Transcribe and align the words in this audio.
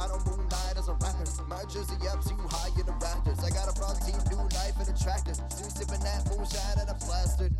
I 0.00 0.06
don't 0.06 0.24
moonlight 0.26 0.76
as 0.76 0.88
a 0.88 0.92
rapper. 0.92 1.24
My 1.48 1.64
jersey 1.64 1.96
up 2.06 2.22
too 2.22 2.36
high 2.50 2.68
in 2.78 2.86
the 2.86 2.92
rafters. 2.92 3.40
I 3.40 3.50
got 3.50 3.68
a 3.68 3.72
front 3.72 4.00
team, 4.06 4.14
new 4.30 4.36
life 4.36 4.78
and. 4.78 5.34
Still 5.50 5.70
sipping 5.70 6.00
that 6.00 6.24
moonshine 6.30 6.78
and 6.78 6.88
I'm 6.88 6.96
plastered. 6.98 7.52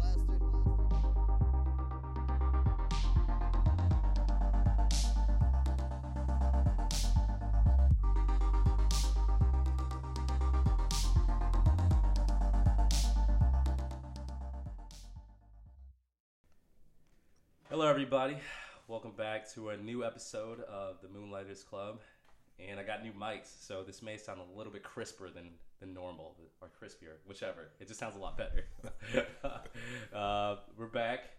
Hello, 17.69 17.89
everybody. 17.89 18.39
Welcome 18.87 19.13
back 19.17 19.53
to 19.55 19.71
a 19.71 19.77
new 19.77 20.05
episode 20.05 20.61
of 20.61 21.01
the 21.03 21.09
Moonlighters 21.09 21.65
Club. 21.65 21.99
And 22.59 22.81
I 22.81 22.83
got 22.83 23.05
new 23.05 23.13
mics, 23.13 23.55
so 23.61 23.85
this 23.85 24.03
may 24.03 24.17
sound 24.17 24.41
a 24.41 24.59
little 24.59 24.73
bit 24.73 24.83
crisper 24.83 25.31
than, 25.31 25.51
than 25.79 25.95
normal, 25.95 26.35
or 26.61 26.69
crispier, 26.69 27.15
whichever. 27.27 27.69
It 27.79 27.87
just 27.87 28.01
sounds 28.01 28.17
a 28.17 28.19
lot 28.19 28.37
better. 28.37 28.65
uh, 30.15 30.57
we're 30.77 30.87
back. 30.87 31.31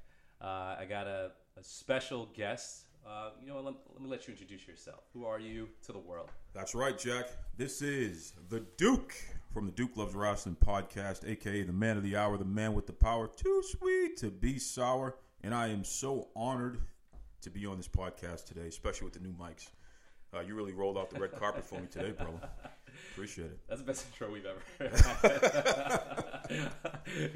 Uh, 0.42 0.78
I 0.80 0.86
got 0.88 1.08
a, 1.08 1.32
a 1.58 1.64
special 1.64 2.30
guest. 2.34 2.86
Uh, 3.05 3.32
you 3.42 3.48
know? 3.48 3.55
Let, 3.55 3.73
let 3.92 4.02
me 4.02 4.09
let 4.09 4.28
you 4.28 4.32
introduce 4.32 4.66
yourself. 4.66 5.02
Who 5.14 5.26
are 5.26 5.40
you 5.40 5.68
to 5.86 5.92
the 5.92 6.00
world? 6.00 6.30
That's 6.54 6.73
right, 6.73 6.98
Jack. 6.98 7.28
This 7.58 7.81
is 7.81 8.34
the 8.48 8.61
Duke 8.78 9.14
from 9.54 9.66
the 9.66 9.73
Duke 9.73 9.98
Loves 9.98 10.14
Rasslin 10.14 10.56
podcast, 10.58 11.28
aka 11.28 11.64
the 11.64 11.73
man 11.73 11.98
of 11.98 12.04
the 12.04 12.16
hour, 12.16 12.38
the 12.38 12.45
man 12.45 12.73
with 12.73 12.88
the 12.88 12.94
power, 12.94 13.28
too 13.28 13.61
sweet 13.66 14.16
to 14.17 14.31
be 14.31 14.58
sour. 14.58 15.17
And 15.42 15.54
I 15.54 15.67
am 15.67 15.83
so 15.83 16.30
honored 16.33 16.80
to 17.42 17.50
be 17.50 17.66
on 17.66 17.78
this 17.78 17.88
podcast 17.88 18.45
today, 18.45 18.67
especially 18.67 19.06
with 19.06 19.14
the 19.14 19.20
new 19.20 19.33
mics. 19.33 19.67
Uh, 20.33 20.41
you 20.41 20.53
really 20.55 20.73
rolled 20.73 20.97
out 20.97 21.09
the 21.09 21.19
red 21.19 21.31
carpet 21.31 21.66
for 21.66 21.80
me 21.80 21.88
today, 21.88 22.11
brother. 22.11 22.39
Appreciate 23.13 23.45
it. 23.45 23.59
That's 23.67 23.81
the 23.81 23.88
best 23.88 24.05
intro 24.08 24.31
we've 24.31 24.45
ever 24.45 24.61
had. 26.49 26.71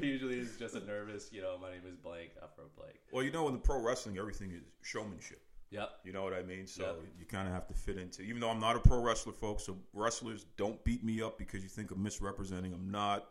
Usually 0.00 0.38
it's 0.38 0.56
just 0.56 0.74
a 0.76 0.84
nervous, 0.84 1.30
you 1.32 1.42
know, 1.42 1.56
my 1.60 1.70
name 1.70 1.82
is 1.88 1.96
blank, 1.96 2.30
Afro 2.42 2.64
blank. 2.76 2.94
Well, 3.12 3.24
you 3.24 3.30
know, 3.32 3.48
in 3.48 3.54
the 3.54 3.60
pro 3.60 3.80
wrestling, 3.80 4.18
everything 4.18 4.52
is 4.52 4.62
showmanship. 4.82 5.40
Yep. 5.70 5.90
You 6.04 6.12
know 6.12 6.22
what 6.22 6.34
I 6.34 6.42
mean? 6.42 6.66
So 6.68 6.82
Yep. 6.84 6.96
you 7.18 7.26
kind 7.26 7.48
of 7.48 7.54
have 7.54 7.66
to 7.68 7.74
fit 7.74 7.98
into. 7.98 8.22
Even 8.22 8.40
though 8.40 8.50
I'm 8.50 8.60
not 8.60 8.76
a 8.76 8.80
pro 8.80 9.00
wrestler, 9.02 9.32
folks, 9.32 9.64
so 9.64 9.76
wrestlers 9.92 10.46
don't 10.56 10.82
beat 10.84 11.02
me 11.02 11.20
up 11.20 11.36
because 11.38 11.62
you 11.64 11.68
think 11.68 11.90
I'm 11.90 12.02
misrepresenting. 12.02 12.72
I'm 12.72 12.90
not, 12.90 13.26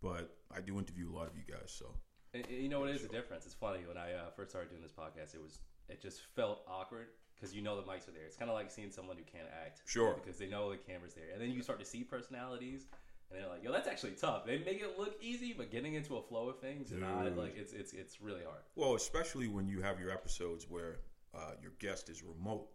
but 0.00 0.36
I 0.54 0.60
do 0.60 0.78
interview 0.78 1.10
a 1.10 1.14
lot 1.14 1.26
of 1.26 1.32
you 1.36 1.42
guys. 1.52 1.72
So 1.76 1.86
And, 2.34 2.44
and 2.46 2.56
you 2.62 2.68
know 2.68 2.80
what 2.80 2.90
is 2.90 3.02
the 3.02 3.08
difference? 3.08 3.46
It's 3.46 3.54
funny 3.54 3.80
when 3.88 3.96
I 3.96 4.12
uh, 4.12 4.30
first 4.36 4.50
started 4.50 4.70
doing 4.70 4.82
this 4.82 4.92
podcast, 4.92 5.34
it 5.34 5.42
was 5.42 5.58
it 5.88 6.00
just 6.00 6.20
felt 6.36 6.60
awkward 6.68 7.08
because 7.38 7.54
you 7.54 7.62
know 7.62 7.76
the 7.76 7.82
mics 7.82 8.08
are 8.08 8.12
there. 8.12 8.24
It's 8.26 8.36
kind 8.36 8.50
of 8.50 8.56
like 8.56 8.70
seeing 8.70 8.90
someone 8.90 9.16
who 9.16 9.22
can't 9.24 9.48
act, 9.64 9.82
Sure. 9.86 10.14
because 10.14 10.38
they 10.38 10.46
know 10.46 10.70
the 10.70 10.76
camera's 10.76 11.14
there, 11.14 11.30
and 11.32 11.40
then 11.40 11.50
you 11.50 11.62
start 11.62 11.78
to 11.80 11.84
see 11.86 12.02
personalities, 12.04 12.86
and 13.30 13.40
they're 13.40 13.48
like, 13.48 13.62
"Yo, 13.62 13.70
that's 13.72 13.88
actually 13.88 14.12
tough." 14.12 14.44
They 14.46 14.58
make 14.58 14.80
it 14.80 14.98
look 14.98 15.16
easy, 15.22 15.52
but 15.52 15.70
getting 15.70 15.94
into 15.94 16.16
a 16.16 16.22
flow 16.22 16.48
of 16.48 16.58
things, 16.60 16.92
and 16.92 17.04
I 17.04 17.28
like 17.28 17.56
it's 17.56 17.72
it's 17.72 17.92
it's 17.92 18.20
really 18.20 18.44
hard. 18.44 18.62
Well, 18.74 18.94
especially 18.94 19.48
when 19.48 19.68
you 19.68 19.80
have 19.82 20.00
your 20.00 20.10
episodes 20.10 20.66
where 20.68 21.00
uh, 21.34 21.52
your 21.62 21.72
guest 21.78 22.08
is 22.08 22.22
remote. 22.22 22.68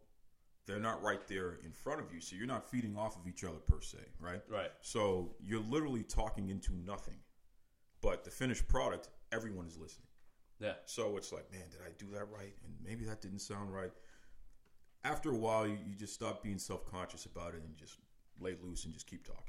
They're 0.66 0.80
not 0.80 1.04
right 1.04 1.28
there 1.28 1.56
in 1.66 1.74
front 1.74 2.00
of 2.00 2.14
you, 2.14 2.22
so 2.22 2.38
you're 2.38 2.48
not 2.48 2.70
feeding 2.72 2.96
off 2.96 3.18
of 3.18 3.28
each 3.28 3.44
other 3.44 3.58
per 3.68 3.82
se, 3.82 3.98
right? 4.18 4.42
Right. 4.48 4.72
So 4.80 5.36
you're 5.42 5.60
literally 5.60 6.04
talking 6.04 6.48
into 6.48 6.72
nothing. 6.86 7.18
But 8.00 8.24
the 8.24 8.32
finished 8.32 8.66
product, 8.70 9.10
everyone 9.34 9.66
is 9.68 9.78
listening. 9.78 10.08
Yeah. 10.60 10.76
So 10.86 11.18
it's 11.18 11.34
like, 11.34 11.52
man, 11.52 11.64
did 11.70 11.82
I 11.82 11.92
do 11.98 12.06
that 12.14 12.30
right? 12.32 12.54
And 12.64 12.74
maybe 12.82 13.04
that 13.06 13.22
didn't 13.22 13.40
sound 13.40 13.74
right. 13.74 13.92
After 15.04 15.32
a 15.32 15.38
while, 15.38 15.68
you, 15.68 15.78
you 15.86 15.96
just 15.96 16.14
stop 16.14 16.44
being 16.44 16.58
self 16.58 16.86
conscious 16.86 17.26
about 17.26 17.54
it 17.56 17.62
and 17.66 17.76
just 17.78 17.98
lay 18.40 18.56
loose 18.64 18.86
and 18.86 18.94
just 18.94 19.08
keep 19.08 19.26
talking. 19.26 19.42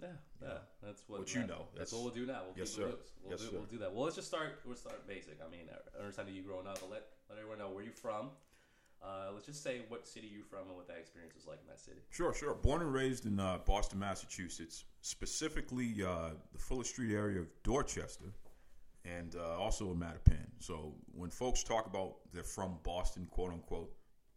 Yeah, 0.00 0.08
yeah, 0.40 0.48
that's 0.82 1.02
what, 1.08 1.20
What 1.20 1.34
you 1.34 1.40
that- 1.42 1.48
know. 1.48 1.66
That's, 1.76 1.90
That's- 1.90 1.92
what 1.92 2.02
we'll 2.14 2.14
do 2.14 2.26
now. 2.30 2.42
We'll 2.46 2.54
Yes, 2.58 2.70
keep 2.74 2.84
sir. 2.84 2.90
loose. 2.90 3.12
We'll, 3.22 3.30
Yes, 3.32 3.40
do, 3.40 3.46
sir. 3.46 3.52
we'll 3.56 3.64
do 3.66 3.78
that. 3.78 3.92
Well, 3.92 4.04
let's 4.04 4.16
just 4.16 4.28
start. 4.28 4.60
We'll 4.64 4.76
start 4.76 5.06
basic. 5.08 5.38
I 5.44 5.50
mean, 5.50 5.68
I 5.70 5.98
understand 5.98 6.28
that 6.28 6.34
you 6.34 6.42
growing 6.42 6.66
up, 6.66 6.78
but 6.80 6.90
let 6.90 7.02
let 7.28 7.38
everyone 7.38 7.58
know 7.58 7.70
where 7.70 7.82
you're 7.84 7.92
from. 7.92 8.30
Uh, 9.02 9.30
let's 9.32 9.46
just 9.46 9.62
say 9.62 9.82
what 9.88 10.06
city 10.08 10.28
you're 10.32 10.44
from 10.44 10.66
and 10.66 10.74
what 10.76 10.88
that 10.88 10.98
experience 10.98 11.32
was 11.34 11.46
like 11.46 11.60
in 11.62 11.68
that 11.68 11.78
city. 11.78 11.98
Sure, 12.10 12.34
sure. 12.34 12.54
Born 12.54 12.82
and 12.82 12.92
raised 12.92 13.26
in 13.26 13.38
uh, 13.38 13.58
Boston, 13.64 14.00
Massachusetts, 14.00 14.84
specifically 15.02 15.94
uh, 16.04 16.30
the 16.52 16.58
Fuller 16.58 16.82
Street 16.82 17.14
area 17.14 17.38
of 17.40 17.46
Dorchester, 17.62 18.32
and 19.04 19.36
uh, 19.36 19.56
also 19.56 19.92
in 19.92 19.98
Mattapan. 19.98 20.46
So 20.58 20.94
when 21.12 21.30
folks 21.30 21.62
talk 21.62 21.86
about 21.86 22.16
they're 22.32 22.42
from 22.42 22.78
Boston, 22.82 23.26
quote 23.30 23.52
unquote, 23.52 23.92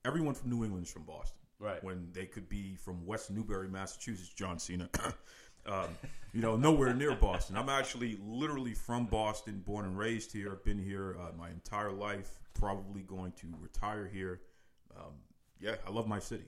everyone 0.05 0.33
from 0.33 0.49
New 0.49 0.63
England 0.63 0.85
is 0.85 0.91
from 0.91 1.03
Boston. 1.03 1.37
Right. 1.59 1.83
When 1.83 2.09
they 2.11 2.25
could 2.25 2.49
be 2.49 2.75
from 2.75 3.05
West 3.05 3.29
Newbury, 3.29 3.67
Massachusetts, 3.67 4.33
John 4.33 4.57
Cena. 4.57 4.89
um, 5.67 5.89
you 6.33 6.41
know, 6.41 6.57
nowhere 6.57 6.93
near 6.93 7.13
Boston. 7.15 7.55
I'm 7.55 7.69
actually 7.69 8.17
literally 8.25 8.73
from 8.73 9.05
Boston, 9.05 9.61
born 9.65 9.85
and 9.85 9.97
raised 9.97 10.31
here. 10.31 10.53
I've 10.53 10.63
been 10.63 10.79
here 10.79 11.17
uh, 11.19 11.37
my 11.37 11.49
entire 11.49 11.91
life. 11.91 12.39
Probably 12.55 13.01
going 13.01 13.33
to 13.33 13.47
retire 13.59 14.09
here. 14.11 14.41
Um, 14.97 15.13
yeah, 15.59 15.75
I 15.87 15.91
love 15.91 16.07
my 16.07 16.19
city. 16.19 16.45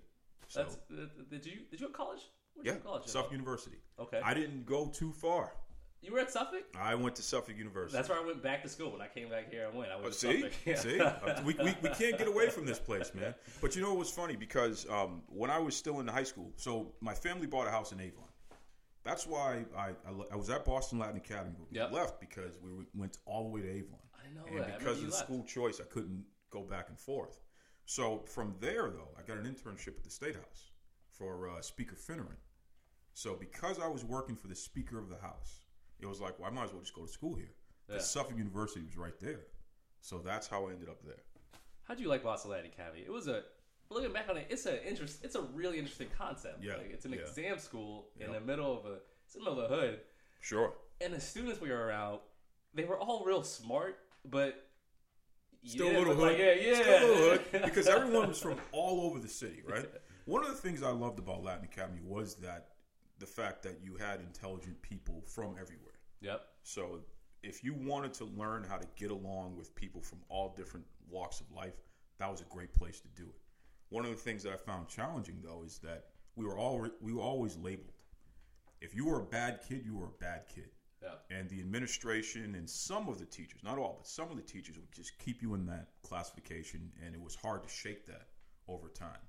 So, 0.47 0.63
That's 0.63 0.77
uh, 0.91 1.05
did 1.29 1.45
you 1.45 1.59
did 1.69 1.79
you 1.79 1.87
go 1.87 1.91
to 1.91 1.93
college? 1.93 2.21
Where'd 2.53 2.65
you 2.65 2.71
yeah, 2.71 2.77
go 2.77 2.79
to 2.79 2.85
college? 2.85 3.05
Suffolk 3.05 3.31
University. 3.31 3.77
Okay. 3.99 4.19
I 4.23 4.33
didn't 4.33 4.65
go 4.65 4.87
too 4.87 5.11
far. 5.11 5.53
You 6.03 6.11
were 6.13 6.19
at 6.19 6.29
Suffolk. 6.31 6.63
I 6.79 6.95
went 6.95 7.15
to 7.15 7.21
Suffolk 7.23 7.57
University. 7.57 7.95
That's 7.97 8.09
where 8.09 8.19
I 8.19 8.25
went 8.25 8.43
back 8.43 8.61
to 8.63 8.69
school. 8.69 8.91
When 8.91 9.01
I 9.01 9.07
came 9.07 9.29
back 9.29 9.49
here, 9.51 9.67
I 9.71 9.75
went. 9.75 9.91
I 9.91 9.95
went 9.95 10.07
Oh, 10.07 10.09
to 10.09 10.13
see, 10.15 10.41
Suffolk. 10.41 10.53
Yeah. 10.65 10.75
see, 11.37 11.43
we, 11.43 11.53
we, 11.63 11.75
we 11.81 11.89
can't 11.89 12.17
get 12.17 12.27
away 12.27 12.49
from 12.49 12.65
this 12.65 12.79
place, 12.79 13.11
man. 13.15 13.33
But 13.61 13.75
you 13.75 13.81
know 13.81 13.89
what 13.89 13.99
was 13.99 14.09
funny 14.11 14.35
because 14.35 14.85
um, 14.89 15.21
when 15.27 15.49
I 15.49 15.59
was 15.59 15.75
still 15.75 15.99
in 16.01 16.07
high 16.07 16.23
school, 16.23 16.51
so 16.57 16.93
my 17.01 17.13
family 17.13 17.47
bought 17.47 17.67
a 17.67 17.71
house 17.71 17.91
in 17.91 17.99
Avon. 18.01 18.25
That's 19.03 19.27
why 19.27 19.65
I, 19.77 19.89
I, 19.89 20.13
I 20.31 20.35
was 20.35 20.49
at 20.49 20.63
Boston 20.63 20.99
Latin 20.99 21.17
Academy, 21.17 21.55
but 21.57 21.69
we 21.71 21.77
Yep. 21.77 21.91
left 21.91 22.19
because 22.21 22.57
we 22.63 22.85
went 22.95 23.17
all 23.25 23.43
the 23.43 23.49
way 23.49 23.61
to 23.61 23.69
Avon. 23.69 23.99
I 24.15 24.33
know 24.33 24.45
and 24.47 24.59
that. 24.59 24.79
Because 24.79 24.97
of 24.99 25.05
the 25.07 25.11
left. 25.11 25.25
school 25.25 25.43
choice, 25.43 25.81
I 25.81 25.85
couldn't 25.85 26.23
go 26.51 26.61
back 26.61 26.87
and 26.89 26.97
forth. 26.97 27.39
So 27.85 28.23
from 28.27 28.55
there, 28.61 28.89
though, 28.89 29.09
I 29.19 29.21
got 29.23 29.37
an 29.37 29.43
internship 29.43 29.97
at 29.97 30.03
the 30.05 30.09
State 30.09 30.35
House 30.35 30.71
for 31.09 31.49
uh, 31.49 31.61
Speaker 31.61 31.95
Finneran. 31.97 32.37
So 33.13 33.35
because 33.35 33.77
I 33.79 33.87
was 33.87 34.05
working 34.05 34.37
for 34.37 34.47
the 34.47 34.55
Speaker 34.55 34.97
of 34.97 35.09
the 35.09 35.17
House, 35.17 35.62
it 36.03 36.07
was 36.09 36.21
like, 36.21 36.37
well, 36.39 36.49
I 36.49 36.53
might 36.53 36.65
as 36.65 36.71
well 36.71 36.81
just 36.81 36.93
go 36.95 37.05
to 37.05 37.11
school 37.11 37.35
here. 37.35 37.51
Yeah. 37.89 37.97
Suffolk 37.99 38.37
University 38.37 38.81
was 38.85 38.97
right 38.97 39.17
there. 39.19 39.41
So 40.01 40.19
that's 40.19 40.47
how 40.47 40.67
I 40.67 40.71
ended 40.73 40.89
up 40.89 41.03
there. 41.05 41.21
How 41.83 41.95
do 41.95 42.03
you 42.03 42.09
like 42.09 42.23
Boston 42.23 42.51
Latin 42.51 42.67
Academy? 42.67 43.01
It 43.05 43.11
was 43.11 43.27
a 43.27 43.43
looking 43.89 44.11
back 44.13 44.27
on 44.29 44.37
it. 44.37 44.47
It's 44.49 44.65
a 44.65 44.85
interest. 44.87 45.19
It's 45.23 45.35
a 45.35 45.41
really 45.41 45.77
interesting 45.79 46.07
concept. 46.17 46.63
Yeah, 46.63 46.75
Like, 46.75 46.91
it's 46.91 47.05
an 47.05 47.13
yeah. 47.13 47.19
exam 47.19 47.57
school 47.59 48.07
in 48.19 48.31
Yep. 48.31 48.39
the 48.39 48.45
middle 48.45 48.77
of 48.77 48.85
a 48.85 48.97
it's 49.25 49.35
in 49.35 49.43
the 49.43 49.49
middle 49.49 49.63
of 49.65 49.69
the 49.69 49.75
hood. 49.75 49.99
Sure. 50.41 50.73
and 51.01 51.13
the 51.13 51.19
students 51.21 51.59
we 51.61 51.69
were 51.69 51.85
around, 51.87 52.19
they 52.73 52.83
were 52.85 52.97
all 52.97 53.23
real 53.25 53.43
smart, 53.43 53.97
but 54.25 54.67
Still 55.65 55.87
yeah, 55.91 55.97
a 55.97 55.99
little 55.99 56.15
hood. 56.15 56.31
like, 56.33 56.37
yeah, 56.37 56.53
yeah, 56.53 56.75
Still 56.81 56.97
a 56.97 57.07
little 57.07 57.29
hood. 57.37 57.61
Because 57.63 57.87
everyone 57.87 58.27
was 58.29 58.39
from 58.41 58.57
all 58.73 59.01
over 59.07 59.19
the 59.19 59.29
city, 59.29 59.61
right? 59.67 59.89
One 60.25 60.43
of 60.43 60.49
the 60.51 60.57
things 60.57 60.83
I 60.83 60.89
loved 60.91 61.19
about 61.19 61.43
Latin 61.43 61.63
Academy 61.65 62.01
was 62.03 62.35
that 62.35 62.69
the 63.19 63.25
fact 63.25 63.63
that 63.63 63.79
you 63.81 63.95
had 63.95 64.19
intelligent 64.19 64.81
people 64.81 65.23
from 65.27 65.55
everywhere. 65.59 65.92
Yep. 66.23 66.41
So 66.63 67.01
if 67.43 67.63
you 67.63 67.73
wanted 67.73 68.13
to 68.15 68.25
learn 68.25 68.63
how 68.63 68.77
to 68.77 68.87
get 68.95 69.11
along 69.11 69.57
with 69.57 69.75
people 69.75 70.01
from 70.01 70.19
all 70.29 70.53
different 70.57 70.85
walks 71.09 71.41
of 71.41 71.51
life, 71.51 71.73
that 72.17 72.31
was 72.31 72.41
a 72.41 72.45
great 72.45 72.73
place 72.73 72.99
to 73.01 73.07
do 73.09 73.23
it. 73.23 73.41
One 73.89 74.05
of 74.05 74.11
the 74.11 74.17
things 74.17 74.43
that 74.43 74.53
I 74.53 74.57
found 74.57 74.87
challenging 74.87 75.39
though 75.43 75.63
is 75.65 75.77
that 75.79 76.05
we 76.35 76.45
were 76.45 76.57
all 76.57 76.87
we 77.01 77.13
were 77.13 77.21
always 77.21 77.57
labeled. 77.57 77.93
If 78.81 78.95
you 78.95 79.05
were 79.05 79.19
a 79.19 79.25
bad 79.25 79.59
kid, 79.67 79.83
you 79.85 79.95
were 79.95 80.07
a 80.07 80.17
bad 80.19 80.43
kid. 80.53 80.69
Yeah. 81.01 81.37
And 81.37 81.49
the 81.49 81.59
administration 81.59 82.55
and 82.55 82.69
some 82.69 83.09
of 83.09 83.19
the 83.19 83.25
teachers, 83.25 83.61
not 83.61 83.77
all, 83.77 83.97
but 83.99 84.07
some 84.07 84.31
of 84.31 84.37
the 84.37 84.41
teachers 84.41 84.77
would 84.77 84.91
just 84.93 85.11
keep 85.19 85.41
you 85.41 85.53
in 85.53 85.65
that 85.65 85.89
classification, 86.01 86.91
and 87.05 87.13
it 87.13 87.21
was 87.21 87.35
hard 87.35 87.63
to 87.63 87.69
shake 87.69 88.05
that 88.07 88.29
over 88.69 88.87
time. 88.87 89.19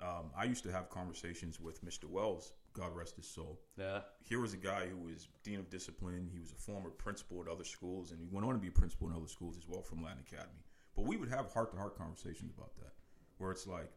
Um, 0.00 0.30
I 0.36 0.44
used 0.44 0.62
to 0.64 0.72
have 0.72 0.88
conversations 0.88 1.58
with 1.58 1.84
Mr. 1.84 2.04
Wells, 2.04 2.52
God 2.76 2.94
rest 2.94 3.16
his 3.16 3.26
soul. 3.26 3.60
Yeah. 3.78 4.00
Here 4.24 4.40
was 4.40 4.54
a 4.54 4.58
guy 4.58 4.86
who 4.86 4.96
was 4.96 5.28
dean 5.42 5.58
of 5.58 5.70
discipline. 5.70 6.28
He 6.32 6.38
was 6.38 6.52
a 6.52 6.56
former 6.56 6.90
principal 6.90 7.42
at 7.42 7.48
other 7.48 7.64
schools, 7.64 8.10
and 8.10 8.20
he 8.20 8.28
went 8.30 8.46
on 8.46 8.52
to 8.52 8.58
be 8.58 8.68
a 8.68 8.72
principal 8.72 9.08
in 9.08 9.14
other 9.16 9.28
schools 9.28 9.56
as 9.56 9.66
well 9.68 9.82
from 9.82 10.02
Latin 10.02 10.22
Academy. 10.26 10.64
But 10.94 11.06
we 11.06 11.16
would 11.16 11.28
have 11.30 11.52
heart 11.52 11.72
to 11.72 11.76
heart 11.76 11.96
conversations 11.96 12.52
about 12.56 12.74
that, 12.76 12.92
where 13.38 13.50
it's 13.50 13.66
like, 13.66 13.90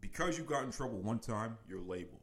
because 0.00 0.38
you 0.38 0.44
got 0.44 0.64
in 0.64 0.72
trouble 0.72 0.98
one 0.98 1.18
time, 1.18 1.58
you're 1.68 1.80
labeled. 1.80 2.22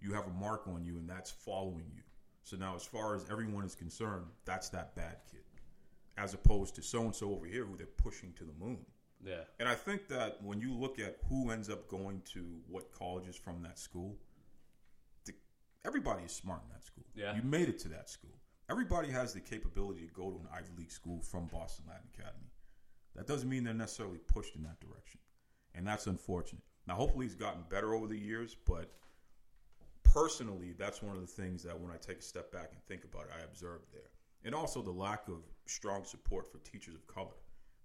You 0.00 0.14
have 0.14 0.26
a 0.26 0.30
mark 0.30 0.66
on 0.66 0.84
you, 0.84 0.96
and 0.96 1.08
that's 1.08 1.30
following 1.30 1.90
you. 1.94 2.02
So 2.44 2.56
now, 2.56 2.74
as 2.74 2.84
far 2.84 3.14
as 3.14 3.26
everyone 3.30 3.64
is 3.64 3.74
concerned, 3.74 4.24
that's 4.44 4.70
that 4.70 4.96
bad 4.96 5.16
kid, 5.30 5.44
as 6.16 6.32
opposed 6.34 6.74
to 6.76 6.82
so 6.82 7.02
and 7.02 7.14
so 7.14 7.32
over 7.32 7.46
here 7.46 7.64
who 7.64 7.76
they're 7.76 7.86
pushing 7.86 8.32
to 8.34 8.44
the 8.44 8.64
moon. 8.64 8.78
Yeah. 9.22 9.42
And 9.58 9.68
I 9.68 9.74
think 9.74 10.08
that 10.08 10.42
when 10.42 10.60
you 10.60 10.72
look 10.72 10.98
at 10.98 11.18
who 11.28 11.50
ends 11.50 11.68
up 11.68 11.86
going 11.88 12.22
to 12.32 12.46
what 12.68 12.90
colleges 12.92 13.36
from 13.36 13.62
that 13.62 13.78
school, 13.78 14.16
everybody 15.84 16.24
is 16.24 16.32
smart 16.32 16.62
in 16.64 16.72
that 16.72 16.84
school. 16.84 17.04
Yeah. 17.14 17.34
You 17.34 17.42
made 17.42 17.68
it 17.68 17.78
to 17.80 17.88
that 17.88 18.10
school. 18.10 18.34
Everybody 18.70 19.08
has 19.08 19.32
the 19.32 19.40
capability 19.40 20.06
to 20.06 20.12
go 20.12 20.30
to 20.30 20.36
an 20.36 20.46
Ivy 20.52 20.70
League 20.78 20.92
school 20.92 21.20
from 21.20 21.46
Boston 21.46 21.86
Latin 21.88 22.06
Academy. 22.14 22.52
That 23.16 23.26
doesn't 23.26 23.48
mean 23.48 23.64
they're 23.64 23.74
necessarily 23.74 24.18
pushed 24.18 24.54
in 24.54 24.62
that 24.62 24.80
direction. 24.80 25.20
And 25.74 25.86
that's 25.86 26.06
unfortunate. 26.06 26.62
Now, 26.86 26.94
hopefully, 26.94 27.26
he's 27.26 27.34
gotten 27.34 27.62
better 27.68 27.94
over 27.94 28.06
the 28.06 28.18
years, 28.18 28.56
but 28.66 28.92
personally, 30.04 30.74
that's 30.78 31.02
one 31.02 31.16
of 31.16 31.20
the 31.20 31.26
things 31.26 31.62
that 31.64 31.78
when 31.78 31.90
I 31.90 31.96
take 31.96 32.18
a 32.18 32.22
step 32.22 32.52
back 32.52 32.70
and 32.72 32.82
think 32.84 33.04
about 33.04 33.26
it, 33.26 33.32
I 33.40 33.44
observed 33.44 33.86
there. 33.92 34.10
And 34.44 34.54
also 34.54 34.82
the 34.82 34.90
lack 34.90 35.28
of 35.28 35.42
strong 35.66 36.04
support 36.04 36.50
for 36.50 36.58
teachers 36.58 36.94
of 36.94 37.06
color, 37.06 37.36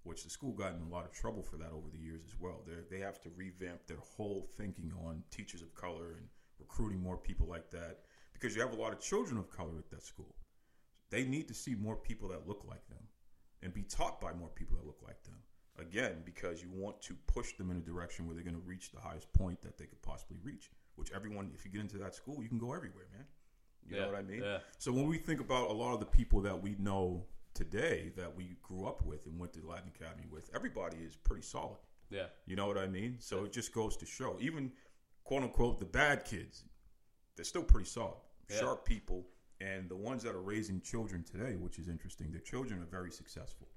which 0.03 0.23
the 0.23 0.29
school 0.29 0.53
got 0.53 0.73
in 0.73 0.81
a 0.81 0.93
lot 0.93 1.05
of 1.05 1.11
trouble 1.11 1.43
for 1.43 1.57
that 1.57 1.71
over 1.71 1.89
the 1.91 1.99
years 1.99 2.21
as 2.25 2.39
well. 2.39 2.63
They 2.65 2.97
they 2.97 3.03
have 3.03 3.19
to 3.21 3.29
revamp 3.35 3.85
their 3.87 3.97
whole 4.15 4.47
thinking 4.57 4.93
on 5.05 5.23
teachers 5.31 5.61
of 5.61 5.73
color 5.75 6.13
and 6.17 6.27
recruiting 6.59 7.01
more 7.01 7.17
people 7.17 7.47
like 7.47 7.69
that 7.71 7.99
because 8.33 8.55
you 8.55 8.61
have 8.61 8.73
a 8.73 8.81
lot 8.81 8.93
of 8.93 8.99
children 8.99 9.37
of 9.37 9.49
color 9.49 9.77
at 9.77 9.89
that 9.89 10.03
school. 10.03 10.35
They 11.09 11.23
need 11.23 11.47
to 11.47 11.53
see 11.53 11.75
more 11.75 11.95
people 11.95 12.27
that 12.29 12.47
look 12.47 12.65
like 12.67 12.85
them 12.87 13.03
and 13.61 13.73
be 13.73 13.83
taught 13.83 14.19
by 14.19 14.33
more 14.33 14.49
people 14.49 14.77
that 14.77 14.85
look 14.85 15.01
like 15.05 15.21
them. 15.23 15.35
Again, 15.77 16.21
because 16.25 16.61
you 16.61 16.69
want 16.73 17.01
to 17.03 17.15
push 17.27 17.53
them 17.53 17.69
in 17.69 17.77
a 17.77 17.81
direction 17.81 18.25
where 18.25 18.33
they're 18.35 18.43
going 18.43 18.55
to 18.55 18.61
reach 18.67 18.91
the 18.91 18.99
highest 18.99 19.31
point 19.33 19.61
that 19.61 19.77
they 19.77 19.85
could 19.85 20.01
possibly 20.01 20.37
reach. 20.43 20.69
Which 20.95 21.11
everyone, 21.13 21.51
if 21.53 21.65
you 21.65 21.71
get 21.71 21.81
into 21.81 21.97
that 21.97 22.15
school, 22.15 22.41
you 22.41 22.47
can 22.47 22.57
go 22.57 22.73
everywhere, 22.73 23.05
man. 23.13 23.25
You 23.85 23.95
Yeah, 23.97 24.03
know 24.03 24.11
what 24.11 24.19
I 24.19 24.23
mean? 24.23 24.41
yeah. 24.43 24.59
So 24.77 24.91
when 24.93 25.07
we 25.07 25.17
think 25.17 25.41
about 25.41 25.69
a 25.69 25.73
lot 25.73 25.93
of 25.93 25.99
the 25.99 26.05
people 26.05 26.39
that 26.41 26.61
we 26.61 26.75
know 26.79 27.25
today 27.53 28.11
that 28.15 28.33
we 28.35 28.55
grew 28.63 28.85
up 28.85 29.03
with 29.05 29.25
and 29.25 29.37
went 29.37 29.53
to 29.53 29.65
Latin 29.67 29.91
Academy 29.93 30.23
with, 30.31 30.49
everybody 30.55 30.97
is 30.97 31.15
pretty 31.17 31.43
solid. 31.43 31.77
Yeah. 32.09 32.27
You 32.45 32.55
know 32.55 32.67
what 32.67 32.77
I 32.77 32.87
mean? 32.87 33.17
So 33.19 33.43
it 33.45 33.51
just 33.51 33.73
goes 33.73 33.97
to 33.97 34.05
show, 34.05 34.37
even 34.39 34.71
quote 35.25 35.43
unquote 35.43 35.79
the 35.79 35.85
bad 35.85 36.23
kids, 36.23 36.63
they're 37.35 37.43
still 37.45 37.63
pretty 37.63 37.87
solid, 37.89 38.21
Yeah. 38.49 38.59
sharp 38.59 38.85
people, 38.85 39.27
and 39.59 39.89
the 39.89 39.95
ones 39.95 40.23
that 40.23 40.33
are 40.35 40.41
raising 40.41 40.79
children 40.81 41.23
today, 41.23 41.55
which 41.57 41.77
is 41.79 41.87
interesting, 41.89 42.31
their 42.31 42.41
children 42.41 42.81
are 42.81 42.85
very 42.85 43.11
successful 43.11 43.67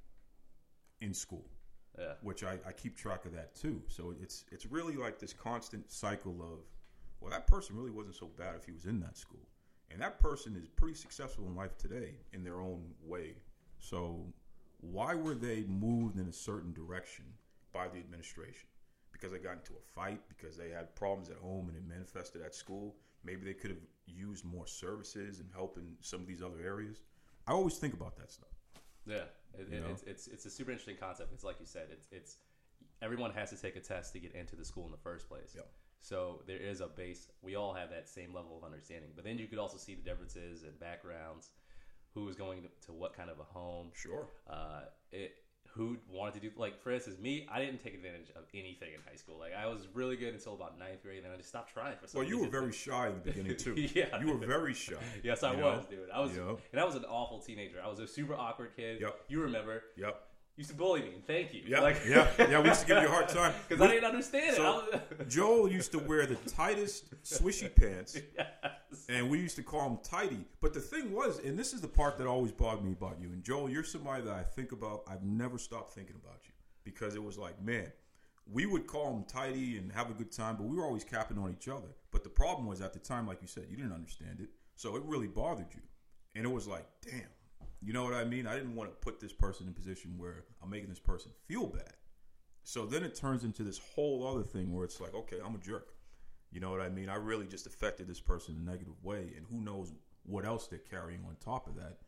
in 1.01 1.13
school, 1.15 1.51
Yeah. 1.99 2.15
which 2.23 2.45
I, 2.45 2.59
I 2.67 2.73
keep 2.73 2.97
track 2.97 3.25
of 3.25 3.33
that 3.33 3.55
too. 3.55 3.83
So 3.89 4.15
it's 4.21 4.45
it's 4.53 4.67
really 4.67 4.95
like 4.95 5.19
this 5.19 5.33
constant 5.33 5.91
cycle 5.91 6.41
of, 6.43 6.61
well, 7.21 7.31
that 7.31 7.47
person 7.47 7.77
really 7.77 7.91
wasn't 7.91 8.15
so 8.17 8.27
bad 8.27 8.55
if 8.57 8.65
he 8.65 8.73
was 8.73 8.85
in 8.87 9.01
that 9.01 9.17
school, 9.17 9.49
and 9.91 10.01
that 10.01 10.19
person 10.21 10.55
is 10.55 10.69
pretty 10.69 10.95
successful 10.95 11.47
in 11.47 11.57
life 11.57 11.77
today 11.79 12.15
in 12.33 12.45
their 12.45 12.61
own 12.61 12.95
way. 13.03 13.37
So 13.79 14.33
why 14.81 15.15
were 15.15 15.35
they 15.35 15.65
moved 15.65 16.19
in 16.19 16.29
a 16.29 16.33
certain 16.33 16.73
direction 16.73 17.25
by 17.73 17.89
the 17.89 17.99
administration? 17.99 18.69
Because 19.19 19.33
they 19.33 19.39
got 19.39 19.55
into 19.55 19.73
a 19.73 19.85
fight, 19.95 20.21
because 20.29 20.57
they 20.57 20.71
had 20.71 20.95
problems 20.95 21.29
at 21.29 21.37
home 21.37 21.69
and 21.69 21.77
it 21.77 21.83
manifested 21.89 22.41
at 22.43 22.55
school. 22.55 22.95
Maybe 23.25 23.45
they 23.45 23.55
could 23.55 23.71
have 23.71 23.85
used 24.07 24.45
more 24.45 24.67
services 24.67 25.41
and 25.41 25.49
help 25.53 25.77
in 25.77 25.97
some 26.01 26.21
of 26.21 26.27
these 26.27 26.43
other 26.43 26.61
areas. 26.65 27.03
I 27.49 27.53
always 27.53 27.77
think 27.77 27.95
about 27.95 28.17
that 28.19 28.31
stuff. 28.31 28.49
Yeah, 29.07 29.25
it, 29.59 29.73
it, 29.73 29.83
it's, 29.91 30.03
it's 30.03 30.29
it's 30.29 30.47
a 30.47 30.51
super 30.51 30.71
interesting 30.71 30.97
concept. 31.01 31.33
It's 31.33 31.43
like 31.43 31.57
you 31.59 31.67
said, 31.67 31.87
it's 31.91 32.07
it's 32.13 32.37
everyone 33.03 33.33
has 33.33 33.51
to 33.51 33.57
take 33.57 33.75
a 33.77 33.81
test 33.81 34.13
to 34.13 34.21
get 34.21 34.35
into 34.35 34.55
the 34.55 34.65
school 34.65 34.85
in 34.85 34.93
the 34.93 34.99
first 34.99 35.29
place. 35.29 35.53
Yep. 35.57 35.67
So 36.01 36.43
there 36.47 36.59
is 36.59 36.81
a 36.81 36.87
base. 36.87 37.29
We 37.43 37.57
all 37.57 37.73
have 37.73 37.91
that 37.91 38.09
same 38.09 38.33
level 38.33 38.57
of 38.57 38.65
understanding, 38.65 39.11
but 39.17 39.25
then 39.25 39.39
you 39.39 39.49
could 39.49 39.59
also 39.59 39.79
see 39.79 39.95
the 39.95 40.03
differences 40.03 40.63
and 40.63 40.79
backgrounds. 40.79 41.51
who 42.15 42.29
is 42.29 42.37
going 42.37 42.63
to, 42.63 42.69
to 42.87 42.93
what 42.93 43.17
kind 43.17 43.31
of 43.31 43.39
a 43.39 43.45
home? 43.45 43.91
Sure. 43.95 44.29
Uh, 44.49 44.83
it 45.13 45.33
who 45.79 45.97
wanted 46.13 46.35
to 46.35 46.41
do 46.41 46.51
like 46.59 46.83
for 46.83 46.91
instance 46.91 47.19
me. 47.19 47.47
I 47.51 47.61
didn't 47.61 47.79
take 47.83 47.95
advantage 47.95 48.29
of 48.37 48.43
anything 48.53 48.91
in 48.95 49.01
high 49.09 49.17
school. 49.17 49.39
Like 49.39 49.53
I 49.55 49.67
was 49.67 49.87
really 49.95 50.17
good 50.17 50.35
until 50.35 50.53
about 50.55 50.79
ninth 50.79 51.03
grade, 51.03 51.19
and 51.19 51.25
then 51.27 51.33
I 51.33 51.37
just 51.37 51.49
stopped 51.49 51.73
trying 51.73 51.97
for 52.01 52.07
some 52.09 52.19
Well, 52.21 52.29
you 52.29 52.39
were 52.41 52.49
very 52.49 52.73
shy 52.73 53.07
in 53.09 53.15
the 53.15 53.21
beginning 53.21 53.57
too. 53.65 53.75
Yeah. 53.77 54.21
You 54.21 54.27
were 54.33 54.47
very 54.47 54.75
shy. 54.75 54.95
Yes, 55.23 55.43
I 55.43 55.53
was, 55.53 55.85
know? 55.85 55.87
dude. 55.91 56.11
I 56.13 56.21
was, 56.21 56.37
Yep. 56.37 56.59
and 56.73 56.81
I 56.81 56.85
was 56.85 56.97
an 56.97 57.05
awful 57.05 57.39
teenager. 57.39 57.79
I 57.83 57.89
was 57.89 58.01
a 58.01 58.07
super 58.07 58.35
awkward 58.35 58.75
kid. 58.77 59.01
Yep. 59.01 59.17
You 59.29 59.41
remember? 59.43 59.85
Yep. 59.97 60.21
Used 60.57 60.71
to 60.71 60.77
bully 60.77 61.03
me. 61.03 61.13
Thank 61.25 61.55
you. 61.55 61.63
Yeah. 61.69 61.81
like, 61.81 62.01
yeah. 62.05 62.27
Yeah. 62.39 62.61
We 62.61 62.69
used 62.69 62.81
to 62.81 62.87
give 62.89 63.01
you 63.01 63.07
a 63.09 63.11
hard 63.11 63.29
time. 63.29 63.55
Because 63.69 63.81
I 63.81 63.87
didn't 63.93 64.07
understand 64.07 64.57
So- 64.57 64.83
it. 64.93 65.03
Was, 65.21 65.33
Joel 65.33 65.71
used 65.71 65.93
to 65.93 65.99
wear 66.01 66.27
the 66.27 66.35
tightest 66.35 67.15
swishy 67.23 67.73
pants. 67.73 68.19
And 69.09 69.29
we 69.29 69.39
used 69.39 69.57
to 69.57 69.63
call 69.63 69.89
him 69.89 69.99
Tidy. 70.03 70.45
But 70.61 70.75
the 70.75 70.81
thing 70.81 71.13
was, 71.13 71.39
and 71.41 71.59
this 71.59 71.73
is 71.73 71.81
the 71.81 71.89
part 71.89 72.19
that 72.19 72.27
always 72.27 72.53
bothered 72.53 72.85
me 72.85 72.93
about 72.93 73.21
you. 73.21 73.29
And 73.29 73.43
Joel, 73.43 73.71
you're 73.71 73.85
somebody 73.85 74.23
that 74.23 74.35
I 74.35 74.43
think 74.43 74.73
about. 74.73 75.03
I've 75.09 75.25
never 75.25 75.59
stopped 75.59 75.95
thinking 75.95 76.17
about 76.23 76.41
you 76.45 76.53
because 76.85 77.15
it 77.15 77.23
was 77.23 77.39
like, 77.39 77.61
man, 77.63 77.93
we 78.51 78.67
would 78.67 78.87
call 78.87 79.15
him 79.15 79.25
Tidy 79.25 79.77
and 79.77 79.93
have 79.93 80.11
a 80.11 80.15
good 80.15 80.33
time, 80.33 80.57
but 80.57 80.67
we 80.67 80.77
were 80.77 80.85
always 80.85 81.05
capping 81.05 81.39
on 81.39 81.51
each 81.51 81.69
other. 81.69 81.89
But 82.11 82.25
the 82.25 82.31
problem 82.31 82.67
was 82.67 82.81
at 82.81 82.93
the 82.93 82.99
time, 82.99 83.27
like 83.27 83.43
you 83.43 83.49
said, 83.49 83.67
you 83.69 83.77
didn't 83.77 83.93
understand 83.93 84.41
it, 84.41 84.49
so 84.75 84.97
it 84.97 85.03
really 85.05 85.27
bothered 85.27 85.75
you. 85.75 85.83
And 86.35 86.45
it 86.45 86.51
was 86.51 86.67
like, 86.67 86.87
damn, 87.03 87.29
you 87.83 87.93
know 87.93 88.05
what 88.05 88.15
I 88.15 88.25
mean? 88.25 88.47
I 88.47 88.55
didn't 88.55 88.75
want 88.75 88.91
to 88.91 88.97
put 88.97 89.21
this 89.21 89.33
person 89.33 89.67
in 89.67 89.73
a 89.73 89.75
position 89.75 90.15
where 90.17 90.45
I'm 90.63 90.71
making 90.71 90.89
this 90.89 90.99
person 90.99 91.31
feel 91.47 91.67
bad. 91.67 91.93
So 92.65 92.87
then 92.87 93.03
it 93.03 93.15
turns 93.15 93.45
into 93.45 93.63
this 93.63 93.79
whole 93.95 94.27
other 94.27 94.43
thing 94.43 94.73
where 94.73 94.85
it's 94.85 95.01
like, 95.01 95.15
okay, 95.15 95.39
I'm 95.45 95.55
a 95.55 95.59
jerk. 95.59 95.95
You 96.51 96.61
know 96.61 96.71
what 96.71 96.81
I 96.81 96.89
mean? 96.89 97.09
I 97.09 97.17
really 97.17 97.47
just 97.47 97.67
affected 97.67 98.09
this 98.09 98.21
person 98.21 98.57
in 98.57 98.67
a 98.67 98.71
negative 98.71 99.03
way, 99.03 99.33
and 99.37 99.45
who 99.51 99.61
knows 99.61 99.93
what 100.25 100.45
else 100.45 100.67
they're 100.67 100.79
carrying 100.79 101.21
on 101.27 101.37
top 101.41 101.67
of 101.67 101.77
that. 101.77 101.99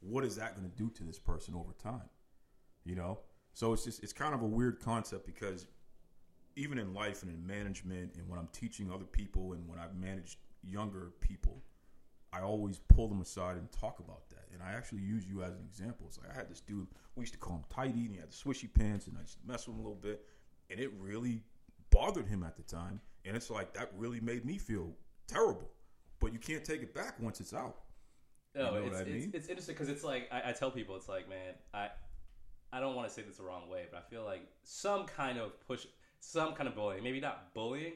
What 0.00 0.24
is 0.24 0.36
that 0.36 0.56
going 0.56 0.70
to 0.70 0.76
do 0.76 0.90
to 0.90 1.04
this 1.04 1.18
person 1.18 1.54
over 1.54 1.72
time? 1.82 2.08
You 2.84 2.94
know? 2.94 3.20
So 3.54 3.72
it's 3.72 3.84
just 3.84 4.02
it's 4.02 4.12
kind 4.12 4.34
of 4.34 4.42
a 4.42 4.46
weird 4.46 4.80
concept 4.80 5.24
because 5.24 5.66
even 6.56 6.78
in 6.78 6.92
life 6.92 7.22
and 7.22 7.30
in 7.30 7.46
management 7.46 8.14
and 8.16 8.28
when 8.28 8.38
I'm 8.38 8.48
teaching 8.52 8.90
other 8.90 9.04
people 9.04 9.54
and 9.54 9.66
when 9.66 9.78
I've 9.78 9.94
managed 9.96 10.38
younger 10.62 11.12
people, 11.20 11.62
I 12.32 12.40
always 12.40 12.78
pull 12.78 13.08
them 13.08 13.20
aside 13.20 13.56
and 13.56 13.70
talk 13.72 13.98
about 13.98 14.28
that. 14.30 14.44
And 14.52 14.62
I 14.62 14.72
actually 14.72 15.02
use 15.02 15.26
you 15.26 15.42
as 15.42 15.54
an 15.54 15.64
example. 15.66 16.06
It's 16.08 16.18
like 16.18 16.30
I 16.30 16.34
had 16.34 16.50
this 16.50 16.60
dude, 16.60 16.86
we 17.14 17.22
used 17.22 17.34
to 17.34 17.38
call 17.38 17.56
him 17.56 17.64
Tidy, 17.70 18.04
and 18.04 18.10
he 18.10 18.16
had 18.16 18.30
the 18.30 18.36
swishy 18.36 18.72
pants, 18.72 19.06
and 19.06 19.16
I 19.16 19.22
used 19.22 19.40
to 19.40 19.46
mess 19.46 19.66
with 19.66 19.76
him 19.76 19.80
a 19.80 19.82
little 19.82 20.00
bit. 20.00 20.24
And 20.70 20.80
it 20.80 20.90
really 20.98 21.42
bothered 21.90 22.26
him 22.26 22.42
at 22.42 22.56
the 22.56 22.62
time. 22.62 23.00
And 23.26 23.36
it's 23.36 23.50
like 23.50 23.74
that 23.74 23.90
really 23.96 24.20
made 24.20 24.44
me 24.44 24.58
feel 24.58 24.92
terrible. 25.26 25.68
But 26.20 26.32
you 26.32 26.38
can't 26.38 26.64
take 26.64 26.82
it 26.82 26.94
back 26.94 27.20
once 27.20 27.40
it's 27.40 27.52
out. 27.52 27.76
No, 28.54 28.74
You 28.74 28.80
know 28.80 28.86
it's, 28.86 28.90
what 28.90 28.96
I 28.96 29.00
it's, 29.10 29.10
mean? 29.10 29.30
it's 29.34 29.48
interesting 29.48 29.74
because 29.74 29.88
it's 29.88 30.04
like 30.04 30.28
I, 30.32 30.50
I 30.50 30.52
tell 30.52 30.70
people 30.70 30.96
it's 30.96 31.08
like, 31.08 31.28
man, 31.28 31.54
I 31.74 31.88
I 32.72 32.80
don't 32.80 32.94
want 32.94 33.08
to 33.08 33.14
say 33.14 33.22
this 33.22 33.36
the 33.36 33.42
wrong 33.42 33.68
way, 33.68 33.86
but 33.90 33.98
I 33.98 34.10
feel 34.10 34.24
like 34.24 34.42
some 34.62 35.04
kind 35.06 35.38
of 35.38 35.60
push, 35.66 35.86
some 36.20 36.54
kind 36.54 36.68
of 36.68 36.74
bullying, 36.74 37.02
maybe 37.02 37.20
not 37.20 37.52
bullying. 37.54 37.94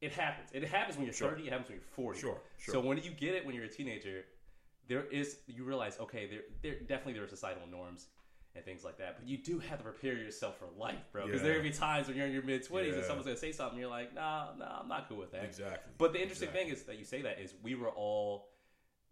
It 0.00 0.12
happens. 0.12 0.50
It 0.52 0.62
happens 0.64 0.96
when 0.96 1.06
you're 1.06 1.14
Sure. 1.14 1.30
30. 1.30 1.46
It 1.46 1.50
happens 1.50 1.68
when 1.68 1.78
you're 1.78 1.88
40. 1.94 2.20
Sure, 2.20 2.38
sure. 2.58 2.74
So 2.74 2.80
when 2.80 2.98
you 2.98 3.10
get 3.10 3.34
it 3.34 3.44
when 3.46 3.54
you're 3.54 3.64
a 3.64 3.68
teenager, 3.68 4.24
there 4.88 5.06
is 5.06 5.38
you 5.46 5.64
realize 5.64 5.98
okay, 6.00 6.26
there 6.28 6.42
there 6.62 6.80
definitely 6.80 7.14
there 7.14 7.24
are 7.24 7.28
societal 7.28 7.66
norms 7.66 8.08
and 8.56 8.64
things 8.64 8.82
like 8.84 8.98
that, 8.98 9.16
but 9.18 9.28
you 9.28 9.36
do 9.36 9.58
have 9.58 9.78
to 9.78 9.84
prepare 9.84 10.14
yourself 10.14 10.58
for 10.58 10.66
life, 10.80 10.96
bro. 11.12 11.26
Because 11.26 11.42
Yeah. 11.42 11.48
there 11.48 11.56
will 11.58 11.62
be 11.64 11.70
times 11.70 12.08
when 12.08 12.16
you're 12.16 12.26
in 12.26 12.32
your 12.32 12.42
mid 12.42 12.64
20s 12.66 12.94
and 12.94 13.04
someone's 13.04 13.26
gonna 13.26 13.36
say 13.36 13.52
something, 13.52 13.78
you're 13.78 13.90
like, 13.90 14.14
nah, 14.14 14.54
nah, 14.58 14.80
I'm 14.80 14.88
not 14.88 15.08
cool 15.08 15.18
with 15.18 15.32
that. 15.32 15.44
Exactly. 15.44 15.92
But 15.98 16.12
the 16.12 16.20
interesting 16.20 16.48
Exactly. 16.48 16.70
thing 16.70 16.78
is 16.80 16.82
that 16.84 16.98
you 16.98 17.04
say 17.04 17.22
that 17.22 17.38
is 17.38 17.54
we 17.62 17.74
were 17.74 17.90
all 17.90 18.48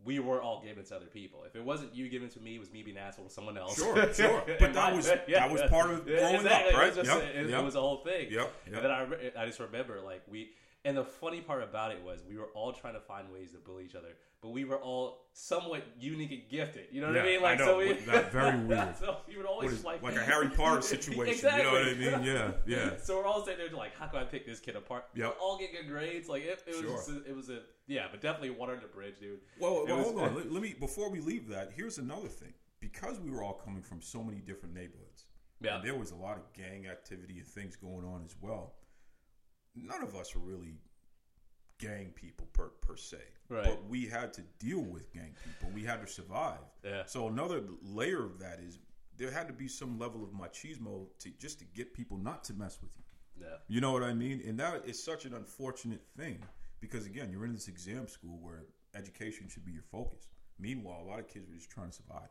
we 0.04 0.18
were 0.18 0.42
all 0.42 0.60
given 0.62 0.84
to 0.84 0.94
other 0.96 1.06
people. 1.06 1.44
If 1.44 1.56
it 1.56 1.64
wasn't 1.64 1.94
you 1.94 2.08
giving 2.10 2.28
to 2.28 2.40
me, 2.40 2.56
it 2.56 2.58
was 2.58 2.70
me 2.70 2.82
being 2.82 2.98
asshole 2.98 3.24
to 3.26 3.30
someone 3.30 3.56
else. 3.56 3.76
Sure, 3.76 3.94
sure. 4.12 4.42
But 4.58 4.74
that 4.74 4.94
was- 4.94 5.06
that 5.28 5.50
was 5.50 5.62
part 5.70 5.90
of 5.90 6.04
growing 6.04 6.22
up, 6.24 6.34
exactly. 6.34 6.74
It 6.74 6.76
right? 6.76 6.86
was, 6.94 7.06
just, 7.06 7.08
Yep, 7.22 7.34
it, 7.34 7.48
yep. 7.50 7.60
it 7.60 7.64
was 7.64 7.74
a 7.74 7.80
whole 7.80 7.98
thing. 7.98 8.26
Yep, 8.30 8.32
yep. 8.32 8.52
And 8.66 8.76
then 8.76 8.90
I, 8.90 9.42
I 9.42 9.46
just 9.46 9.60
remember 9.60 10.00
like 10.02 10.22
we. 10.28 10.50
And 10.86 10.96
the 10.96 11.04
funny 11.04 11.40
part 11.40 11.62
about 11.62 11.92
it 11.92 12.02
was 12.04 12.20
we 12.28 12.36
were 12.36 12.48
all 12.54 12.72
trying 12.72 12.92
to 12.94 13.00
find 13.00 13.32
ways 13.32 13.52
to 13.52 13.58
bully 13.58 13.86
each 13.86 13.94
other, 13.94 14.08
but 14.42 14.50
we 14.50 14.64
were 14.64 14.76
all 14.76 15.28
somewhat 15.32 15.82
unique 15.98 16.30
and 16.30 16.42
gifted. 16.50 16.88
You 16.92 17.00
know 17.00 17.06
what 17.06 17.16
I 17.16 17.20
Yeah, 17.20 17.24
mean? 17.36 17.38
I 17.40 17.42
Like 17.42 17.58
know. 17.60 17.64
so 17.64 17.78
we 17.78 17.92
That- 17.94 18.30
very 18.32 18.58
weird. 18.66 18.96
so 18.98 19.16
we 19.26 19.36
would 19.38 19.46
always 19.46 19.72
is, 19.72 19.84
like 19.84 20.02
like 20.02 20.16
a 20.16 20.22
Harry 20.22 20.50
Potter 20.50 20.82
situation. 20.82 21.32
exactly. 21.34 21.64
You 21.64 21.70
know 22.10 22.16
what 22.18 22.18
I 22.18 22.18
mean? 22.20 22.26
Yeah, 22.34 22.52
yeah. 22.66 22.96
So 23.02 23.16
we're 23.16 23.24
all 23.24 23.42
sitting 23.46 23.64
there 23.66 23.74
like, 23.74 23.96
how 23.96 24.08
can 24.08 24.18
I 24.18 24.24
pick 24.24 24.44
this 24.44 24.60
kid 24.60 24.76
apart? 24.76 25.06
Yeah, 25.14 25.28
We're 25.28 25.32
all 25.40 25.56
getting 25.58 25.76
good 25.76 25.88
grades. 25.88 26.28
Like 26.28 26.42
it, 26.42 26.62
it 26.66 26.74
was, 26.84 27.06
Sure. 27.06 27.16
a, 27.16 27.30
it 27.30 27.34
was 27.34 27.48
a 27.48 27.60
yeah, 27.86 28.06
but 28.10 28.20
definitely 28.20 28.50
water 28.50 28.78
the 28.80 28.86
bridge, 28.88 29.18
dude. 29.20 29.40
Well, 29.58 29.86
well 29.86 29.96
was- 29.96 30.06
hold 30.06 30.20
on. 30.20 30.34
Let, 30.34 30.52
let 30.52 30.62
me 30.62 30.74
before 30.78 31.08
we 31.10 31.20
leave 31.20 31.48
that. 31.48 31.70
Here's 31.74 31.96
another 31.96 32.28
thing. 32.28 32.52
Because 32.80 33.18
we 33.18 33.30
were 33.30 33.42
all 33.42 33.54
coming 33.54 33.80
from 33.80 34.02
so 34.02 34.22
many 34.22 34.40
different 34.40 34.74
neighborhoods, 34.74 35.24
Yeah. 35.62 35.76
and 35.76 35.84
there 35.84 35.94
was 35.94 36.10
a 36.10 36.16
lot 36.16 36.36
of 36.36 36.52
gang 36.52 36.86
activity 36.86 37.38
and 37.38 37.46
things 37.46 37.76
going 37.76 38.04
on 38.04 38.22
as 38.26 38.36
well. 38.42 38.74
None 39.74 40.02
of 40.02 40.14
us 40.14 40.34
were 40.34 40.40
really 40.42 40.78
gang 41.78 42.12
people 42.14 42.46
per 42.52 42.68
per 42.80 42.96
se, 42.96 43.18
Right. 43.48 43.64
but 43.64 43.84
we 43.88 44.06
had 44.06 44.32
to 44.34 44.42
deal 44.58 44.80
with 44.80 45.12
gang 45.12 45.34
people. 45.44 45.70
We 45.74 45.82
had 45.84 46.00
to 46.00 46.06
survive. 46.06 46.60
Yeah. 46.84 47.04
So 47.06 47.28
another 47.28 47.62
layer 47.82 48.24
of 48.24 48.38
that 48.38 48.60
is 48.60 48.78
there 49.16 49.30
had 49.30 49.48
to 49.48 49.52
be 49.54 49.68
some 49.68 49.98
level 49.98 50.22
of 50.24 50.30
machismo 50.30 51.08
to 51.18 51.30
just 51.30 51.58
to 51.60 51.64
get 51.64 51.92
people 51.94 52.16
not 52.16 52.44
to 52.44 52.52
mess 52.54 52.80
with 52.80 52.96
you. 52.96 53.04
Yeah. 53.44 53.56
You 53.68 53.80
know 53.80 53.92
what 53.92 54.02
I 54.04 54.14
mean? 54.14 54.40
And 54.46 54.58
that 54.60 54.86
is 54.86 55.02
such 55.02 55.24
an 55.24 55.34
unfortunate 55.34 56.02
thing 56.16 56.40
because 56.80 57.06
again, 57.06 57.30
you're 57.32 57.44
in 57.44 57.52
this 57.52 57.68
exam 57.68 58.06
school 58.06 58.38
where 58.40 58.64
education 58.94 59.48
should 59.48 59.64
be 59.64 59.72
your 59.72 59.82
focus. 59.82 60.28
Meanwhile, 60.58 61.02
a 61.02 61.06
lot 61.08 61.18
of 61.18 61.26
kids 61.26 61.48
were 61.48 61.54
just 61.56 61.70
trying 61.70 61.90
to 61.90 61.96
survive. 61.96 62.28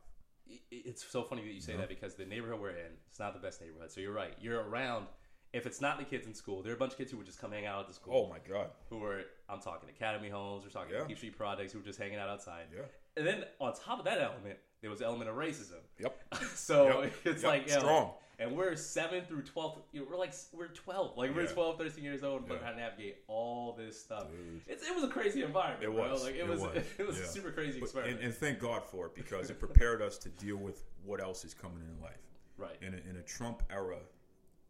It's 0.71 1.03
so 1.05 1.23
funny 1.23 1.41
that 1.43 1.51
you 1.53 1.61
say 1.61 1.73
Yeah. 1.73 1.79
that 1.79 1.89
because 1.89 2.15
the 2.15 2.25
neighborhood 2.25 2.59
we're 2.61 2.69
in, 2.71 2.97
it's 3.09 3.19
not 3.19 3.33
the 3.33 3.39
best 3.39 3.59
neighborhood. 3.61 3.91
So 3.91 3.99
you're 3.99 4.13
right. 4.13 4.33
You're 4.41 4.61
around. 4.61 5.07
If 5.53 5.67
it's 5.67 5.79
not 5.81 5.99
the 5.99 6.03
kids 6.03 6.25
in 6.25 6.33
school, 6.33 6.63
there 6.63 6.71
are 6.71 6.75
a 6.75 6.79
bunch 6.79 6.93
of 6.93 6.97
kids 6.97 7.11
who 7.11 7.17
would 7.17 7.27
just 7.27 7.39
come 7.39 7.51
hang 7.51 7.65
out 7.67 7.79
at 7.81 7.87
the 7.87 7.93
school. 7.93 8.25
Oh 8.27 8.29
my 8.29 8.39
god. 8.47 8.71
Who 8.89 8.97
were 8.97 9.21
I'm 9.47 9.59
talking 9.61 9.87
academy 9.89 10.29
homes, 10.29 10.63
we're 10.63 10.71
talking 10.71 10.95
Yeah. 10.95 11.05
Keep 11.05 11.17
Street 11.17 11.37
projects, 11.37 11.73
who 11.73 11.79
were 11.79 11.85
just 11.85 11.99
hanging 11.99 12.17
out 12.17 12.27
outside. 12.29 12.65
Yeah. 12.75 12.81
And 13.17 13.27
then 13.27 13.43
on 13.59 13.73
top 13.75 13.99
of 13.99 14.05
that 14.05 14.19
element, 14.19 14.57
there 14.81 14.89
was 14.89 14.99
an 15.01 15.05
element 15.05 15.29
of 15.29 15.35
racism. 15.35 15.81
Yep. 15.99 16.19
so 16.55 17.01
Yep. 17.03 17.13
it's 17.25 17.43
Yep. 17.43 17.51
like 17.51 17.69
yo, 17.69 17.77
Strong. 17.79 18.13
and 18.39 18.57
we're 18.57 18.75
seven 18.75 19.23
through 19.25 19.43
twelve. 19.43 19.83
You 19.91 20.01
know, 20.01 20.07
we're 20.09 20.17
like 20.17 20.33
we're 20.53 20.69
twelve, 20.69 21.15
like 21.17 21.35
we're 21.35 21.43
Yeah. 21.43 21.51
12, 21.51 21.77
13 21.77 22.03
years 22.03 22.23
old, 22.23 22.47
but 22.47 22.55
Yeah. 22.59 22.65
how 22.65 22.71
to 22.71 22.77
navigate 22.77 23.17
all 23.27 23.73
this 23.73 24.01
stuff. 24.01 24.25
It's, 24.65 24.87
it 24.87 24.95
was 24.95 25.03
a 25.03 25.07
crazy 25.07 25.43
environment. 25.43 25.83
It 25.83 25.95
bro. 25.95 26.09
was. 26.11 26.23
Like 26.23 26.33
it, 26.33 26.39
It 26.39 26.47
was. 26.49 26.61
was. 26.61 26.83
It 26.97 27.05
was 27.05 27.19
a 27.19 27.27
super 27.27 27.51
crazy 27.51 27.79
But- 27.79 27.85
experiment. 27.85 28.15
and, 28.17 28.25
and 28.25 28.33
thank 28.35 28.57
God 28.59 28.83
for 28.83 29.05
it 29.05 29.13
because 29.13 29.51
it 29.51 29.59
prepared 29.59 30.01
us 30.01 30.17
to 30.17 30.29
deal 30.29 30.57
with 30.57 30.83
what 31.05 31.21
else 31.21 31.45
is 31.45 31.53
coming 31.53 31.83
in 31.95 32.01
life. 32.01 32.17
right. 32.57 32.77
In 32.81 32.95
a, 32.95 33.09
in 33.09 33.17
a 33.17 33.21
Trump 33.21 33.61
era 33.69 33.97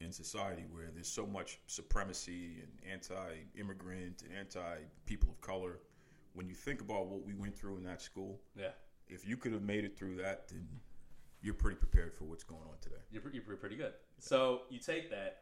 in 0.04 0.12
society 0.12 0.66
where 0.72 0.90
there's 0.94 1.08
so 1.08 1.26
much 1.26 1.60
supremacy 1.68 2.62
and 2.62 2.92
anti-immigrant 2.92 4.24
and 4.24 4.38
anti-people 4.38 5.30
of 5.30 5.42
color, 5.42 5.80
when 6.34 6.48
you 6.48 6.56
think 6.56 6.82
about 6.82 7.08
what 7.08 7.26
we 7.26 7.34
went 7.34 7.56
through 7.56 7.78
in 7.78 7.84
that 7.84 8.02
school, 8.02 8.40
yeah. 8.56 8.70
if 9.08 9.28
you 9.28 9.38
could 9.38 9.54
have 9.54 9.62
made 9.62 9.84
it 9.86 9.98
through 9.98 10.16
that, 10.18 10.48
then 10.50 10.68
you're 11.42 11.54
pretty 11.54 11.78
prepared 11.78 12.14
for 12.14 12.26
what's 12.26 12.44
going 12.44 12.64
on 12.64 12.78
today. 12.82 13.02
You're, 13.12 13.22
pre- 13.22 13.34
you're 13.34 13.58
pretty 13.58 13.76
good. 13.76 13.94
So 14.20 14.62
you 14.70 14.80
take 14.80 15.10
that, 15.12 15.42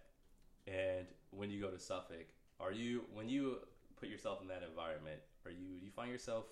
and 0.67 1.05
when 1.31 1.49
you 1.49 1.61
go 1.61 1.69
to 1.69 1.79
Suffolk, 1.79 2.27
are 2.59 2.71
you 2.71 3.05
when 3.13 3.27
you 3.29 3.59
put 3.99 4.09
yourself 4.09 4.41
in 4.41 4.47
that 4.47 4.63
environment, 4.67 5.19
are 5.45 5.51
you 5.51 5.79
do 5.79 5.85
you 5.85 5.91
find 5.91 6.11
yourself 6.11 6.45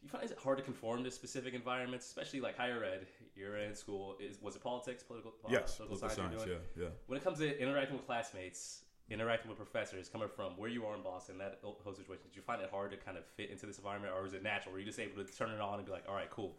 do 0.00 0.06
you 0.06 0.10
find 0.10 0.24
is 0.24 0.30
it 0.30 0.38
hard 0.38 0.58
to 0.58 0.64
conform 0.64 1.02
to 1.04 1.10
specific 1.10 1.54
environments, 1.54 2.06
especially 2.06 2.40
like 2.40 2.56
higher 2.56 2.84
ed? 2.84 3.06
You're 3.34 3.56
in 3.58 3.74
school. 3.74 4.16
Is 4.20 4.40
was 4.40 4.56
it 4.56 4.62
politics, 4.62 5.02
political, 5.02 5.32
yes, 5.48 5.76
political 5.76 5.98
political 5.98 6.08
science? 6.08 6.16
science. 6.16 6.46
you're 6.46 6.56
doing? 6.56 6.68
Yeah, 6.76 6.84
yeah. 6.84 6.90
When 7.06 7.18
it 7.18 7.24
comes 7.24 7.38
to 7.38 7.60
interacting 7.60 7.96
with 7.96 8.06
classmates, 8.06 8.82
interacting 9.10 9.48
with 9.48 9.58
professors, 9.58 10.08
coming 10.08 10.28
from 10.28 10.52
where 10.56 10.70
you 10.70 10.84
are 10.86 10.94
in 10.94 11.02
Boston, 11.02 11.38
that 11.38 11.58
whole 11.62 11.94
situation, 11.94 12.22
did 12.28 12.36
you 12.36 12.42
find 12.42 12.62
it 12.62 12.70
hard 12.70 12.90
to 12.92 12.96
kind 12.96 13.16
of 13.16 13.24
fit 13.24 13.50
into 13.50 13.66
this 13.66 13.78
environment, 13.78 14.12
or 14.16 14.22
was 14.22 14.34
it 14.34 14.42
natural? 14.42 14.72
Were 14.72 14.78
you 14.78 14.86
just 14.86 15.00
able 15.00 15.24
to 15.24 15.32
turn 15.32 15.50
it 15.50 15.60
on 15.60 15.78
and 15.78 15.86
be 15.86 15.92
like, 15.92 16.04
all 16.08 16.14
right, 16.14 16.30
cool, 16.30 16.54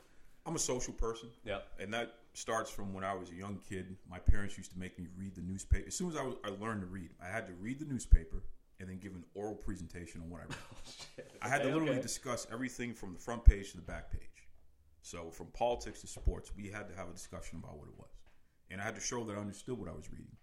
I'm 0.46 0.56
a 0.56 0.60
social 0.60 0.94
person. 0.94 1.30
yep, 1.46 1.68
and 1.80 1.94
that 1.94 2.16
starts 2.34 2.72
from 2.72 2.94
when 2.94 3.04
I 3.04 3.14
was 3.14 3.30
a 3.30 3.36
young 3.36 3.60
kid. 3.70 3.96
My 4.10 4.20
parents 4.20 4.58
used 4.58 4.72
to 4.72 4.80
make 4.80 4.98
me 4.98 5.08
read 5.18 5.36
the 5.36 5.42
newspaper. 5.42 5.86
As 5.88 5.96
soon 5.96 6.10
as 6.10 6.16
I, 6.16 6.24
was, 6.24 6.36
I 6.44 6.50
learned 6.50 6.82
to 6.82 6.88
read, 6.88 7.10
I 7.24 7.28
had 7.28 7.48
to 7.48 7.54
read 7.54 7.80
the 7.80 7.86
newspaper 7.86 8.44
and 8.80 8.90
then 8.90 8.98
give 8.98 9.14
an 9.14 9.24
oral 9.36 9.56
presentation 9.56 10.22
on 10.22 10.30
what 10.30 10.42
I 10.42 10.44
read. 10.46 10.56
Oh, 11.42 11.46
I 11.46 11.50
had 11.50 11.62
to 11.64 11.70
literally 11.70 11.92
okay. 11.92 12.02
discuss 12.02 12.48
everything 12.52 12.94
from 12.94 13.14
the 13.14 13.20
front 13.20 13.46
page 13.46 13.72
to 13.72 13.78
the 13.78 13.84
back 13.84 14.12
page. 14.12 14.48
So 15.02 15.32
from 15.32 15.48
politics 15.48 16.02
to 16.02 16.08
sports, 16.08 16.52
we 16.56 16.68
had 16.68 16.90
to 16.90 16.96
have 16.96 17.10
a 17.10 17.14
discussion 17.14 17.60
about 17.64 17.78
what 17.78 17.88
it 17.88 17.98
was, 17.98 18.10
and 18.70 18.82
I 18.82 18.84
had 18.84 18.96
to 18.96 19.02
show 19.02 19.24
that 19.24 19.38
I 19.38 19.40
understood 19.40 19.78
what 19.78 19.88
I 19.88 19.94
was 19.94 20.12
reading. 20.12 20.36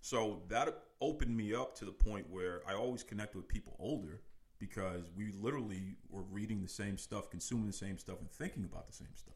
So 0.00 0.42
that 0.48 0.82
opened 1.00 1.36
me 1.36 1.54
up 1.54 1.76
to 1.76 1.84
the 1.84 1.92
point 1.92 2.28
where 2.30 2.62
I 2.68 2.74
always 2.74 3.02
connected 3.02 3.38
with 3.38 3.48
people 3.48 3.76
older 3.78 4.22
because 4.58 5.10
we 5.16 5.32
literally 5.32 5.96
were 6.08 6.22
reading 6.22 6.62
the 6.62 6.68
same 6.68 6.98
stuff, 6.98 7.30
consuming 7.30 7.66
the 7.66 7.72
same 7.72 7.98
stuff, 7.98 8.20
and 8.20 8.30
thinking 8.30 8.64
about 8.64 8.86
the 8.86 8.92
same 8.92 9.14
stuff. 9.14 9.34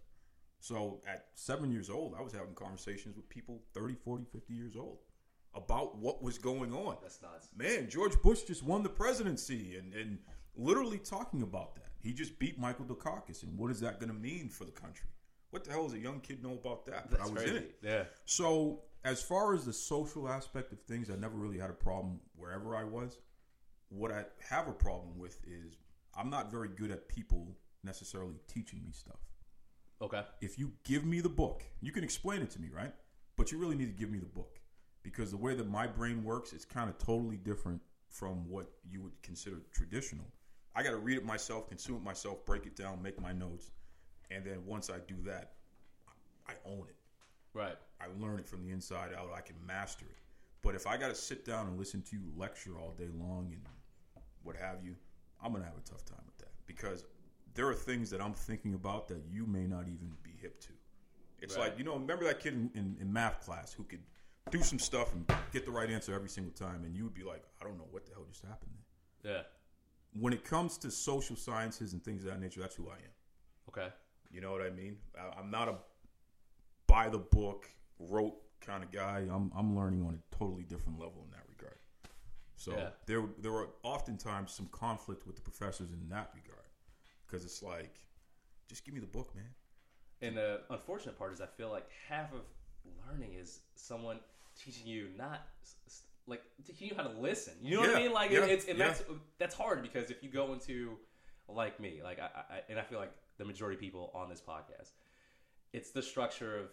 So 0.60 1.00
at 1.06 1.26
seven 1.34 1.70
years 1.70 1.90
old, 1.90 2.14
I 2.18 2.22
was 2.22 2.32
having 2.32 2.54
conversations 2.54 3.16
with 3.16 3.28
people 3.28 3.62
30, 3.74 3.94
40, 3.94 4.24
50 4.32 4.54
years 4.54 4.76
old 4.76 4.98
about 5.54 5.96
what 5.96 6.22
was 6.22 6.38
going 6.38 6.72
on. 6.72 6.96
That's 7.02 7.20
nuts. 7.22 7.48
Man, 7.56 7.88
George 7.88 8.20
Bush 8.22 8.42
just 8.42 8.62
won 8.62 8.82
the 8.82 8.88
presidency 8.88 9.76
and, 9.76 9.92
and 9.94 10.18
literally 10.56 10.98
talking 10.98 11.42
about 11.42 11.74
that. 11.76 11.88
He 12.02 12.12
just 12.12 12.38
beat 12.38 12.58
Michael 12.58 12.84
Dukakis, 12.84 13.42
and 13.42 13.56
what 13.58 13.70
is 13.70 13.80
that 13.80 13.98
going 13.98 14.12
to 14.12 14.18
mean 14.18 14.48
for 14.48 14.64
the 14.64 14.72
country? 14.72 15.06
What 15.50 15.64
the 15.64 15.70
hell 15.70 15.84
does 15.84 15.94
a 15.94 15.98
young 15.98 16.20
kid 16.20 16.42
know 16.42 16.52
about 16.52 16.84
that? 16.86 17.10
But 17.10 17.18
That's 17.18 17.30
I 17.30 17.32
was 17.32 17.42
crazy. 17.42 17.56
in 17.56 17.62
it. 17.62 17.76
Yeah. 17.82 18.02
So, 18.24 18.82
as 19.04 19.22
far 19.22 19.54
as 19.54 19.64
the 19.64 19.72
social 19.72 20.28
aspect 20.28 20.72
of 20.72 20.80
things, 20.82 21.10
I 21.10 21.16
never 21.16 21.36
really 21.36 21.58
had 21.58 21.70
a 21.70 21.74
problem 21.74 22.20
wherever 22.36 22.74
I 22.74 22.84
was. 22.84 23.18
What 23.88 24.10
I 24.10 24.24
have 24.50 24.66
a 24.68 24.72
problem 24.72 25.18
with 25.18 25.38
is 25.46 25.76
I'm 26.16 26.28
not 26.28 26.50
very 26.50 26.68
good 26.68 26.90
at 26.90 27.08
people 27.08 27.56
necessarily 27.84 28.34
teaching 28.48 28.82
me 28.84 28.92
stuff. 28.92 29.20
Okay. 30.02 30.22
If 30.40 30.58
you 30.58 30.72
give 30.84 31.04
me 31.04 31.20
the 31.20 31.28
book, 31.28 31.62
you 31.80 31.92
can 31.92 32.02
explain 32.02 32.42
it 32.42 32.50
to 32.50 32.60
me, 32.60 32.68
right? 32.74 32.92
But 33.36 33.52
you 33.52 33.58
really 33.58 33.76
need 33.76 33.86
to 33.86 33.98
give 33.98 34.10
me 34.10 34.18
the 34.18 34.26
book 34.26 34.58
because 35.04 35.30
the 35.30 35.36
way 35.36 35.54
that 35.54 35.68
my 35.68 35.86
brain 35.86 36.24
works 36.24 36.52
is 36.52 36.64
kind 36.64 36.90
of 36.90 36.98
totally 36.98 37.36
different 37.36 37.80
from 38.08 38.48
what 38.48 38.66
you 38.90 39.02
would 39.02 39.22
consider 39.22 39.58
traditional. 39.72 40.24
I 40.74 40.82
got 40.82 40.90
to 40.90 40.96
read 40.96 41.18
it 41.18 41.24
myself, 41.24 41.68
consume 41.68 41.96
it 41.98 42.02
myself, 42.02 42.44
break 42.44 42.66
it 42.66 42.74
down, 42.74 43.00
make 43.00 43.20
my 43.20 43.32
notes, 43.32 43.70
and 44.32 44.44
then 44.44 44.64
once 44.66 44.90
I 44.90 44.98
do 45.06 45.14
that, 45.26 45.52
I 46.48 46.54
own 46.66 46.86
it. 46.88 46.96
Right. 47.52 47.76
I 48.00 48.06
learn 48.20 48.40
it 48.40 48.48
from 48.48 48.62
the 48.62 48.72
inside 48.72 49.10
out. 49.16 49.30
I 49.36 49.40
can 49.40 49.54
master 49.64 50.06
it. 50.06 50.16
But 50.62 50.74
if 50.74 50.86
I 50.86 50.96
got 50.96 51.08
to 51.08 51.14
sit 51.14 51.44
down 51.44 51.68
and 51.68 51.78
listen 51.78 52.02
to 52.02 52.16
you 52.16 52.22
lecture 52.36 52.72
all 52.80 52.94
day 52.98 53.08
long 53.16 53.50
and 53.52 53.60
what 54.42 54.56
have 54.56 54.78
you, 54.82 54.96
I'm 55.42 55.52
gonna 55.52 55.64
have 55.64 55.76
a 55.76 55.88
tough 55.88 56.04
time 56.04 56.22
with 56.26 56.38
that 56.38 56.52
because 56.66 57.04
there 57.54 57.68
are 57.68 57.74
things 57.74 58.10
that 58.10 58.20
I'm 58.20 58.32
thinking 58.32 58.74
about 58.74 59.06
that 59.08 59.22
you 59.30 59.46
may 59.46 59.66
not 59.66 59.82
even 59.82 60.12
be 60.22 60.30
hip 60.40 60.60
to. 60.62 60.72
It's 61.40 61.56
Right. 61.56 61.68
like 61.68 61.78
you 61.78 61.84
know, 61.84 61.94
remember 61.94 62.24
that 62.24 62.40
kid 62.40 62.54
in, 62.54 62.70
in, 62.74 62.96
in 63.00 63.12
math 63.12 63.44
class 63.44 63.72
who 63.72 63.84
could 63.84 64.00
do 64.50 64.62
some 64.62 64.78
stuff 64.78 65.12
and 65.14 65.26
get 65.52 65.64
the 65.64 65.70
right 65.70 65.90
answer 65.90 66.14
every 66.14 66.28
single 66.28 66.52
time, 66.52 66.84
and 66.84 66.94
you 66.94 67.04
would 67.04 67.14
be 67.14 67.22
like, 67.24 67.42
I 67.60 67.64
don't 67.64 67.78
know 67.78 67.86
what 67.90 68.06
the 68.06 68.12
hell 68.12 68.24
just 68.28 68.42
happened 68.44 68.72
there. 69.22 69.36
Yeah. 69.36 69.42
When 70.20 70.32
it 70.32 70.44
comes 70.44 70.78
to 70.78 70.90
social 70.90 71.34
sciences 71.36 71.92
and 71.92 72.02
things 72.04 72.24
of 72.24 72.30
that 72.30 72.40
nature, 72.40 72.60
that's 72.60 72.74
who 72.76 72.88
I 72.88 72.94
am. 72.94 73.68
Okay. 73.68 73.88
You 74.30 74.40
know 74.40 74.52
what 74.52 74.62
I 74.62 74.70
mean? 74.70 74.98
I- 75.18 75.38
I'm 75.38 75.50
not 75.50 75.68
a 75.68 75.78
by 76.86 77.08
the 77.08 77.18
book, 77.18 77.68
rote 77.98 78.36
kind 78.60 78.84
of 78.84 78.92
guy. 78.92 79.20
I'm 79.30 79.50
I'm 79.56 79.74
learning 79.76 80.02
on 80.06 80.14
a 80.20 80.36
totally 80.36 80.62
different 80.64 80.98
level 80.98 81.24
in 81.24 81.30
that 81.30 81.44
regard. 81.48 81.78
So 82.56 82.72
Yeah. 82.72 82.90
there 83.06 83.24
there 83.38 83.52
were 83.52 83.70
oftentimes 83.82 84.52
some 84.52 84.66
conflict 84.68 85.26
with 85.26 85.36
the 85.36 85.42
professors 85.42 85.92
in 85.92 86.08
that 86.10 86.30
regard 86.34 86.68
because 87.26 87.44
it's 87.44 87.62
like, 87.62 87.96
just 88.68 88.84
give 88.84 88.94
me 88.94 89.00
the 89.00 89.06
book, 89.06 89.34
man. 89.34 89.54
And 90.20 90.36
the 90.36 90.60
unfortunate 90.70 91.18
part 91.18 91.32
is, 91.32 91.40
I 91.40 91.46
feel 91.46 91.70
like 91.70 91.88
half 92.08 92.32
of 92.32 92.42
learning 93.08 93.34
is 93.34 93.60
someone 93.74 94.20
teaching 94.62 94.86
you 94.86 95.08
not 95.16 95.40
like 96.26 96.42
teaching 96.66 96.88
you 96.88 96.94
how 96.96 97.02
to 97.02 97.18
listen. 97.20 97.54
You 97.62 97.76
know 97.76 97.80
what 97.82 97.96
I 97.96 98.00
mean? 98.00 98.12
Like 98.12 98.30
yeah, 98.30 98.44
it's 98.44 98.66
and 98.66 98.78
yeah. 98.78 98.88
that's 98.88 99.02
that's 99.38 99.54
hard 99.54 99.82
because 99.82 100.10
if 100.10 100.22
you 100.22 100.30
go 100.30 100.52
into 100.52 100.96
like 101.48 101.78
me, 101.80 102.00
like 102.02 102.18
I, 102.18 102.24
I 102.24 102.60
and 102.68 102.78
I 102.78 102.82
feel 102.82 102.98
like 102.98 103.12
the 103.38 103.44
majority 103.44 103.76
of 103.76 103.80
people 103.80 104.10
on 104.14 104.28
this 104.28 104.40
podcast, 104.40 104.92
it's 105.72 105.90
the 105.90 106.02
structure 106.02 106.58
of 106.58 106.66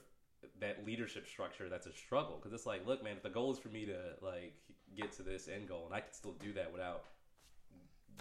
that 0.60 0.86
leadership 0.86 1.28
structure 1.28 1.70
that's 1.70 1.86
a 1.86 1.94
struggle 1.94 2.38
because 2.38 2.54
it's 2.54 2.66
like, 2.66 2.88
look, 2.88 3.04
man, 3.04 3.18
if 3.18 3.24
the 3.24 3.30
goal 3.30 3.52
is 3.52 3.60
for 3.60 3.70
me 3.70 3.86
to 3.86 3.98
like 4.22 4.54
get 4.96 5.12
to 5.14 5.24
this 5.24 5.48
end 5.48 5.68
goal, 5.68 5.84
and 5.86 5.94
I 5.94 6.00
can 6.00 6.14
still 6.14 6.34
do 6.34 6.54
that 6.54 6.72
without 6.72 7.04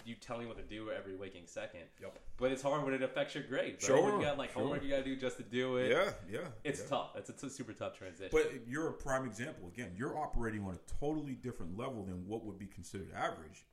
you 0.05 0.15
telling 0.15 0.43
me 0.43 0.47
what 0.47 0.57
to 0.57 0.63
do 0.63 0.89
every 0.91 1.15
waking 1.15 1.43
second. 1.45 1.81
Yep. 2.01 2.17
But 2.37 2.51
it's 2.51 2.61
hard 2.61 2.83
when 2.83 2.93
it 2.93 3.03
affects 3.03 3.35
your 3.35 3.43
grade. 3.43 3.79
Bro. 3.79 3.87
Sure, 3.87 4.17
you 4.17 4.25
got 4.25 4.37
like 4.37 4.51
sure. 4.51 4.63
homework 4.63 4.83
you 4.83 4.89
gotta 4.89 5.03
do 5.03 5.15
just 5.15 5.37
to 5.37 5.43
do 5.43 5.77
it. 5.77 5.91
Yeah, 5.91 6.11
yeah. 6.29 6.47
It's 6.63 6.81
yeah. 6.81 6.87
tough. 6.89 7.09
It's 7.15 7.29
a 7.29 7.33
t- 7.33 7.49
super 7.49 7.73
tough 7.73 7.97
transition. 7.97 8.29
But 8.31 8.67
you're 8.67 8.87
a 8.89 8.93
prime 8.93 9.25
example. 9.25 9.67
Again, 9.67 9.91
you're 9.95 10.17
operating 10.17 10.63
on 10.63 10.73
a 10.73 10.79
totally 10.99 11.33
different 11.35 11.77
level 11.77 12.03
than 12.03 12.27
what 12.27 12.45
would 12.45 12.57
be 12.57 12.67
considered 12.67 13.11
average. 13.15 13.65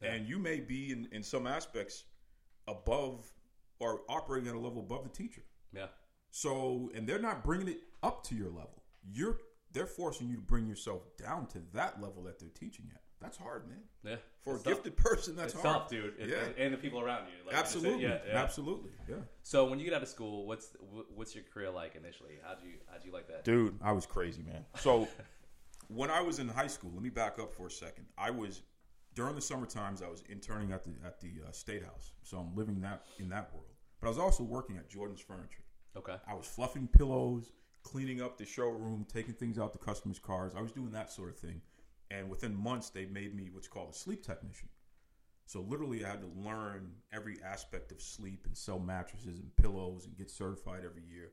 Yeah. 0.00 0.12
And 0.12 0.28
you 0.28 0.38
may 0.38 0.60
be, 0.60 0.92
in, 0.92 1.08
in 1.12 1.22
some 1.22 1.46
aspects, 1.46 2.04
above 2.68 3.32
or 3.78 4.02
operating 4.08 4.48
at 4.48 4.54
a 4.54 4.58
level 4.58 4.80
above 4.80 5.02
the 5.02 5.10
teacher. 5.10 5.42
yeah, 5.74 5.86
So, 6.30 6.90
and 6.94 7.06
they're 7.06 7.18
not 7.18 7.42
bringing 7.42 7.68
it 7.68 7.80
up 8.02 8.22
to 8.24 8.34
your 8.34 8.48
level. 8.48 8.82
You're 9.04 9.38
they're 9.72 9.86
forcing 9.86 10.28
you 10.28 10.36
to 10.36 10.42
bring 10.42 10.66
yourself 10.66 11.02
down 11.16 11.46
to 11.46 11.58
that 11.72 12.00
level 12.00 12.22
that 12.24 12.38
they're 12.38 12.50
teaching 12.50 12.90
at. 12.92 13.00
That's 13.22 13.36
hard, 13.36 13.68
man. 13.68 13.78
yeah. 14.04 14.16
For 14.42 14.54
a 14.54 14.58
tough. 14.58 14.64
gifted 14.64 14.96
person, 14.96 15.36
that's 15.36 15.54
it's 15.54 15.62
hard. 15.62 15.82
tough, 15.82 15.88
dude. 15.90 16.14
It- 16.18 16.28
Yeah. 16.28 16.64
and, 16.64 16.74
the 16.74 16.78
people 16.78 17.00
around 17.00 17.26
you. 17.28 17.46
Like, 17.46 17.56
absolutely, 17.56 18.02
yeah, 18.02 18.18
yeah. 18.26 18.36
absolutely, 18.42 18.90
yeah. 19.08 19.16
So 19.42 19.64
when 19.66 19.78
you 19.78 19.84
get 19.84 19.94
out 19.94 20.02
of 20.02 20.08
school, 20.08 20.46
what's 20.46 20.76
what's 21.14 21.34
your 21.34 21.44
career 21.44 21.70
like 21.70 21.94
initially? 21.94 22.38
How'd 22.42 22.58
you 22.62 22.74
how'd 22.90 23.04
you 23.04 23.12
like 23.12 23.28
that? 23.28 23.44
Dude, 23.44 23.78
I 23.82 23.92
was 23.92 24.04
crazy, 24.06 24.42
man. 24.42 24.64
So 24.76 25.06
when 25.88 26.10
I 26.10 26.20
was 26.20 26.38
in 26.38 26.48
high 26.48 26.66
school, 26.66 26.90
let 26.94 27.02
me 27.02 27.10
back 27.10 27.38
up 27.38 27.54
for 27.54 27.66
a 27.66 27.70
second. 27.70 28.06
I 28.18 28.30
was 28.30 28.62
during 29.14 29.34
the 29.34 29.40
summer 29.40 29.66
times. 29.66 30.02
I 30.02 30.08
was 30.08 30.22
interning 30.28 30.72
at 30.72 30.84
the 30.84 30.92
at 31.06 31.20
the 31.20 31.32
uh, 31.46 31.52
state 31.52 31.84
house, 31.84 32.12
so 32.22 32.38
I'm 32.38 32.54
living 32.56 32.80
that 32.80 33.04
in 33.18 33.28
that 33.30 33.52
world. 33.52 33.66
But 34.00 34.08
I 34.08 34.10
was 34.10 34.18
also 34.18 34.42
working 34.42 34.76
at 34.76 34.88
Jordan's 34.90 35.20
Furniture. 35.20 35.62
Okay. 35.96 36.16
I 36.26 36.34
was 36.34 36.46
fluffing 36.46 36.88
pillows, 36.88 37.52
cleaning 37.82 38.20
up 38.20 38.38
the 38.38 38.44
showroom, 38.46 39.06
taking 39.12 39.34
things 39.34 39.58
out 39.58 39.72
the 39.72 39.78
customers' 39.78 40.18
cars. 40.18 40.54
I 40.56 40.62
was 40.62 40.72
doing 40.72 40.90
that 40.92 41.12
sort 41.12 41.28
of 41.30 41.36
thing. 41.36 41.60
And 42.12 42.28
within 42.28 42.54
months, 42.54 42.90
they 42.90 43.06
made 43.06 43.34
me 43.34 43.48
what's 43.50 43.68
called 43.68 43.90
a 43.90 43.96
sleep 43.96 44.22
technician. 44.22 44.68
So 45.46 45.64
literally, 45.68 46.04
I 46.04 46.10
had 46.10 46.20
to 46.20 46.30
learn 46.48 46.92
every 47.12 47.38
aspect 47.44 47.90
of 47.90 48.00
sleep 48.00 48.46
and 48.46 48.56
sell 48.56 48.78
mattresses 48.78 49.38
and 49.38 49.54
pillows 49.56 50.06
and 50.06 50.16
get 50.16 50.30
certified 50.30 50.82
every 50.84 51.02
year. 51.10 51.32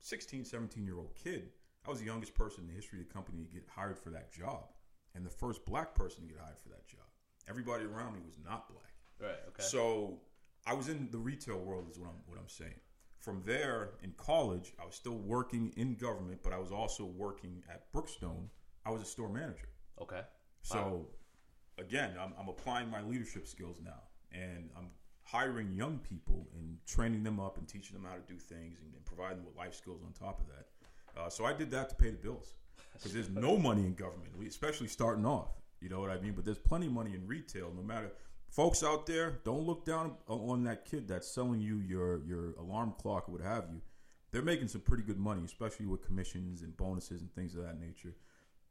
16, 0.00 0.44
17 0.44 0.84
year 0.84 0.98
old 0.98 1.14
kid. 1.14 1.50
I 1.86 1.90
was 1.90 2.00
the 2.00 2.06
youngest 2.06 2.34
person 2.34 2.64
in 2.64 2.68
the 2.68 2.74
history 2.74 3.00
of 3.00 3.08
the 3.08 3.14
company 3.14 3.42
to 3.44 3.52
get 3.52 3.64
hired 3.68 3.98
for 3.98 4.10
that 4.10 4.32
job, 4.32 4.64
and 5.14 5.24
the 5.24 5.30
first 5.30 5.64
black 5.64 5.94
person 5.94 6.22
to 6.22 6.28
get 6.28 6.38
hired 6.38 6.58
for 6.58 6.68
that 6.70 6.86
job. 6.86 7.00
Everybody 7.48 7.84
around 7.84 8.14
me 8.14 8.20
was 8.26 8.36
not 8.44 8.68
black. 8.68 8.92
Right. 9.18 9.38
Okay. 9.48 9.62
So 9.62 10.20
I 10.66 10.74
was 10.74 10.88
in 10.88 11.08
the 11.10 11.18
retail 11.18 11.58
world, 11.58 11.88
is 11.90 11.98
what 11.98 12.08
I'm 12.08 12.20
what 12.26 12.38
I'm 12.38 12.48
saying. 12.48 12.80
From 13.18 13.42
there, 13.44 13.92
in 14.02 14.12
college, 14.16 14.72
I 14.80 14.86
was 14.86 14.94
still 14.94 15.18
working 15.18 15.72
in 15.76 15.94
government, 15.94 16.40
but 16.42 16.52
I 16.52 16.58
was 16.58 16.72
also 16.72 17.04
working 17.04 17.62
at 17.70 17.90
Brookstone. 17.92 18.48
I 18.84 18.90
was 18.90 19.02
a 19.02 19.06
store 19.06 19.28
manager. 19.28 19.69
Okay. 20.00 20.22
So 20.62 21.06
again, 21.78 22.12
I'm, 22.20 22.32
I'm 22.38 22.48
applying 22.48 22.90
my 22.90 23.02
leadership 23.02 23.46
skills 23.46 23.78
now, 23.82 24.02
and 24.32 24.68
I'm 24.76 24.88
hiring 25.24 25.72
young 25.72 25.98
people 25.98 26.48
and 26.58 26.76
training 26.86 27.22
them 27.22 27.38
up 27.38 27.56
and 27.58 27.68
teaching 27.68 27.94
them 27.94 28.04
how 28.08 28.16
to 28.16 28.32
do 28.32 28.38
things 28.38 28.80
and, 28.80 28.92
and 28.94 29.04
providing 29.04 29.38
them 29.38 29.46
with 29.46 29.56
life 29.56 29.74
skills 29.74 30.00
on 30.04 30.12
top 30.12 30.40
of 30.40 30.46
that. 30.48 31.20
Uh, 31.20 31.28
so 31.28 31.44
I 31.44 31.52
did 31.52 31.70
that 31.70 31.88
to 31.90 31.94
pay 31.94 32.10
the 32.10 32.16
bills 32.16 32.54
because 32.94 33.12
there's 33.12 33.30
no 33.30 33.56
money 33.68 33.82
in 33.82 33.94
government, 33.94 34.30
especially 34.46 34.88
starting 34.88 35.24
off. 35.24 35.50
You 35.80 35.88
know 35.88 36.00
what 36.00 36.10
I 36.10 36.20
mean? 36.20 36.32
But 36.32 36.44
there's 36.44 36.58
plenty 36.58 36.86
of 36.86 36.92
money 36.92 37.14
in 37.14 37.26
retail. 37.26 37.72
No 37.74 37.82
matter 37.82 38.12
folks 38.50 38.82
out 38.82 39.06
there, 39.06 39.40
don't 39.44 39.66
look 39.66 39.84
down 39.84 40.12
on 40.28 40.64
that 40.64 40.84
kid 40.84 41.08
that's 41.08 41.28
selling 41.28 41.60
you 41.60 41.78
your 41.78 42.22
your 42.26 42.52
alarm 42.58 42.94
clock 42.98 43.28
or 43.28 43.32
what 43.32 43.40
have 43.40 43.64
you. 43.72 43.80
They're 44.32 44.42
making 44.42 44.68
some 44.68 44.82
pretty 44.82 45.02
good 45.02 45.18
money, 45.18 45.42
especially 45.44 45.86
with 45.86 46.04
commissions 46.04 46.62
and 46.62 46.76
bonuses 46.76 47.20
and 47.20 47.32
things 47.34 47.54
of 47.54 47.62
that 47.62 47.80
nature. 47.80 48.14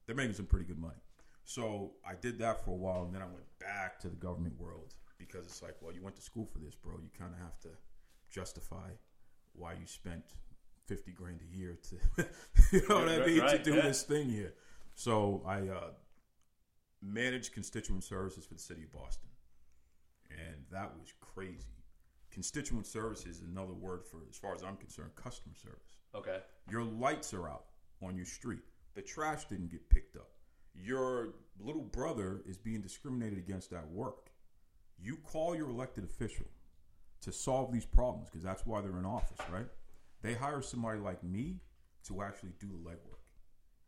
They're 0.05 0.15
making 0.15 0.35
some 0.35 0.45
pretty 0.45 0.65
good 0.65 0.79
money. 0.79 1.01
So 1.45 1.93
I 2.07 2.13
did 2.19 2.39
that 2.39 2.63
for 2.63 2.71
a 2.71 2.75
while, 2.75 3.03
and 3.03 3.13
then 3.13 3.21
I 3.21 3.25
went 3.25 3.45
back 3.59 3.99
to 4.01 4.09
the 4.09 4.15
government 4.15 4.59
world 4.59 4.93
because 5.17 5.45
it's 5.45 5.61
like, 5.61 5.75
well, 5.81 5.93
you 5.93 6.03
went 6.03 6.15
to 6.15 6.21
school 6.21 6.45
for 6.45 6.59
this, 6.59 6.75
bro. 6.75 6.93
You 7.01 7.09
kind 7.17 7.33
of 7.33 7.39
have 7.39 7.59
to 7.61 7.69
justify 8.29 8.89
why 9.53 9.73
you 9.73 9.85
spent 9.85 10.23
fifty 10.85 11.11
grand 11.11 11.39
a 11.41 11.57
year 11.57 11.77
to, 11.89 12.23
you 12.71 12.81
know 12.87 12.99
what 12.99 13.09
I 13.09 13.25
mean, 13.25 13.39
right, 13.39 13.63
to 13.63 13.71
do 13.71 13.75
yeah. 13.75 13.81
this 13.81 14.03
thing 14.03 14.29
here. 14.29 14.53
So 14.95 15.43
I 15.45 15.67
uh, 15.67 15.91
managed 17.01 17.53
constituent 17.53 18.03
services 18.03 18.45
for 18.45 18.53
the 18.53 18.59
city 18.59 18.83
of 18.83 18.93
Boston, 18.93 19.29
and 20.31 20.65
that 20.71 20.91
was 20.99 21.13
crazy. 21.19 21.65
Constituent 22.31 22.85
services 22.85 23.37
is 23.37 23.43
another 23.43 23.73
word 23.73 24.05
for, 24.05 24.17
as 24.29 24.37
far 24.37 24.53
as 24.53 24.63
I'm 24.63 24.77
concerned, 24.77 25.11
customer 25.15 25.55
service. 25.55 25.97
Okay. 26.13 26.39
Your 26.69 26.83
lights 26.83 27.33
are 27.33 27.49
out 27.49 27.65
on 28.03 28.15
your 28.15 28.25
street. 28.25 28.61
The 28.95 29.01
trash 29.01 29.45
didn't 29.45 29.71
get 29.71 29.89
picked 29.89 30.15
up. 30.15 30.29
Your 30.81 31.29
little 31.59 31.83
brother 31.83 32.41
is 32.47 32.57
being 32.57 32.81
discriminated 32.81 33.37
against 33.37 33.73
at 33.73 33.87
work. 33.89 34.31
You 35.01 35.17
call 35.17 35.55
your 35.55 35.69
elected 35.69 36.03
official 36.03 36.45
to 37.21 37.31
solve 37.31 37.71
these 37.71 37.85
problems 37.85 38.29
because 38.29 38.43
that's 38.43 38.65
why 38.65 38.81
they're 38.81 38.97
in 38.97 39.05
office, 39.05 39.39
right? 39.51 39.67
They 40.21 40.33
hire 40.33 40.61
somebody 40.61 40.99
like 40.99 41.23
me 41.23 41.61
to 42.07 42.21
actually 42.21 42.53
do 42.59 42.67
the 42.67 42.89
legwork, 42.89 43.23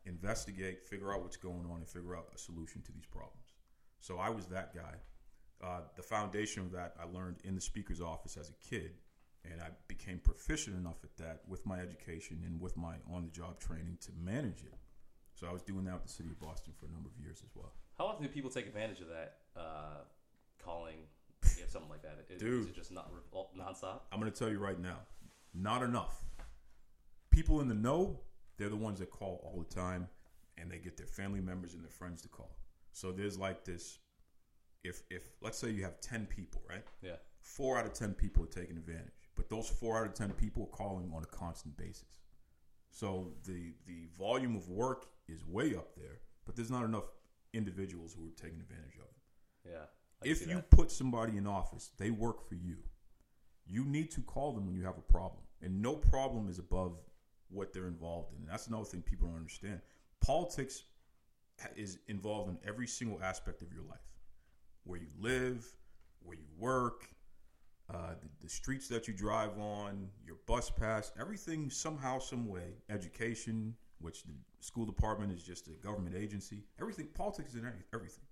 investigate, 0.05 0.85
figure 0.85 1.13
out 1.13 1.21
what's 1.21 1.37
going 1.37 1.65
on, 1.71 1.77
and 1.77 1.87
figure 1.87 2.15
out 2.15 2.27
a 2.33 2.37
solution 2.37 2.81
to 2.83 2.91
these 2.91 3.05
problems. 3.05 3.53
So 3.99 4.17
I 4.17 4.29
was 4.29 4.45
that 4.47 4.73
guy. 4.75 4.95
Uh, 5.63 5.81
the 5.95 6.01
foundation 6.01 6.63
of 6.63 6.71
that 6.71 6.95
I 6.99 7.05
learned 7.05 7.37
in 7.43 7.55
the 7.55 7.61
speaker's 7.61 8.01
office 8.01 8.35
as 8.35 8.49
a 8.49 8.69
kid, 8.69 8.91
and 9.49 9.61
I 9.61 9.69
became 9.87 10.19
proficient 10.19 10.75
enough 10.75 11.03
at 11.03 11.15
that 11.17 11.41
with 11.47 11.65
my 11.65 11.79
education 11.79 12.41
and 12.45 12.59
with 12.59 12.75
my 12.75 12.95
on-the-job 13.13 13.59
training 13.59 13.97
to 14.01 14.11
manage 14.19 14.63
it. 14.63 14.73
So 15.41 15.47
I 15.47 15.51
was 15.51 15.63
doing 15.63 15.85
that 15.85 15.93
with 15.93 16.03
the 16.03 16.09
city 16.09 16.29
of 16.29 16.39
Boston 16.39 16.71
for 16.79 16.85
a 16.85 16.89
number 16.89 17.09
of 17.09 17.19
years 17.19 17.41
as 17.43 17.49
well. 17.55 17.73
How 17.97 18.05
often 18.05 18.23
do 18.23 18.29
people 18.29 18.51
take 18.51 18.67
advantage 18.67 19.01
of 19.01 19.07
that? 19.07 19.37
Uh, 19.57 20.03
calling, 20.63 20.97
yeah, 21.57 21.63
something 21.67 21.89
like 21.89 22.03
that. 22.03 22.19
Is, 22.29 22.39
Dude. 22.39 22.61
is 22.61 22.67
it 22.67 22.75
just 22.75 22.91
not 22.91 23.09
re- 23.11 23.41
nonstop? 23.59 24.01
I'm 24.11 24.19
going 24.19 24.31
to 24.31 24.37
tell 24.37 24.51
you 24.51 24.59
right 24.59 24.79
now, 24.79 24.99
not 25.55 25.81
enough. 25.81 26.15
People 27.31 27.59
in 27.61 27.67
the 27.67 27.73
know, 27.73 28.19
they're 28.57 28.69
the 28.69 28.75
ones 28.75 28.99
that 28.99 29.09
call 29.09 29.41
all 29.43 29.65
the 29.67 29.75
time, 29.75 30.07
and 30.59 30.69
they 30.69 30.77
get 30.77 30.95
their 30.95 31.07
family 31.07 31.41
members 31.41 31.73
and 31.73 31.83
their 31.83 31.89
friends 31.89 32.21
to 32.21 32.27
call. 32.27 32.55
So 32.93 33.11
there's 33.11 33.39
like 33.39 33.65
this. 33.65 33.97
If 34.83 35.01
if 35.09 35.23
let's 35.41 35.57
say 35.57 35.71
you 35.71 35.81
have 35.83 35.99
ten 36.01 36.27
people, 36.27 36.61
right? 36.69 36.83
Yeah. 37.01 37.15
Four 37.41 37.79
out 37.79 37.87
of 37.87 37.93
ten 37.93 38.13
people 38.13 38.43
are 38.43 38.47
taking 38.47 38.77
advantage, 38.77 39.29
but 39.35 39.49
those 39.49 39.67
four 39.67 39.97
out 39.97 40.05
of 40.05 40.13
ten 40.13 40.29
people 40.33 40.63
are 40.63 40.77
calling 40.77 41.11
on 41.15 41.23
a 41.23 41.27
constant 41.27 41.75
basis. 41.77 42.19
So 42.91 43.31
the 43.45 43.73
the 43.87 44.07
volume 44.15 44.55
of 44.55 44.69
work 44.69 45.07
is 45.31 45.45
way 45.45 45.75
up 45.75 45.95
there, 45.95 46.19
but 46.45 46.55
there's 46.55 46.71
not 46.71 46.83
enough 46.85 47.05
individuals 47.53 48.13
who 48.17 48.27
are 48.27 48.31
taking 48.41 48.59
advantage 48.59 48.95
of 48.95 49.05
it 49.05 49.71
Yeah. 49.71 49.85
I 50.23 50.27
if 50.27 50.47
you 50.47 50.55
that. 50.55 50.69
put 50.69 50.91
somebody 50.91 51.37
in 51.37 51.47
office, 51.47 51.91
they 51.97 52.11
work 52.11 52.47
for 52.47 52.55
you. 52.55 52.77
You 53.65 53.85
need 53.85 54.11
to 54.11 54.21
call 54.21 54.53
them 54.53 54.65
when 54.65 54.75
you 54.75 54.83
have 54.83 54.97
a 54.97 55.01
problem, 55.13 55.43
and 55.61 55.81
no 55.81 55.95
problem 55.95 56.49
is 56.49 56.59
above 56.59 56.97
what 57.49 57.73
they're 57.73 57.87
involved 57.87 58.33
in. 58.33 58.45
That's 58.45 58.67
another 58.67 58.85
thing 58.85 59.01
people 59.01 59.27
don't 59.27 59.37
understand. 59.37 59.81
Politics 60.21 60.83
is 61.75 61.99
involved 62.07 62.49
in 62.49 62.57
every 62.67 62.87
single 62.87 63.21
aspect 63.21 63.61
of 63.61 63.71
your 63.73 63.83
life, 63.83 63.99
where 64.83 64.99
you 64.99 65.07
live, 65.19 65.65
where 66.23 66.37
you 66.37 66.45
work, 66.57 67.07
uh, 67.93 68.13
the, 68.21 68.29
the 68.43 68.49
streets 68.49 68.87
that 68.87 69.07
you 69.07 69.13
drive 69.13 69.57
on, 69.59 70.07
your 70.25 70.37
bus 70.47 70.69
pass, 70.69 71.11
everything 71.19 71.69
somehow, 71.69 72.19
some 72.19 72.47
way, 72.47 72.75
education, 72.89 73.75
which 73.99 74.23
the 74.23 74.33
school 74.61 74.85
department 74.85 75.31
is 75.31 75.43
just 75.43 75.67
a 75.67 75.71
government 75.71 76.15
agency. 76.15 76.63
Everything, 76.79 77.07
politics 77.13 77.49
is 77.49 77.55
in 77.55 77.71
everything. 77.93 78.23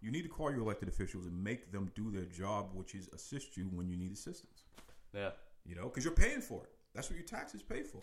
You 0.00 0.12
need 0.12 0.22
to 0.22 0.28
call 0.28 0.50
your 0.50 0.60
elected 0.60 0.88
officials 0.88 1.26
and 1.26 1.42
make 1.42 1.72
them 1.72 1.90
do 1.96 2.10
their 2.10 2.24
job, 2.24 2.70
which 2.74 2.94
is 2.94 3.08
assist 3.12 3.56
you 3.56 3.64
when 3.72 3.88
you 3.88 3.96
need 3.96 4.12
assistance. 4.12 4.64
yeah. 5.12 5.30
You 5.66 5.74
know, 5.74 5.84
because 5.84 6.04
you're 6.04 6.14
paying 6.14 6.40
for 6.40 6.62
it. 6.62 6.70
That's 6.94 7.10
what 7.10 7.16
your 7.16 7.26
taxes 7.26 7.62
pay 7.62 7.82
for. 7.82 8.02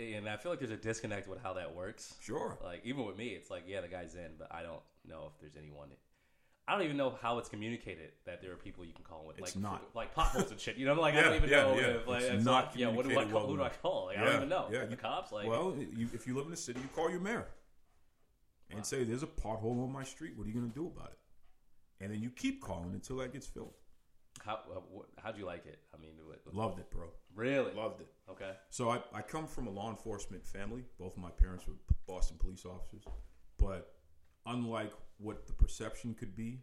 And 0.00 0.28
I 0.28 0.36
feel 0.36 0.52
like 0.52 0.60
there's 0.60 0.70
a 0.70 0.76
disconnect 0.76 1.28
with 1.28 1.42
how 1.42 1.54
that 1.54 1.74
works. 1.74 2.14
Sure. 2.20 2.58
Like 2.62 2.82
even 2.84 3.04
with 3.04 3.16
me, 3.18 3.28
it's 3.28 3.50
like 3.50 3.64
yeah, 3.66 3.80
the 3.80 3.88
guy's 3.88 4.14
in, 4.14 4.32
but 4.38 4.48
I 4.50 4.62
don't 4.62 4.80
know 5.06 5.30
if 5.32 5.40
there's 5.40 5.56
anyone. 5.56 5.88
I 6.68 6.74
don't 6.74 6.82
even 6.84 6.96
know 6.96 7.18
how 7.20 7.38
it's 7.38 7.48
communicated 7.48 8.10
that 8.24 8.40
there 8.40 8.52
are 8.52 8.56
people 8.56 8.84
you 8.84 8.92
can 8.92 9.04
call 9.04 9.24
with, 9.26 9.38
It's 9.38 9.56
like 9.56 9.62
not. 9.62 9.82
like 9.94 10.14
potholes 10.14 10.50
and 10.52 10.60
shit. 10.60 10.76
You 10.76 10.86
know, 10.86 10.92
what 10.94 11.08
I'm 11.08 11.14
like 11.14 11.24
I 11.24 11.28
don't 11.28 11.34
even 11.36 11.50
yeah, 11.50 11.62
know 11.62 11.74
yeah. 11.74 11.86
if 11.86 12.06
like 12.06 12.22
It's 12.22 12.34
it's, 12.34 12.44
not 12.44 12.66
like, 12.66 12.76
yeah. 12.76 12.88
What 12.88 13.08
do 13.08 13.18
I 13.18 13.24
call? 13.24 13.32
well 13.32 13.46
Who 13.48 13.56
do 13.56 13.62
I 13.64 13.68
call? 13.70 14.06
Like 14.06 14.18
I 14.18 14.24
don't 14.24 14.36
even 14.36 14.48
know. 14.48 14.68
yeah, 14.70 14.84
the 14.84 14.96
cops, 14.96 15.32
like 15.32 15.48
well, 15.48 15.74
you, 15.96 16.08
if 16.14 16.26
you 16.26 16.34
live 16.36 16.44
in 16.44 16.50
the 16.52 16.56
city, 16.56 16.80
you 16.80 16.88
call 16.94 17.10
your 17.10 17.20
mayor 17.20 17.46
and 18.70 18.78
Wow. 18.78 18.82
say, 18.84 19.04
"There's 19.04 19.22
a 19.22 19.26
pothole 19.26 19.82
on 19.82 19.92
my 19.92 20.04
street. 20.04 20.32
What 20.36 20.44
are 20.46 20.50
you 20.50 20.54
going 20.54 20.68
to 20.70 20.74
do 20.74 20.86
about 20.86 21.10
it?" 21.10 21.18
And 22.04 22.12
then 22.12 22.20
you 22.22 22.30
keep 22.30 22.62
calling 22.62 22.92
until 22.94 23.16
that 23.18 23.32
gets 23.32 23.46
filled. 23.46 23.74
how 24.44 24.54
uh, 24.74 24.80
how'd 25.22 25.36
you 25.36 25.44
like 25.44 25.66
it? 25.66 25.78
I 25.94 26.00
mean, 26.00 26.12
what, 26.26 26.40
Loved 26.54 26.78
it, 26.78 26.90
bro. 26.90 27.08
really? 27.34 27.72
Loved 27.74 28.00
it. 28.00 28.08
Okay. 28.30 28.52
So 28.70 28.88
I, 28.90 29.00
I 29.12 29.20
come 29.22 29.46
from 29.46 29.66
a 29.66 29.70
law 29.70 29.90
enforcement 29.90 30.46
family. 30.46 30.84
Both 30.98 31.16
of 31.16 31.22
my 31.22 31.30
parents 31.30 31.66
were 31.66 31.74
Boston 32.06 32.38
police 32.38 32.64
officers. 32.64 33.04
But 33.58 33.92
unlike 34.46 34.92
what 35.18 35.46
the 35.46 35.52
perception 35.52 36.14
could 36.14 36.34
be, 36.36 36.60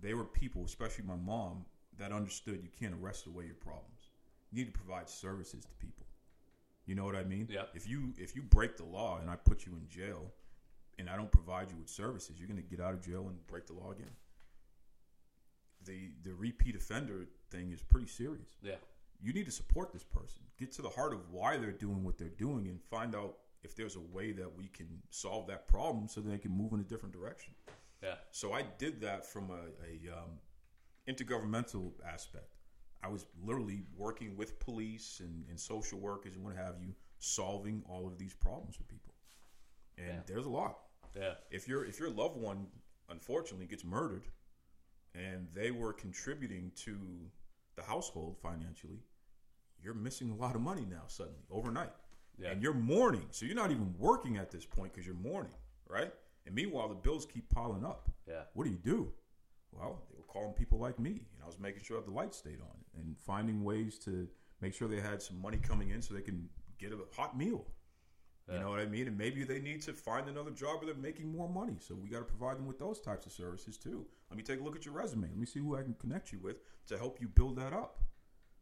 they 0.00 0.14
were 0.14 0.24
people, 0.24 0.64
especially 0.64 1.04
my 1.04 1.16
mom, 1.16 1.64
that 1.98 2.12
understood 2.12 2.60
you 2.62 2.70
can't 2.78 2.94
arrest 3.02 3.26
away 3.26 3.44
your 3.44 3.54
problems. 3.56 4.10
You 4.50 4.58
need 4.64 4.72
to 4.72 4.78
provide 4.78 5.08
services 5.08 5.64
to 5.64 5.74
people. 5.74 6.06
You 6.86 6.94
know 6.94 7.04
what 7.04 7.14
I 7.16 7.24
mean? 7.24 7.48
Yeah. 7.50 7.64
If 7.74 7.88
you 7.88 8.12
if 8.16 8.34
you 8.34 8.42
break 8.42 8.76
the 8.76 8.84
law 8.84 9.18
and 9.20 9.30
I 9.30 9.36
put 9.36 9.66
you 9.66 9.72
in 9.76 9.86
jail 9.88 10.32
and 10.98 11.08
I 11.08 11.16
don't 11.16 11.30
provide 11.30 11.70
you 11.70 11.76
with 11.76 11.88
services, 11.88 12.36
you're 12.38 12.48
gonna 12.48 12.62
get 12.62 12.80
out 12.80 12.94
of 12.94 13.02
jail 13.04 13.26
and 13.28 13.46
break 13.46 13.66
the 13.66 13.74
law 13.74 13.92
again. 13.92 14.10
The 15.84 16.10
the 16.22 16.34
repeat 16.34 16.76
offender 16.76 17.26
thing 17.50 17.72
is 17.72 17.82
pretty 17.82 18.06
serious 18.06 18.56
Yeah. 18.62 18.76
you 19.20 19.32
need 19.32 19.46
to 19.46 19.52
support 19.52 19.92
this 19.92 20.04
person. 20.04 20.42
Get 20.58 20.72
to 20.72 20.82
the 20.82 20.88
heart 20.90 21.12
of 21.12 21.30
why 21.30 21.56
they're 21.56 21.72
doing 21.72 22.04
what 22.04 22.18
they're 22.18 22.28
doing 22.28 22.66
and 22.68 22.80
find 22.82 23.14
out 23.14 23.38
if 23.62 23.76
there's 23.76 23.96
a 23.96 24.00
way 24.00 24.32
that 24.32 24.56
we 24.56 24.68
can 24.68 24.88
solve 25.10 25.46
that 25.48 25.68
problem 25.68 26.08
so 26.08 26.20
they 26.20 26.38
can 26.38 26.50
move 26.50 26.72
in 26.72 26.80
a 26.80 26.84
different 26.84 27.14
direction. 27.14 27.52
Yeah. 28.02 28.14
So 28.30 28.52
I 28.52 28.62
did 28.78 29.00
that 29.02 29.26
from 29.26 29.50
a, 29.50 29.62
a 29.86 30.16
um, 30.16 30.38
intergovernmental 31.08 31.92
aspect. 32.06 32.56
I 33.02 33.08
was 33.08 33.26
literally 33.42 33.82
working 33.96 34.36
with 34.36 34.58
police 34.60 35.20
and, 35.20 35.44
and 35.48 35.58
social 35.58 35.98
workers 35.98 36.34
and 36.36 36.44
what 36.44 36.56
have 36.56 36.76
you, 36.80 36.94
solving 37.18 37.82
all 37.88 38.06
of 38.06 38.18
these 38.18 38.34
problems 38.34 38.76
for 38.76 38.82
people. 38.84 39.14
And 39.98 40.06
Yeah. 40.08 40.20
there's 40.26 40.46
a 40.46 40.50
lot. 40.50 40.78
Yeah. 41.16 41.34
If 41.50 41.66
your 41.66 41.84
if 41.84 41.98
your 41.98 42.10
loved 42.10 42.36
one 42.36 42.66
unfortunately 43.08 43.66
gets 43.66 43.84
murdered, 43.84 44.28
and 45.14 45.48
they 45.52 45.70
were 45.72 45.92
contributing 45.92 46.70
to 46.76 46.96
the 47.74 47.82
household 47.82 48.38
financially, 48.40 49.00
you're 49.82 49.94
missing 49.94 50.30
a 50.30 50.34
lot 50.34 50.54
of 50.54 50.60
money 50.60 50.86
now 50.88 51.02
suddenly 51.08 51.40
overnight, 51.50 51.90
Yeah. 52.40 52.50
and 52.50 52.62
you're 52.62 52.74
mourning. 52.74 53.26
So 53.30 53.46
you're 53.46 53.56
not 53.56 53.70
even 53.70 53.94
working 53.98 54.36
at 54.38 54.50
this 54.50 54.64
point 54.64 54.92
because 54.92 55.06
you're 55.06 55.14
mourning, 55.16 55.54
right? 55.88 56.12
And 56.46 56.54
meanwhile, 56.54 56.88
the 56.88 56.94
bills 56.94 57.26
keep 57.26 57.48
piling 57.50 57.84
up. 57.84 58.10
Yeah. 58.26 58.42
What 58.54 58.64
do 58.64 58.70
you 58.70 58.78
do? 58.78 59.12
Well, 59.72 60.02
they 60.10 60.16
were 60.16 60.24
calling 60.24 60.52
people 60.54 60.78
like 60.78 60.98
me, 60.98 61.10
and 61.10 61.42
I 61.42 61.46
was 61.46 61.58
making 61.60 61.82
sure 61.82 61.98
that 61.98 62.06
the 62.06 62.12
lights 62.12 62.38
stayed 62.38 62.60
on 62.60 62.76
and 63.00 63.16
finding 63.18 63.62
ways 63.62 63.98
to 64.00 64.26
make 64.60 64.74
sure 64.74 64.88
they 64.88 65.00
had 65.00 65.22
some 65.22 65.40
money 65.40 65.58
coming 65.58 65.90
in 65.90 66.02
so 66.02 66.14
they 66.14 66.22
can 66.22 66.48
get 66.78 66.92
a 66.92 66.98
hot 67.16 67.36
meal. 67.36 67.66
You 68.52 68.58
know 68.58 68.70
what 68.70 68.80
I 68.80 68.86
mean? 68.86 69.06
And 69.06 69.16
maybe 69.16 69.44
they 69.44 69.60
need 69.60 69.80
to 69.82 69.92
find 69.92 70.28
another 70.28 70.50
job 70.50 70.78
where 70.80 70.86
they're 70.86 71.00
making 71.00 71.30
more 71.30 71.48
money. 71.48 71.76
So 71.78 71.94
we 71.94 72.08
got 72.08 72.18
to 72.18 72.24
provide 72.24 72.58
them 72.58 72.66
with 72.66 72.80
those 72.80 73.00
types 73.00 73.24
of 73.24 73.30
services 73.30 73.76
too. 73.76 74.04
Let 74.28 74.36
me 74.36 74.42
take 74.42 74.58
a 74.58 74.62
look 74.64 74.74
at 74.74 74.84
your 74.84 74.94
resume. 74.94 75.28
Let 75.28 75.36
me 75.38 75.46
see 75.46 75.60
who 75.60 75.76
I 75.76 75.82
can 75.82 75.94
connect 75.94 76.32
you 76.32 76.40
with 76.42 76.56
to 76.88 76.98
help 76.98 77.20
you 77.20 77.28
build 77.28 77.56
that 77.58 77.72
up. 77.72 78.02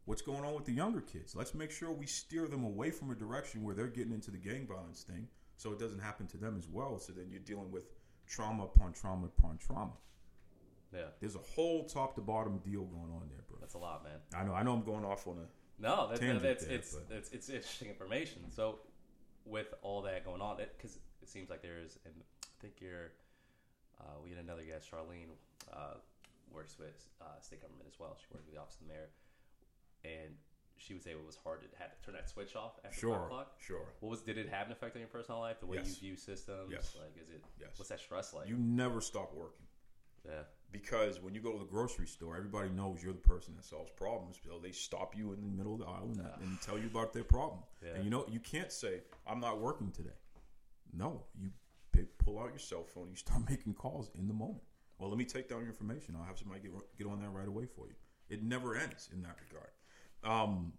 What's 0.09 0.23
going 0.23 0.43
on 0.43 0.55
with 0.55 0.65
the 0.65 0.71
younger 0.71 1.01
kids? 1.01 1.35
Let's 1.35 1.53
make 1.53 1.69
sure 1.69 1.91
we 1.91 2.07
steer 2.07 2.47
them 2.47 2.63
away 2.63 2.89
from 2.89 3.11
a 3.11 3.13
direction 3.15 3.61
where 3.61 3.75
they're 3.75 3.85
getting 3.85 4.11
into 4.11 4.31
the 4.31 4.39
gang 4.39 4.65
violence 4.65 5.03
thing 5.03 5.27
so 5.55 5.71
it 5.71 5.77
doesn't 5.77 5.99
happen 5.99 6.25
to 6.29 6.37
them 6.37 6.55
as 6.57 6.67
well. 6.67 6.97
So 6.97 7.13
then 7.13 7.27
you're 7.29 7.41
dealing 7.41 7.69
with 7.71 7.83
trauma 8.27 8.63
upon 8.63 8.93
trauma 8.93 9.27
upon 9.27 9.59
trauma. 9.59 9.91
Yeah. 10.91 11.01
There's 11.19 11.35
a 11.35 11.45
whole 11.53 11.83
top 11.85 12.15
to 12.15 12.21
bottom 12.21 12.57
deal 12.57 12.85
going 12.85 13.11
on 13.13 13.29
there, 13.29 13.43
bro. 13.47 13.59
That's 13.61 13.75
a 13.75 13.77
lot, 13.77 14.03
man. 14.03 14.17
I 14.33 14.43
know. 14.43 14.55
I 14.55 14.63
know 14.63 14.73
I'm 14.73 14.81
going 14.81 15.05
off 15.05 15.27
on 15.27 15.37
a 15.37 15.79
No, 15.79 16.07
that, 16.07 16.15
that, 16.15 16.19
tangent 16.21 16.41
that's 16.41 16.65
there, 16.65 16.75
it's, 16.75 16.95
but- 16.95 17.15
it's 17.15 17.29
it's 17.29 17.49
interesting 17.49 17.89
information. 17.89 18.49
So, 18.49 18.79
with 19.45 19.75
all 19.83 20.01
that 20.01 20.25
going 20.25 20.41
on, 20.41 20.57
because 20.57 20.95
it, 21.21 21.29
seems 21.29 21.51
like 21.51 21.61
there 21.61 21.77
is, 21.85 21.99
and 22.05 22.15
I 22.17 22.55
think 22.59 22.81
you're, 22.81 23.11
uh, 24.01 24.17
we 24.23 24.31
had 24.31 24.39
another 24.39 24.63
guest, 24.63 24.89
Charlene, 24.89 25.37
uh, 25.71 26.01
works 26.51 26.79
with 26.79 27.07
uh, 27.21 27.39
state 27.41 27.61
government 27.61 27.85
as 27.87 27.99
well. 27.99 28.17
She 28.19 28.25
works 28.33 28.47
with 28.47 28.55
the 28.55 28.59
office 28.59 28.73
of 28.81 28.87
the 28.87 28.93
mayor. 28.93 29.09
And 30.03 30.35
she 30.77 30.93
would 30.93 31.03
say 31.03 31.11
it 31.11 31.25
was 31.25 31.35
hard 31.43 31.61
to 31.61 31.67
have 31.77 31.91
to 31.99 32.05
turn 32.05 32.15
that 32.15 32.29
switch 32.29 32.55
off 32.55 32.79
after 32.85 33.09
five 33.09 33.21
o'clock. 33.23 33.53
sure. 33.59 33.93
What 33.99 34.09
was 34.09 34.21
did 34.21 34.37
it 34.37 34.47
have 34.49 34.67
an 34.67 34.71
effect 34.71 34.95
on 34.95 35.01
your 35.01 35.09
personal 35.09 35.39
life? 35.41 35.59
The 35.59 35.65
way 35.65 35.77
Yes. 35.77 35.89
you 36.01 36.09
view 36.09 36.15
systems? 36.15 36.71
Yes. 36.71 36.95
Like, 36.97 37.21
is 37.21 37.29
it? 37.29 37.43
Yes. 37.59 37.71
What's 37.77 37.89
that 37.89 37.99
stress 37.99 38.33
like? 38.33 38.47
You 38.47 38.55
never 38.57 39.01
stop 39.01 39.33
working. 39.35 39.65
yeah. 40.25 40.43
because 40.71 41.19
when 41.21 41.33
you 41.33 41.41
go 41.41 41.51
to 41.51 41.59
the 41.59 41.65
grocery 41.65 42.05
store, 42.07 42.37
everybody 42.37 42.69
knows 42.69 43.01
you're 43.03 43.11
the 43.13 43.19
person 43.19 43.55
that 43.55 43.65
solves 43.65 43.89
problems. 43.91 44.37
So 44.45 44.59
they 44.61 44.71
stop 44.71 45.17
you 45.17 45.33
in 45.33 45.41
the 45.41 45.47
middle 45.47 45.73
of 45.73 45.79
the 45.79 45.85
aisle 45.87 46.11
and, 46.13 46.21
ah. 46.23 46.37
and 46.41 46.61
tell 46.61 46.77
you 46.77 46.85
about 46.87 47.11
their 47.13 47.23
problem. 47.23 47.61
Yeah. 47.83 47.95
And 47.95 48.03
you 48.05 48.09
know, 48.09 48.25
you 48.29 48.39
can't 48.39 48.71
say, 48.71 49.01
"I'm 49.27 49.39
not 49.39 49.59
working 49.59 49.91
today." 49.91 50.17
No, 50.93 51.23
you 51.39 51.49
pick, 51.91 52.17
pull 52.19 52.39
out 52.39 52.49
your 52.49 52.59
cell 52.59 52.83
phone, 52.83 53.09
you 53.09 53.15
start 53.15 53.41
making 53.49 53.73
calls 53.73 54.11
in 54.17 54.27
the 54.27 54.33
moment. 54.33 54.61
Well, 54.97 55.09
let 55.09 55.17
me 55.17 55.25
take 55.25 55.49
down 55.49 55.59
your 55.61 55.69
information. 55.69 56.15
I'll 56.17 56.25
have 56.25 56.37
somebody 56.37 56.61
get 56.61 56.71
get 56.97 57.07
on 57.07 57.19
that 57.21 57.29
right 57.31 57.47
away 57.47 57.65
for 57.65 57.87
you. 57.87 57.95
It 58.29 58.43
never 58.43 58.75
ends 58.75 59.09
in 59.11 59.21
that 59.23 59.37
regard. 59.49 59.71
Um, 60.23 60.73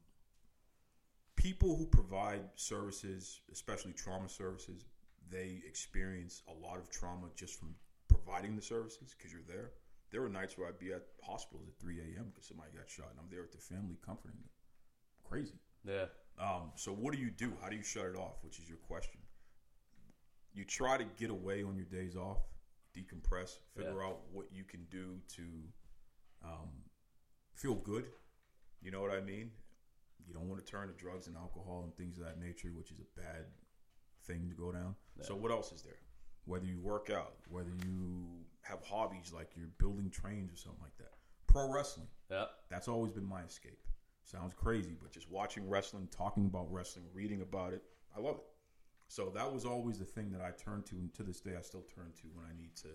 people 1.37 1.77
who 1.77 1.87
provide 1.87 2.43
services, 2.55 3.41
especially 3.53 3.93
trauma 3.93 4.29
services, 4.29 4.85
they 5.31 5.63
experience 5.67 6.43
a 6.49 6.67
lot 6.67 6.79
of 6.79 6.91
trauma 6.91 7.29
just 7.37 7.59
from 7.59 7.75
providing 8.09 8.57
the 8.57 8.63
services 8.63 9.15
because 9.17 9.33
you're 9.33 9.43
there. 9.49 9.71
There 10.11 10.21
were 10.21 10.29
nights 10.29 10.59
where 10.59 10.69
I'd 10.69 10.79
be 10.79 10.93
at 10.93 11.05
hospitals 11.23 11.69
at 11.69 11.81
3 11.81 12.01
a.m. 12.01 12.27
because 12.31 12.47
somebody 12.49 12.71
got 12.77 12.89
shot, 12.91 13.07
and 13.11 13.19
I'm 13.21 13.29
there 13.31 13.43
with 13.43 13.53
the 13.53 13.59
family 13.59 13.97
comforting 14.05 14.39
them. 14.41 14.49
Crazy. 15.25 15.55
Yeah. 15.85 16.07
Um, 16.39 16.73
so 16.75 16.93
what 16.93 17.15
do 17.15 17.21
you 17.21 17.31
do? 17.31 17.53
How 17.63 17.69
do 17.69 17.77
you 17.77 17.83
shut 17.85 18.07
it 18.07 18.17
off? 18.17 18.43
Which 18.43 18.59
is 18.59 18.69
your 18.69 18.79
question. 18.79 19.21
You 20.53 20.65
try 20.65 20.99
to 20.99 21.05
get 21.17 21.31
away 21.31 21.63
on 21.63 21.77
your 21.77 21.85
days 21.85 22.17
off, 22.17 22.39
decompress, 22.97 23.59
figure 23.77 23.95
Yeah. 24.01 24.07
out 24.07 24.19
what 24.33 24.47
you 24.53 24.65
can 24.65 24.85
do 24.91 25.21
to 25.37 25.43
um, 26.45 26.71
feel 27.55 27.77
good. 27.77 28.07
You 28.83 28.91
know 28.91 29.01
what 29.01 29.11
I 29.11 29.21
mean? 29.21 29.51
You 30.27 30.35
don't 30.35 30.49
want 30.49 30.65
to 30.65 30.71
turn 30.71 30.89
to 30.89 30.95
drugs 30.95 31.27
and 31.27 31.37
alcohol 31.37 31.83
and 31.85 31.95
things 31.97 32.19
of 32.19 32.25
that 32.25 32.41
nature, 32.41 32.69
which 32.75 32.91
is 32.91 33.01
a 33.01 33.21
bad 33.21 33.47
thing 34.27 34.49
to 34.49 34.55
go 34.55 34.73
down. 34.73 34.95
So 35.23 35.35
what 35.35 35.51
else 35.51 35.73
is 35.73 35.83
there? 35.83 35.99
Whether 36.47 36.67
you 36.67 36.79
work 36.79 37.11
out, 37.11 37.35
whether 37.49 37.73
you 37.85 38.27
have 38.63 38.83
hobbies 38.83 39.33
like 39.35 39.51
you're 39.57 39.69
building 39.79 40.11
trains 40.11 40.53
or 40.53 40.57
something 40.57 40.83
like 40.83 40.97
that. 40.99 41.13
Pro 41.47 41.73
wrestling. 41.73 42.07
Yeah. 42.31 42.47
That's 42.71 42.89
always 42.89 43.13
been 43.13 43.27
my 43.27 43.43
escape. 43.43 43.79
Sounds 44.25 44.55
crazy, 44.55 44.97
but 45.01 45.11
just 45.11 45.31
watching 45.31 45.69
wrestling, 45.69 46.09
talking 46.17 46.47
about 46.47 46.73
wrestling, 46.73 47.07
reading 47.13 47.43
about 47.43 47.73
it, 47.73 47.83
I 48.17 48.21
love 48.21 48.37
it. 48.37 48.45
So 49.09 49.33
that 49.35 49.53
was 49.53 49.65
always 49.65 49.99
the 49.99 50.05
thing 50.05 50.31
that 50.31 50.41
I 50.41 50.53
turned 50.53 50.87
to, 50.87 50.95
and 50.95 51.13
to 51.15 51.25
this 51.25 51.41
day, 51.41 51.57
I 51.59 51.63
still 51.63 51.85
turn 51.93 52.13
to 52.23 52.29
when 52.33 52.47
I 52.47 52.57
need 52.57 52.77
to 52.77 52.89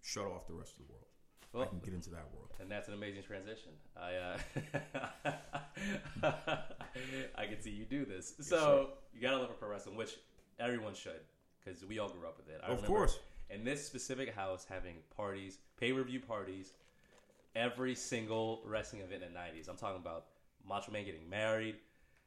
shut 0.00 0.26
off 0.26 0.46
the 0.46 0.54
rest 0.54 0.74
of 0.78 0.86
the 0.86 0.92
world. 0.92 1.06
I 1.54 1.66
can 1.66 1.80
get 1.80 1.92
into 1.94 2.10
that 2.10 2.26
world. 2.32 2.50
and 2.60 2.70
that's 2.70 2.88
an 2.88 2.94
amazing 2.94 3.22
transition. 3.22 3.72
I 3.96 4.14
uh, 4.14 5.32
I 7.36 7.46
can 7.46 7.60
see 7.60 7.70
you 7.70 7.84
do 7.84 8.04
this. 8.04 8.34
So 8.40 8.90
you 9.14 9.20
gotta 9.20 9.38
love 9.38 9.58
pro 9.58 9.68
wrestling, 9.68 9.96
which 9.96 10.16
everyone 10.58 10.94
should, 10.94 11.20
because 11.62 11.84
we 11.84 11.98
all 11.98 12.08
grew 12.08 12.26
up 12.26 12.36
with 12.36 12.48
it. 12.48 12.60
I 12.66 12.72
Of 12.72 12.84
course. 12.84 13.18
In 13.50 13.64
this 13.64 13.86
specific 13.86 14.34
house, 14.34 14.66
having 14.68 14.94
parties, 15.14 15.58
pay 15.78 15.92
per 15.92 16.02
view 16.02 16.20
parties, 16.20 16.72
every 17.54 17.94
single 17.94 18.62
wrestling 18.64 19.02
event 19.02 19.22
in 19.22 19.34
the 19.34 19.38
'90s. 19.38 19.68
I'm 19.68 19.76
talking 19.76 20.00
about 20.00 20.26
Macho 20.66 20.90
Man 20.90 21.04
getting 21.04 21.28
married. 21.28 21.76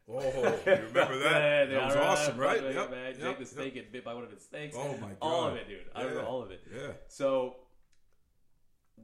Oh, 0.07 0.21
you 0.67 0.71
remember 0.71 1.17
that? 1.17 1.69
Yeah, 1.71 1.79
that 1.79 1.85
was 1.87 1.95
awesome, 1.95 2.37
right? 2.37 2.61
Macho 2.61 2.73
Yep, 2.73 2.89
getting 2.89 3.05
yep, 3.05 3.15
Jake 3.19 3.37
the 3.37 3.43
yep. 3.43 3.47
Snake 3.53 3.73
getting 3.73 3.91
bit 3.91 4.05
by 4.05 4.13
one 4.13 4.23
of 4.23 4.29
his 4.29 4.43
snakes. 4.43 4.75
Oh 4.77 4.95
my 4.97 5.07
god! 5.07 5.17
All 5.21 5.47
of 5.47 5.55
it, 5.55 5.67
dude. 5.67 5.79
I 5.95 6.03
remember 6.03 6.25
all 6.25 6.43
of 6.43 6.51
it. 6.51 6.61
Yeah. 6.71 6.91
So, 7.07 7.55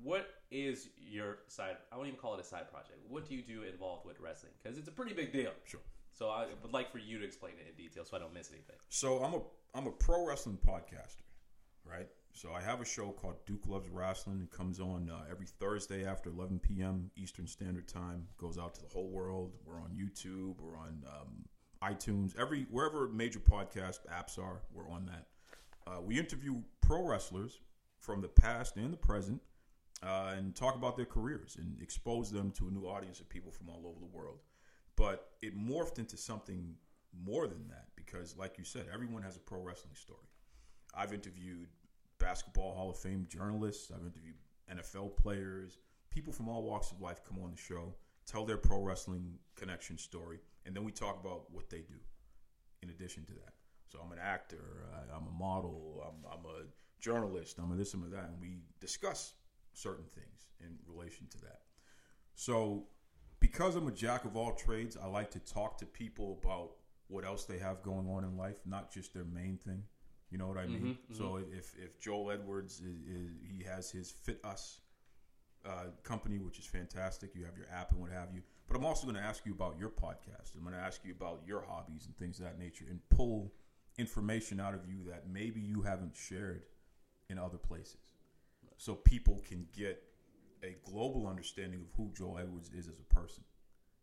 what 0.04 0.28
is 0.50 0.90
your 0.98 1.40
side? 1.48 1.78
I 1.92 1.96
won't 1.96 2.08
even 2.08 2.20
call 2.20 2.34
it 2.36 2.40
a 2.40 2.44
side 2.44 2.70
project. 2.70 3.00
What 3.08 3.28
do 3.28 3.36
you 3.36 3.42
do 3.42 3.64
involved 3.64 4.06
with 4.06 4.20
wrestling? 4.20 4.54
Because 4.62 4.78
it's 4.78 4.88
a 4.88 4.92
pretty 4.92 5.14
big 5.14 5.32
deal. 5.32 5.52
Sure. 5.66 5.82
So 6.14 6.30
I 6.30 6.48
would 6.62 6.74
like 6.74 6.92
for 6.92 6.98
you 6.98 7.20
to 7.20 7.26
explain 7.26 7.54
it 7.54 7.70
in 7.70 7.76
detail, 7.76 8.04
so 8.06 8.18
I 8.18 8.20
don't 8.20 8.34
miss 8.34 8.52
anything. 8.52 8.76
So 8.90 9.24
I'm 9.24 9.34
a 9.34 9.42
I'm 9.74 9.88
a 9.88 9.92
pro 9.92 10.28
wrestling 10.28 10.58
podcaster, 10.66 11.24
right? 11.86 12.08
So 12.34 12.54
I 12.54 12.62
have 12.62 12.82
a 12.82 12.86
show 12.86 13.10
called 13.10 13.36
Duke 13.46 13.68
Loves 13.68 13.90
Rasslin. 13.90 14.44
It 14.44 14.52
comes 14.52 14.80
on 14.80 15.10
uh, 15.10 15.26
every 15.30 15.48
Thursday 15.60 16.06
after 16.06 16.30
11 16.30 16.60
p.m. 16.60 17.12
Eastern 17.18 17.46
Standard 17.48 17.88
Time. 17.88 18.28
Goes 18.38 18.58
out 18.58 18.74
to 18.76 18.82
the 18.82 18.88
whole 18.88 19.10
world. 19.10 19.54
We're 19.66 19.82
on 19.82 19.92
YouTube. 19.92 20.56
We're 20.62 20.78
on 20.78 21.04
um, 21.08 21.46
iTunes. 21.84 22.38
Every 22.40 22.68
wherever 22.70 23.08
major 23.08 23.40
podcast 23.40 24.00
apps 24.12 24.38
are, 24.38 24.62
we're 24.74 24.90
on 24.90 25.06
that. 25.08 25.28
Uh, 25.88 26.02
we 26.02 26.20
interview 26.20 26.62
pro 26.82 27.06
wrestlers 27.06 27.60
from 28.00 28.22
the 28.22 28.28
past 28.28 28.78
and 28.78 28.92
the 28.94 28.98
present, 28.98 29.42
uh, 30.04 30.34
and 30.36 30.56
talk 30.56 30.76
about 30.76 30.98
their 30.98 31.06
careers 31.06 31.58
and 31.60 31.80
expose 31.82 32.32
them 32.32 32.52
to 32.52 32.68
a 32.68 32.72
new 32.72 32.86
audience 32.86 33.20
of 33.20 33.30
people 33.30 33.52
from 33.52 33.70
all 33.70 33.86
over 33.86 34.00
the 34.00 34.18
world. 34.18 34.40
But 34.96 35.32
it 35.42 35.58
morphed 35.58 36.00
into 36.00 36.18
something 36.18 36.76
more 37.26 37.48
than 37.48 37.68
that 37.70 37.88
because, 37.96 38.38
like 38.38 38.58
you 38.58 38.64
said, 38.64 38.86
everyone 38.94 39.24
has 39.24 39.36
a 39.36 39.40
pro 39.40 39.62
wrestling 39.62 39.96
story. 39.96 40.28
I've 40.96 41.14
interviewed 41.14 41.68
basketball 42.20 42.74
Hall 42.74 42.90
of 42.90 42.98
Fame 42.98 43.28
journalists. 43.30 43.92
I've 43.92 44.06
interviewed 44.06 44.36
NFL 44.72 45.18
players. 45.18 45.78
People 46.10 46.34
from 46.34 46.50
all 46.50 46.64
walks 46.64 46.92
of 46.92 47.02
life 47.02 47.22
come 47.28 47.40
on 47.44 47.52
the 47.52 47.58
show, 47.58 47.96
tell 48.26 48.46
their 48.46 48.58
pro 48.58 48.82
wrestling 48.82 49.38
connection 49.56 49.98
story, 49.98 50.40
and 50.66 50.76
then 50.76 50.84
we 50.84 50.92
talk 50.92 51.20
about 51.20 51.52
what 51.52 51.70
they 51.70 51.80
do. 51.80 51.96
In 52.84 52.90
addition 52.90 53.24
to 53.26 53.34
that, 53.34 53.54
so 53.92 54.00
I'm 54.04 54.12
an 54.12 54.18
actor, 54.20 54.88
I, 54.94 55.16
I'm 55.16 55.28
a 55.28 55.38
model, 55.38 56.04
I'm, 56.04 56.32
I'm 56.32 56.46
a 56.46 56.64
journalist, 57.00 57.60
I'm 57.60 57.72
a 57.72 57.76
this, 57.76 57.94
I'm 57.94 58.04
a 58.04 58.08
that, 58.08 58.30
and 58.30 58.42
we 58.42 58.58
discuss 58.80 59.36
certain 59.74 60.06
things 60.06 60.48
in 60.60 60.78
relation 60.88 61.28
to 61.32 61.38
that. 61.42 61.62
So, 62.36 62.86
because 63.40 63.76
I'm 63.76 63.88
a 63.88 63.92
jack 63.92 64.26
of 64.26 64.36
all 64.38 64.54
trades, 64.54 64.98
I 65.02 65.08
like 65.08 65.32
to 65.32 65.40
talk 65.40 65.78
to 65.80 65.86
people 65.86 66.40
about 66.44 66.72
what 67.08 67.26
else 67.26 67.46
they 67.46 67.58
have 67.58 67.82
going 67.82 68.08
on 68.08 68.24
in 68.24 68.38
life, 68.38 68.58
not 68.66 68.92
just 68.92 69.14
their 69.14 69.26
main 69.26 69.58
thing. 69.58 69.84
You 70.30 70.38
know 70.38 70.48
what 70.48 70.58
I 70.58 70.66
mean? 70.66 70.98
So 71.12 71.38
if 71.52 71.76
if 71.78 72.00
Joel 72.00 72.32
Edwards 72.32 72.80
is, 72.80 73.02
is 73.02 73.32
he 73.44 73.64
has 73.66 73.92
his 73.92 74.12
Fit 74.12 74.40
Us 74.46 74.80
uh, 75.66 75.88
company, 76.04 76.38
which 76.40 76.58
is 76.58 76.66
fantastic. 76.66 77.36
You 77.36 77.44
have 77.44 77.58
your 77.58 77.68
app 77.70 77.92
and 77.92 78.00
what 78.00 78.12
have 78.12 78.30
you. 78.34 78.42
But 78.68 78.78
I'm 78.78 78.86
also 78.86 79.04
going 79.06 79.18
to 79.18 79.22
ask 79.22 79.46
you 79.46 79.52
about 79.52 79.78
your 79.78 79.90
podcast. 79.90 80.56
I'm 80.56 80.64
going 80.64 80.74
to 80.74 80.82
ask 80.82 81.02
you 81.04 81.12
about 81.12 81.42
your 81.46 81.62
hobbies 81.68 82.06
and 82.06 82.16
things 82.18 82.40
of 82.40 82.46
that 82.46 82.58
nature, 82.58 82.86
and 82.90 83.02
pull 83.10 83.52
information 83.98 84.62
out 84.62 84.74
of 84.74 84.88
you 84.88 85.04
that 85.10 85.28
maybe 85.30 85.60
you 85.60 85.82
haven't 85.82 86.16
shared 86.16 86.64
in 87.30 87.38
other 87.38 87.58
places, 87.58 88.11
so 88.82 88.96
people 88.96 89.40
can 89.48 89.68
get 89.78 90.02
a 90.64 90.76
global 90.90 91.28
understanding 91.28 91.82
of 91.82 91.88
who 91.96 92.12
Joel 92.18 92.40
Edwards 92.40 92.72
is 92.76 92.88
as 92.88 92.96
a 93.00 93.14
person. 93.14 93.44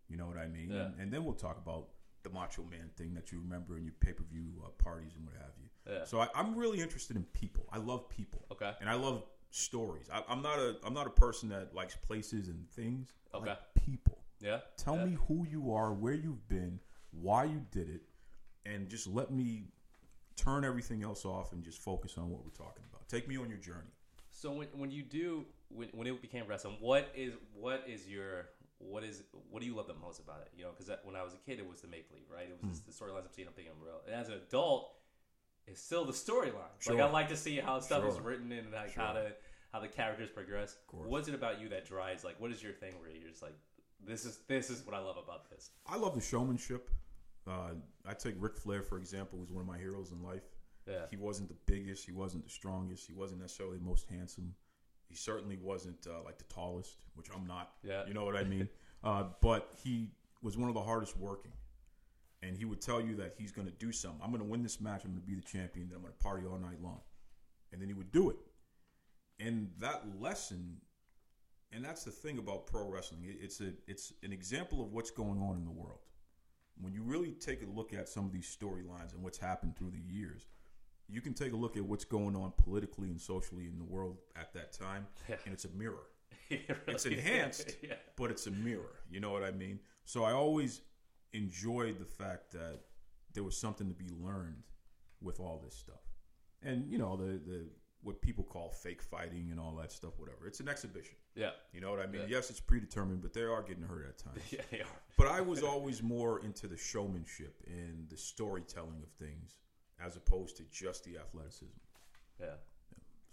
You 0.09 0.17
know 0.17 0.27
what 0.27 0.37
I 0.37 0.47
mean? 0.47 0.71
Yeah. 0.71 0.83
And, 0.83 1.01
and 1.01 1.13
then 1.13 1.25
we'll 1.25 1.35
talk 1.35 1.59
about 1.59 1.89
the 2.23 2.31
Macho 2.31 2.63
Man 2.71 2.89
thing 2.97 3.13
that 3.15 3.33
you 3.33 3.41
remember 3.41 3.77
in 3.77 3.85
your 3.85 3.95
pay 3.99 4.13
per 4.13 4.23
view 4.23 4.47
uh, 4.65 4.69
parties 4.81 5.15
and 5.17 5.25
what 5.27 5.35
have 5.35 5.51
you. 5.61 5.69
Yeah. 5.93 6.05
So 6.05 6.21
I, 6.21 6.29
I'm 6.33 6.55
really 6.55 6.81
interested 6.81 7.17
in 7.17 7.25
people. 7.33 7.67
I 7.73 7.79
love 7.79 8.09
people. 8.09 8.45
Okay. 8.53 8.71
And 8.81 8.89
I 8.89 8.95
love 8.95 9.25
stories. 9.51 10.07
I, 10.13 10.23
I'm 10.29 10.43
not 10.43 10.59
a 10.61 10.77
I'm 10.85 10.95
not 10.95 11.09
a 11.09 11.11
person 11.11 11.49
that 11.49 11.75
likes 11.75 11.97
places 11.97 12.47
and 12.47 12.71
things. 12.71 13.15
I 13.35 13.39
Okay. 13.39 13.49
like 13.51 13.75
people. 13.75 14.19
Yeah. 14.41 14.61
Tell 14.77 14.95
Yeah. 14.97 15.07
me 15.07 15.19
who 15.27 15.45
you 15.51 15.73
are, 15.75 15.93
where 15.93 16.15
you've 16.15 16.47
been, 16.49 16.79
why 17.11 17.45
you 17.45 17.65
did 17.73 17.89
it, 17.91 18.03
and 18.65 18.89
just 18.89 19.09
let 19.09 19.33
me 19.33 19.65
turn 20.37 20.65
everything 20.65 21.03
else 21.03 21.25
off 21.25 21.53
and 21.53 21.65
just 21.65 21.79
focus 21.83 22.17
on 22.17 22.31
what 22.31 22.45
we're 22.45 22.51
talking 22.67 22.85
about. 22.89 23.09
Take 23.09 23.27
me 23.27 23.37
on 23.37 23.49
your 23.49 23.59
journey. 23.59 23.91
So 24.41 24.53
when, 24.53 24.69
when 24.77 24.91
you 24.93 25.03
do 25.03 25.45
when, 25.69 25.89
when 25.93 26.07
it 26.07 26.23
became 26.23 26.45
wrestling, 26.47 26.77
what 26.81 27.11
is 27.17 27.35
what 27.55 27.85
is 27.89 28.07
your 28.07 28.51
what 28.79 29.03
is 29.03 29.25
what 29.51 29.61
do 29.61 29.67
you 29.67 29.75
love 29.75 29.89
the 29.89 29.95
most 29.95 30.21
about 30.21 30.43
it? 30.43 30.53
You 30.57 30.65
know, 30.65 30.71
because 30.71 30.95
when 31.03 31.17
I 31.17 31.25
was 31.25 31.35
a 31.35 31.39
kid, 31.39 31.59
it 31.59 31.69
was 31.69 31.81
the 31.81 31.89
make 31.89 32.09
believe, 32.09 32.27
right? 32.33 32.45
It 32.45 32.57
was 32.63 32.79
just 32.79 32.87
the 32.87 32.93
storylines 32.93 33.25
I'm 33.25 33.33
seeing, 33.35 33.49
I'm 33.49 33.55
thinking 33.55 33.73
real. 33.85 34.01
And 34.07 34.15
as 34.15 34.29
an 34.29 34.35
adult, 34.35 34.93
it's 35.67 35.83
still 35.83 36.05
the 36.05 36.13
storyline. 36.13 36.71
Like 36.87 37.01
I 37.01 37.11
like 37.11 37.29
to 37.31 37.37
see 37.37 37.57
how 37.57 37.81
stuff 37.81 38.05
is 38.05 38.21
written 38.21 38.53
and 38.53 38.73
like 38.73 38.93
Sure. 38.95 39.03
how 39.03 39.13
to 39.15 39.33
how 39.73 39.81
the 39.81 39.89
characters 39.89 40.31
progress. 40.31 40.77
What's 40.93 41.27
it 41.27 41.35
about 41.35 41.61
you 41.61 41.69
that 41.71 41.87
drives? 41.87 42.23
Like, 42.23 42.41
what 42.41 42.53
is 42.53 42.63
your 42.63 42.73
thing 42.73 42.95
where 43.01 43.11
you're 43.11 43.29
just 43.29 43.43
like, 43.43 43.55
this 44.07 44.25
is 44.25 44.39
this 44.47 44.71
is 44.71 44.87
what 44.87 44.95
I 44.95 45.01
love 45.01 45.17
about 45.17 45.51
this. 45.51 45.71
I 45.85 45.97
love 45.97 46.15
the 46.15 46.21
showmanship. 46.21 46.91
Uh, 47.45 47.73
I 48.07 48.15
take 48.15 48.37
Ric 48.39 48.57
Flair 48.57 48.83
for 48.83 48.99
example, 48.99 49.41
who's 49.41 49.51
one 49.51 49.63
of 49.63 49.69
my 49.69 49.79
heroes 49.79 50.13
in 50.13 50.23
life. 50.23 50.45
Yeah. 50.89 51.03
He 51.11 51.17
wasn't 51.17 51.49
the 51.49 51.57
biggest, 51.67 52.07
he 52.07 52.13
wasn't 52.13 52.45
the 52.45 52.51
strongest, 52.51 53.07
he 53.07 53.13
wasn't 53.13 53.41
necessarily 53.41 53.79
the 53.79 53.85
most 53.85 54.07
handsome. 54.09 54.55
He 55.09 55.17
certainly 55.17 55.59
wasn't 55.63 56.07
uh, 56.07 56.23
like 56.25 56.39
the 56.39 56.45
tallest, 56.45 56.97
which 57.15 57.29
I'm 57.35 57.47
not. 57.47 57.73
Yeah. 57.83 58.07
You 58.07 58.15
know 58.15 58.25
what 58.25 58.37
I 58.37 58.45
mean? 58.45 58.69
uh, 59.05 59.25
but 59.41 59.73
he 59.83 60.11
was 60.43 60.57
one 60.57 60.69
of 60.69 60.75
the 60.75 60.83
hardest 60.83 61.17
working. 61.17 61.53
And 62.43 62.57
he 62.57 62.65
would 62.65 62.81
tell 62.81 63.01
you 63.01 63.17
that 63.17 63.35
he's 63.37 63.51
going 63.51 63.67
to 63.67 63.73
do 63.75 63.91
something. 63.91 64.21
I'm 64.23 64.31
going 64.31 64.43
to 64.43 64.49
win 64.49 64.63
this 64.63 64.81
match. 64.81 65.03
I'm 65.05 65.11
going 65.11 65.23
to 65.23 65.27
be 65.27 65.35
the 65.35 65.43
champion. 65.43 65.89
Then 65.89 65.97
I'm 65.97 66.03
going 66.03 66.15
to 66.17 66.23
party 66.23 66.47
all 66.47 66.59
night 66.59 66.81
long. 66.83 67.01
And 67.73 67.81
then 67.81 67.89
he 67.89 67.95
would 67.95 68.13
do 68.13 68.31
it. 68.31 68.37
And 69.41 69.71
that 69.79 70.05
lesson, 70.21 70.77
and 71.73 71.85
that's 71.85 72.05
the 72.05 72.11
thing 72.11 72.39
about 72.39 72.67
pro 72.67 72.89
wrestling. 72.89 73.23
It's 73.25 73.61
a 73.61 73.73
it's 73.87 74.13
an 74.23 74.33
example 74.33 74.83
of 74.83 74.93
what's 74.93 75.11
going 75.11 75.41
on 75.41 75.57
in 75.57 75.65
the 75.65 75.71
world. 75.71 75.99
When 76.81 76.93
you 76.93 77.03
really 77.03 77.33
take 77.33 77.63
a 77.63 77.67
look 77.67 77.93
at 77.93 78.09
some 78.09 78.25
of 78.25 78.33
these 78.33 78.57
storylines 78.57 79.13
and 79.15 79.23
what's 79.23 79.39
happened 79.39 79.77
through 79.77 79.91
the 79.91 80.13
years, 80.13 80.47
you 81.09 81.21
can 81.21 81.35
take 81.35 81.53
a 81.53 81.57
look 81.57 81.77
at 81.77 81.85
what's 81.85 82.05
going 82.05 82.37
on 82.37 82.53
politically 82.57 83.09
and 83.09 83.21
socially 83.21 83.67
in 83.67 83.79
the 83.79 83.85
world 83.85 84.19
at 84.37 84.53
that 84.55 84.73
time, 84.73 85.07
Yeah. 85.29 85.37
and 85.45 85.53
it's 85.55 85.65
a 85.65 85.71
mirror. 85.71 86.07
It 86.51 86.63
It's 86.87 87.05
really 87.05 87.19
is. 87.19 87.25
enhanced, 87.27 87.77
yeah. 87.83 87.95
but 88.17 88.31
it's 88.31 88.47
a 88.47 88.51
mirror. 88.51 89.01
You 89.11 89.21
know 89.21 89.31
what 89.31 89.43
I 89.45 89.51
mean? 89.51 89.81
So 90.05 90.25
I 90.25 90.33
always 90.33 90.81
enjoyed 91.35 91.99
the 91.99 92.05
fact 92.07 92.53
that 92.53 92.81
there 93.35 93.45
was 93.45 93.57
something 93.57 93.87
to 93.89 93.95
be 93.95 94.09
learned 94.23 94.63
with 95.21 95.41
all 95.41 95.61
this 95.65 95.75
stuff. 95.75 96.01
And 96.63 96.91
you 96.91 96.99
know, 96.99 97.17
the 97.17 97.39
the 97.39 97.67
what 98.03 98.23
people 98.23 98.45
call 98.45 98.71
fake 98.71 99.03
fighting 99.03 99.49
and 99.51 99.59
all 99.61 99.75
that 99.77 99.91
stuff, 99.93 100.19
whatever. 100.19 100.47
It's 100.47 100.61
an 100.61 100.69
exhibition. 100.69 101.17
Yeah. 101.35 101.51
You 101.73 101.81
know 101.81 101.91
what 101.91 101.99
I 102.01 102.07
mean? 102.07 102.23
Yeah. 102.23 102.37
Yes, 102.37 102.49
it's 102.49 102.61
predetermined, 102.61 103.21
but 103.23 103.33
they 103.33 103.43
are 103.43 103.61
getting 103.63 103.83
hurt 103.83 104.07
at 104.09 104.19
times. 104.19 104.41
Yeah, 104.51 104.61
they 104.71 104.81
are. 104.81 105.01
But 105.17 105.27
I 105.27 105.41
was 105.41 105.63
always 105.63 106.01
more 106.03 106.41
into 106.45 106.69
the 106.69 106.77
showmanship 106.77 107.57
and 107.67 108.09
the 108.09 108.17
storytelling 108.17 109.03
of 109.03 109.11
things 109.11 109.57
as 110.05 110.17
opposed 110.17 110.57
to 110.59 110.65
just 110.71 111.05
the 111.05 111.19
athleticism. 111.19 111.67
Yeah. 112.41 112.55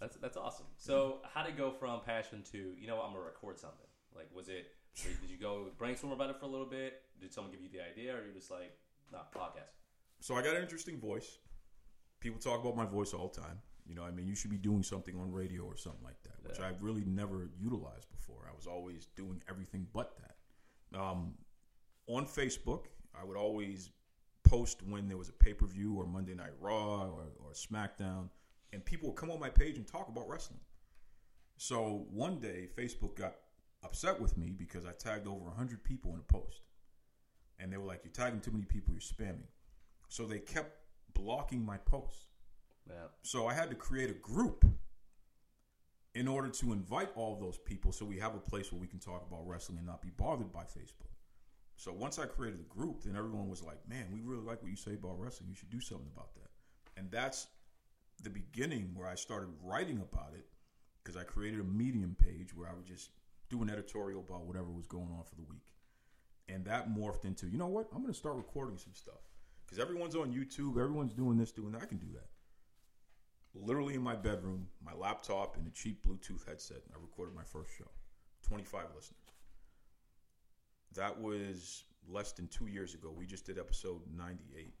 That's 0.00 0.16
that's 0.16 0.36
awesome. 0.36 0.66
So 0.76 1.18
how 1.32 1.42
did 1.42 1.54
it 1.54 1.58
go 1.58 1.70
from 1.70 2.00
passion 2.04 2.42
to 2.52 2.58
you 2.78 2.86
know 2.86 2.96
what, 2.96 3.06
I'm 3.06 3.12
gonna 3.12 3.24
record 3.24 3.58
something? 3.58 3.86
Like 4.14 4.28
was 4.34 4.48
it 4.48 4.66
did 5.02 5.30
you 5.30 5.38
go 5.38 5.66
brainstorm 5.78 6.12
about 6.12 6.30
it 6.30 6.36
for 6.38 6.46
a 6.46 6.48
little 6.48 6.66
bit? 6.66 7.02
Did 7.20 7.32
someone 7.32 7.52
give 7.52 7.60
you 7.62 7.68
the 7.70 7.80
idea, 7.80 8.14
or 8.14 8.26
you 8.26 8.32
just 8.34 8.50
like 8.50 8.76
nah 9.12 9.20
podcast? 9.34 9.72
So 10.20 10.34
I 10.34 10.42
got 10.42 10.56
an 10.56 10.62
interesting 10.62 10.98
voice. 10.98 11.38
People 12.20 12.40
talk 12.40 12.60
about 12.60 12.76
my 12.76 12.86
voice 12.86 13.12
all 13.12 13.28
the 13.28 13.40
time. 13.40 13.58
You 13.86 13.94
know, 13.94 14.02
I 14.02 14.10
mean, 14.10 14.26
you 14.26 14.34
should 14.34 14.50
be 14.50 14.56
doing 14.56 14.82
something 14.82 15.18
on 15.18 15.30
radio 15.30 15.62
or 15.62 15.76
something 15.76 16.02
like 16.02 16.20
that, 16.24 16.34
which 16.42 16.58
Yeah. 16.58 16.68
I've 16.68 16.82
really 16.82 17.04
never 17.04 17.50
utilized 17.58 18.10
before. 18.10 18.48
I 18.50 18.54
was 18.56 18.66
always 18.66 19.06
doing 19.16 19.42
everything 19.48 19.86
but 19.92 20.16
that. 20.18 20.98
Um, 20.98 21.34
on 22.08 22.26
Facebook, 22.26 22.86
I 23.14 23.24
would 23.24 23.36
always 23.36 23.90
post 24.46 24.82
when 24.86 25.08
there 25.08 25.16
was 25.16 25.28
a 25.28 25.32
pay 25.32 25.52
per 25.52 25.66
view 25.66 25.94
or 25.96 26.06
Monday 26.06 26.34
Night 26.34 26.52
Raw 26.60 27.02
or, 27.02 27.24
or 27.44 27.52
SmackDown, 27.52 28.28
and 28.72 28.84
people 28.84 29.08
would 29.08 29.16
come 29.16 29.30
on 29.30 29.40
my 29.40 29.50
page 29.50 29.76
and 29.76 29.86
talk 29.86 30.08
about 30.08 30.28
wrestling. 30.28 30.60
So 31.56 32.06
one 32.10 32.38
day, 32.38 32.68
Facebook 32.76 33.16
got 33.16 33.34
upset 33.82 34.20
with 34.20 34.36
me 34.36 34.52
because 34.56 34.84
I 34.84 34.92
tagged 34.92 35.26
over 35.26 35.46
100 35.46 35.82
people 35.82 36.12
in 36.12 36.20
a 36.20 36.32
post. 36.32 36.60
And 37.58 37.72
they 37.72 37.76
were 37.78 37.86
like, 37.86 38.00
You're 38.04 38.12
tagging 38.12 38.40
too 38.40 38.50
many 38.50 38.64
people, 38.64 38.92
you're 38.92 39.00
spamming. 39.00 39.48
So 40.08 40.24
they 40.24 40.38
kept 40.38 40.78
blocking 41.14 41.64
my 41.64 41.78
posts. 41.78 42.26
Yeah. 42.88 43.08
So 43.22 43.46
I 43.46 43.54
had 43.54 43.70
to 43.70 43.76
create 43.76 44.10
a 44.10 44.14
group 44.14 44.64
in 46.14 46.28
order 46.28 46.48
to 46.48 46.72
invite 46.72 47.10
all 47.14 47.36
those 47.36 47.58
people 47.58 47.92
so 47.92 48.04
we 48.04 48.18
have 48.18 48.34
a 48.34 48.38
place 48.38 48.72
where 48.72 48.80
we 48.80 48.86
can 48.86 48.98
talk 48.98 49.26
about 49.28 49.46
wrestling 49.46 49.78
and 49.78 49.86
not 49.86 50.00
be 50.00 50.10
bothered 50.16 50.52
by 50.52 50.62
Facebook. 50.62 51.15
So 51.76 51.92
once 51.92 52.18
I 52.18 52.26
created 52.26 52.60
the 52.60 52.64
group, 52.64 53.02
then 53.02 53.16
everyone 53.16 53.48
was 53.48 53.62
like, 53.62 53.78
man, 53.88 54.06
we 54.12 54.20
really 54.20 54.44
like 54.44 54.62
what 54.62 54.70
you 54.70 54.76
say 54.76 54.94
about 54.94 55.20
wrestling. 55.20 55.48
You 55.50 55.54
should 55.54 55.70
do 55.70 55.80
something 55.80 56.08
about 56.14 56.34
that. 56.34 56.48
And 56.98 57.10
that's 57.10 57.48
the 58.22 58.30
beginning 58.30 58.92
where 58.94 59.06
I 59.06 59.14
started 59.14 59.50
writing 59.62 59.98
about 59.98 60.32
it 60.34 60.46
because 61.02 61.16
I 61.16 61.24
created 61.24 61.60
a 61.60 61.64
Medium 61.64 62.16
page 62.18 62.54
where 62.54 62.68
I 62.68 62.74
would 62.74 62.86
just 62.86 63.10
do 63.50 63.62
an 63.62 63.70
editorial 63.70 64.24
about 64.26 64.46
whatever 64.46 64.70
was 64.70 64.86
going 64.86 65.10
on 65.16 65.24
for 65.24 65.34
the 65.34 65.42
week. 65.42 65.74
And 66.48 66.64
that 66.64 66.88
morphed 66.88 67.24
into, 67.24 67.46
you 67.46 67.58
know 67.58 67.66
what? 67.66 67.88
I'm 67.92 68.00
going 68.00 68.12
to 68.12 68.18
start 68.18 68.36
recording 68.36 68.78
some 68.78 68.94
stuff 68.94 69.20
because 69.64 69.78
everyone's 69.78 70.16
on 70.16 70.32
YouTube, 70.32 70.80
everyone's 70.80 71.12
doing 71.12 71.36
this, 71.36 71.52
doing 71.52 71.72
that. 71.72 71.82
I 71.82 71.86
can 71.86 71.98
do 71.98 72.12
that 72.14 72.28
literally 73.62 73.94
in 73.94 74.02
my 74.02 74.14
bedroom, 74.14 74.68
my 74.84 74.92
laptop, 74.92 75.56
and 75.56 75.66
a 75.66 75.70
cheap 75.70 76.06
Bluetooth 76.06 76.46
headset. 76.46 76.78
I 76.92 77.00
recorded 77.00 77.34
my 77.34 77.44
first 77.44 77.70
show. 77.76 77.90
25 78.42 78.84
listeners. 78.94 79.35
That 80.96 81.20
was 81.20 81.84
less 82.08 82.32
than 82.32 82.48
two 82.48 82.66
years 82.66 82.94
ago. 82.94 83.12
We 83.16 83.26
just 83.26 83.46
did 83.46 83.58
episode 83.58 84.00
98. 84.16 84.74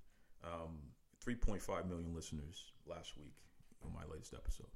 Um, 0.44 0.78
3.5 1.24 1.88
million 1.88 2.14
listeners 2.14 2.72
last 2.86 3.16
week 3.16 3.34
on 3.84 3.92
my 3.92 4.02
latest 4.12 4.34
episode. 4.34 4.68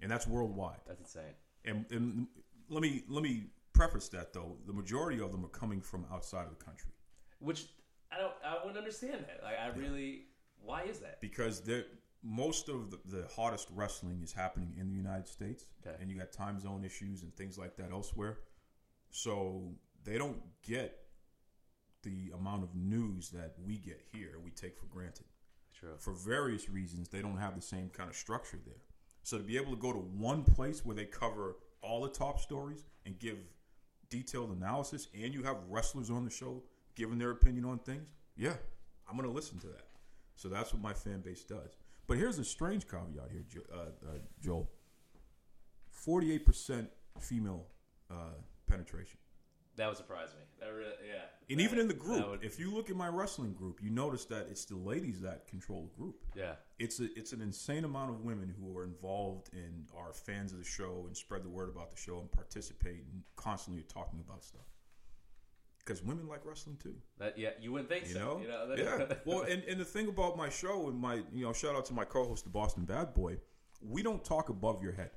And 0.00 0.10
that's 0.10 0.26
worldwide. 0.26 0.80
That's 0.86 1.00
insane. 1.00 1.34
And, 1.64 1.84
and 1.90 2.26
let 2.68 2.82
me 2.82 3.04
let 3.08 3.22
me 3.22 3.44
preface 3.72 4.08
that 4.08 4.32
though. 4.32 4.56
The 4.66 4.72
majority 4.72 5.20
of 5.20 5.30
them 5.32 5.44
are 5.44 5.48
coming 5.48 5.80
from 5.80 6.06
outside 6.12 6.44
of 6.44 6.58
the 6.58 6.64
country. 6.64 6.90
Which 7.38 7.66
I 8.10 8.18
don't 8.18 8.32
I 8.44 8.56
wouldn't 8.58 8.78
understand 8.78 9.24
that. 9.28 9.40
Like 9.44 9.58
I 9.62 9.68
really 9.78 10.24
why 10.62 10.82
is 10.82 10.98
that? 11.00 11.20
because 11.20 11.60
they're, 11.62 11.84
most 12.22 12.68
of 12.68 12.90
the, 12.90 12.98
the 13.06 13.26
hottest 13.34 13.68
wrestling 13.74 14.20
is 14.22 14.32
happening 14.32 14.74
in 14.78 14.88
the 14.88 14.94
United 14.94 15.26
States, 15.26 15.64
Okay. 15.86 15.96
and 16.00 16.10
you 16.10 16.18
got 16.18 16.32
time 16.32 16.60
zone 16.60 16.84
issues 16.84 17.22
and 17.22 17.34
things 17.34 17.56
like 17.56 17.76
that 17.76 17.90
elsewhere. 17.92 18.38
So 19.10 19.72
they 20.04 20.18
don't 20.18 20.40
get 20.62 20.96
the 22.02 22.32
amount 22.34 22.62
of 22.62 22.74
news 22.74 23.30
that 23.30 23.54
we 23.64 23.76
get 23.76 24.00
here. 24.12 24.38
We 24.42 24.50
take 24.50 24.78
for 24.78 24.86
granted 24.86 25.26
True. 25.78 25.90
for 25.98 26.12
various 26.14 26.68
reasons. 26.70 27.08
They 27.08 27.20
don't 27.20 27.36
have 27.36 27.54
the 27.54 27.62
same 27.62 27.90
kind 27.90 28.08
of 28.08 28.16
structure 28.16 28.58
there. 28.64 28.82
So 29.22 29.36
to 29.36 29.44
be 29.44 29.56
able 29.56 29.72
to 29.72 29.76
go 29.76 29.92
to 29.92 29.98
one 29.98 30.44
place 30.44 30.84
where 30.84 30.96
they 30.96 31.04
cover 31.04 31.56
all 31.82 32.00
the 32.02 32.08
top 32.08 32.40
stories 32.40 32.84
and 33.04 33.18
give 33.18 33.36
detailed 34.08 34.50
analysis, 34.50 35.08
and 35.14 35.34
you 35.34 35.42
have 35.42 35.56
wrestlers 35.68 36.10
on 36.10 36.24
the 36.24 36.30
show 36.30 36.62
giving 36.96 37.18
their 37.18 37.30
opinion 37.30 37.64
on 37.64 37.78
things, 37.78 38.08
yeah, 38.36 38.54
I'm 39.08 39.16
going 39.16 39.28
to 39.28 39.34
listen 39.34 39.58
to 39.60 39.66
that. 39.68 39.86
So 40.36 40.48
that's 40.48 40.72
what 40.72 40.82
my 40.82 40.94
fan 40.94 41.20
base 41.20 41.44
does. 41.44 41.76
But 42.06 42.16
here's 42.16 42.38
a 42.38 42.44
strange 42.44 42.88
caveat 42.88 43.30
here, 43.30 43.44
Jo- 43.48 43.60
uh, 43.72 44.08
uh, 44.08 44.18
Joel. 44.40 44.70
Forty-eight 45.90 46.46
percent 46.46 46.88
female 47.20 47.66
uh, 48.10 48.38
penetration. 48.66 49.18
That 49.80 49.88
would 49.88 49.96
surprise 49.96 50.28
me. 50.34 50.42
That 50.60 50.68
really, 50.74 50.92
yeah. 51.08 51.22
And 51.48 51.58
That- 51.58 51.62
even 51.64 51.78
in 51.78 51.88
the 51.88 51.94
group, 51.94 52.28
would- 52.28 52.44
if 52.44 52.58
you 52.60 52.70
look 52.70 52.90
at 52.90 52.96
my 52.96 53.08
wrestling 53.08 53.54
group, 53.54 53.82
you 53.82 53.88
notice 53.90 54.26
that 54.26 54.48
it's 54.48 54.66
the 54.66 54.76
ladies 54.76 55.22
that 55.22 55.46
control 55.46 55.84
the 55.90 55.96
group. 55.96 56.22
yeah. 56.34 56.56
It's 56.78 57.00
a, 57.00 57.04
it's 57.18 57.32
an 57.32 57.40
insane 57.40 57.84
amount 57.84 58.10
of 58.10 58.20
women 58.20 58.48
who 58.58 58.76
are 58.76 58.84
involved 58.84 59.52
and 59.54 59.88
are 59.96 60.12
fans 60.12 60.52
of 60.52 60.58
the 60.58 60.64
show 60.64 61.04
and 61.06 61.16
spread 61.16 61.42
the 61.44 61.48
word 61.48 61.68
about 61.70 61.90
the 61.90 61.96
show 61.96 62.20
and 62.20 62.30
participate 62.30 63.04
and 63.10 63.22
constantly 63.36 63.82
are 63.82 63.86
talking 63.86 64.20
about 64.20 64.44
stuff. 64.44 64.66
Because 65.78 66.02
women 66.02 66.28
like 66.28 66.44
wrestling 66.44 66.76
too, 66.76 66.94
That 67.18 67.38
yeah, 67.38 67.50
you 67.58 67.72
wouldn't 67.72 67.88
think 67.88 68.06
you 68.06 68.12
so. 68.14 68.18
know. 68.20 68.40
You 68.42 68.48
know 68.48 68.68
that- 68.68 68.78
yeah. 68.78 69.14
Well, 69.24 69.42
and, 69.44 69.64
and 69.64 69.80
the 69.80 69.84
thing 69.84 70.08
about 70.08 70.36
my 70.36 70.50
show 70.50 70.88
and 70.88 70.98
my 70.98 71.14
you 71.32 71.42
know 71.44 71.52
shout 71.54 71.74
out 71.74 71.86
to 71.86 71.94
my 71.94 72.04
co-host, 72.04 72.44
the 72.44 72.50
Boston 72.50 72.84
Bad 72.84 73.14
Boy, 73.14 73.38
we 73.80 74.02
don't 74.02 74.22
talk 74.22 74.50
above 74.50 74.82
your 74.82 74.92
head. 74.92 75.10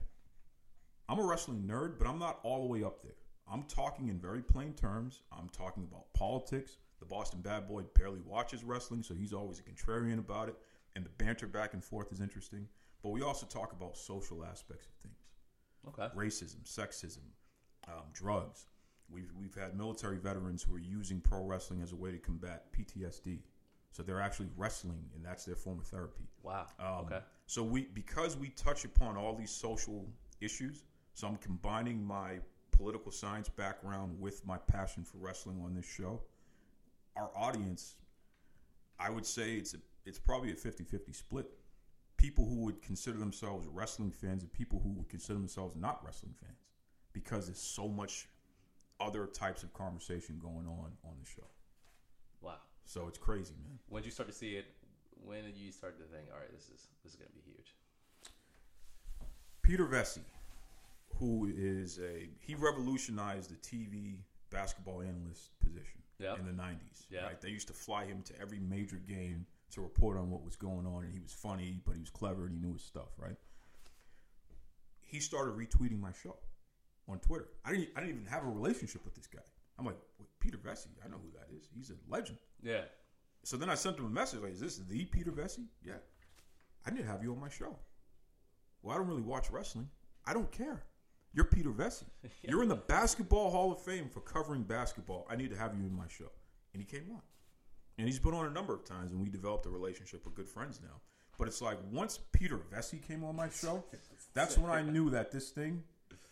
I'm 1.09 1.19
a 1.19 1.23
wrestling 1.23 1.63
nerd, 1.67 1.99
but 1.99 2.07
I'm 2.07 2.17
not 2.17 2.39
all 2.43 2.61
the 2.61 2.67
way 2.67 2.81
up 2.83 3.03
there. 3.03 3.15
I'm 3.51 3.63
talking 3.63 4.09
in 4.09 4.19
very 4.19 4.41
plain 4.41 4.73
terms. 4.73 5.21
I'm 5.31 5.49
talking 5.49 5.83
about 5.83 6.13
politics. 6.13 6.77
The 6.99 7.05
Boston 7.05 7.41
Bad 7.41 7.67
Boy 7.67 7.83
barely 7.95 8.21
watches 8.21 8.63
wrestling, 8.63 9.03
so 9.03 9.13
he's 9.13 9.33
always 9.33 9.59
a 9.59 9.63
contrarian 9.63 10.19
about 10.19 10.49
it. 10.49 10.55
And 10.95 11.05
the 11.05 11.09
banter 11.09 11.47
back 11.47 11.73
and 11.73 11.83
forth 11.83 12.11
is 12.11 12.21
interesting. 12.21 12.67
But 13.01 13.09
we 13.09 13.21
also 13.21 13.45
talk 13.45 13.73
about 13.73 13.97
social 13.97 14.45
aspects 14.45 14.87
of 14.87 14.93
things 15.01 15.23
okay. 15.87 16.07
racism, 16.15 16.63
sexism, 16.63 17.23
um, 17.87 18.03
drugs. 18.13 18.67
We've, 19.09 19.31
we've 19.37 19.55
had 19.55 19.77
military 19.77 20.17
veterans 20.17 20.63
who 20.63 20.75
are 20.75 20.79
using 20.79 21.19
pro 21.19 21.43
wrestling 21.43 21.81
as 21.81 21.91
a 21.91 21.95
way 21.95 22.11
to 22.11 22.17
combat 22.17 22.65
PTSD. 22.71 23.39
So 23.91 24.01
they're 24.01 24.21
actually 24.21 24.49
wrestling, 24.57 25.05
and 25.15 25.23
that's 25.23 25.45
their 25.45 25.55
form 25.55 25.79
of 25.79 25.85
therapy. 25.85 26.23
Wow. 26.41 26.65
Um, 26.79 27.05
okay. 27.05 27.19
So 27.45 27.61
we 27.61 27.89
because 27.93 28.35
we 28.35 28.49
touch 28.49 28.85
upon 28.85 29.17
all 29.17 29.35
these 29.35 29.51
social 29.51 30.07
issues, 30.41 30.83
so 31.13 31.27
I'm 31.27 31.37
combining 31.37 32.03
my 32.03 32.39
political 32.73 33.11
science 33.11 33.49
background 33.49 34.19
with 34.19 34.45
my 34.45 34.57
passion 34.57 35.03
for 35.03 35.17
wrestling 35.17 35.61
on 35.63 35.73
this 35.73 35.85
show. 35.85 36.21
Our 37.15 37.29
audience, 37.35 37.95
I 38.99 39.09
would 39.09 39.25
say 39.25 39.53
it's 39.53 39.73
a, 39.73 39.77
it's 40.05 40.19
probably 40.19 40.51
a 40.51 40.55
50-50 40.55 41.15
split. 41.15 41.45
People 42.17 42.45
who 42.45 42.55
would 42.65 42.81
consider 42.81 43.17
themselves 43.17 43.67
wrestling 43.67 44.11
fans 44.11 44.43
and 44.43 44.51
people 44.51 44.79
who 44.83 44.89
would 44.93 45.09
consider 45.09 45.39
themselves 45.39 45.75
not 45.75 46.01
wrestling 46.05 46.33
fans 46.39 46.57
because 47.13 47.47
there's 47.47 47.61
so 47.61 47.87
much 47.87 48.27
other 48.99 49.25
types 49.27 49.63
of 49.63 49.73
conversation 49.73 50.39
going 50.41 50.67
on 50.67 50.91
on 51.03 51.15
the 51.21 51.29
show. 51.29 51.47
Wow. 52.41 52.57
So 52.85 53.07
it's 53.07 53.17
crazy, 53.17 53.53
man. 53.63 53.79
When 53.89 54.01
did 54.01 54.07
you 54.07 54.11
start 54.11 54.29
to 54.29 54.35
see 54.35 54.55
it? 54.55 54.65
When 55.23 55.43
did 55.43 55.57
you 55.57 55.71
start 55.71 55.97
to 55.99 56.03
think, 56.05 56.27
all 56.33 56.39
right, 56.39 56.51
this 56.51 56.63
is 56.63 56.87
this 57.03 57.13
is 57.13 57.15
gonna 57.15 57.29
be 57.33 57.41
huge? 57.45 57.75
Peter 59.61 59.85
Vecsey, 59.85 60.19
who 61.19 61.51
is 61.55 61.99
a 61.99 62.29
he 62.39 62.55
revolutionized 62.55 63.49
the 63.51 63.55
TV 63.57 64.17
basketball 64.49 65.01
analyst 65.01 65.51
position 65.59 66.01
Yeah. 66.19 66.35
in 66.35 66.45
the 66.45 66.51
'90s. 66.51 67.05
Yeah. 67.09 67.25
Right? 67.25 67.41
They 67.41 67.49
used 67.49 67.67
to 67.67 67.73
fly 67.73 68.05
him 68.05 68.21
to 68.23 68.39
every 68.39 68.59
major 68.59 68.97
game 68.97 69.45
to 69.71 69.81
report 69.81 70.17
on 70.17 70.29
what 70.29 70.43
was 70.43 70.55
going 70.55 70.85
on, 70.85 71.03
and 71.03 71.13
he 71.13 71.19
was 71.19 71.31
funny, 71.33 71.81
but 71.85 71.95
he 71.95 71.99
was 72.01 72.09
clever 72.09 72.45
and 72.45 72.53
he 72.53 72.59
knew 72.59 72.73
his 72.73 72.83
stuff. 72.83 73.09
Right? 73.17 73.35
He 75.01 75.19
started 75.19 75.55
retweeting 75.55 75.99
my 75.99 76.11
show 76.23 76.37
on 77.07 77.19
Twitter. 77.19 77.47
I 77.65 77.71
didn't 77.71 77.89
I 77.95 77.99
didn't 78.01 78.15
even 78.15 78.25
have 78.27 78.43
a 78.43 78.49
relationship 78.49 79.03
with 79.05 79.15
this 79.15 79.27
guy. 79.27 79.41
I'm 79.77 79.85
like 79.85 79.97
Peter 80.39 80.57
Vecsey. 80.57 80.87
I 81.03 81.07
know 81.07 81.17
who 81.17 81.31
that 81.37 81.47
is. 81.55 81.67
He's 81.75 81.89
a 81.89 81.95
legend. 82.07 82.37
Yeah. 82.61 82.83
So 83.43 83.57
then 83.57 83.69
I 83.69 83.75
sent 83.75 83.97
him 83.97 84.05
a 84.05 84.09
message 84.09 84.41
like, 84.41 84.53
"Is 84.53 84.59
this 84.59 84.77
the 84.77 85.05
Peter 85.05 85.31
Vecsey?" 85.31 85.65
Yeah. 85.83 85.97
I 86.85 86.91
need 86.91 87.01
to 87.01 87.07
have 87.07 87.23
you 87.23 87.31
on 87.33 87.39
my 87.39 87.49
show. 87.49 87.77
Well, 88.81 88.93
I 88.95 88.97
don't 88.99 89.07
really 89.07 89.21
watch 89.21 89.49
wrestling. 89.51 89.89
I 90.25 90.33
don't 90.33 90.51
care. 90.51 90.83
You're 91.33 91.45
Peter 91.45 91.71
Vecsey. 91.71 92.03
You're 92.43 92.61
in 92.61 92.69
the 92.69 92.75
Basketball 92.75 93.49
Hall 93.49 93.71
of 93.71 93.81
Fame 93.81 94.07
for 94.07 94.21
covering 94.21 94.61
basketball. 94.63 95.25
I 95.29 95.35
need 95.35 95.49
to 95.49 95.57
have 95.57 95.75
you 95.75 95.81
in 95.81 95.95
my 95.95 96.07
show. 96.07 96.31
And 96.73 96.81
he 96.81 96.85
came 96.85 97.09
on. 97.11 97.21
And 97.97 98.07
he's 98.07 98.19
been 98.19 98.33
on 98.33 98.45
a 98.45 98.49
number 98.49 98.73
of 98.73 98.83
times, 98.85 99.11
and 99.11 99.21
we 99.21 99.29
developed 99.29 99.65
a 99.65 99.69
relationship. 99.69 100.25
We're 100.25 100.31
good 100.31 100.47
friends 100.47 100.79
now. 100.81 101.01
But 101.37 101.47
it's 101.47 101.61
like 101.61 101.77
once 101.91 102.19
Peter 102.31 102.59
Vecsey 102.71 103.01
came 103.01 103.23
on 103.23 103.35
my 103.35 103.49
show, 103.49 103.83
that's 104.33 104.57
when 104.57 104.71
I 104.71 104.83
knew 104.83 105.09
that 105.09 105.31
this 105.31 105.49
thing 105.49 105.83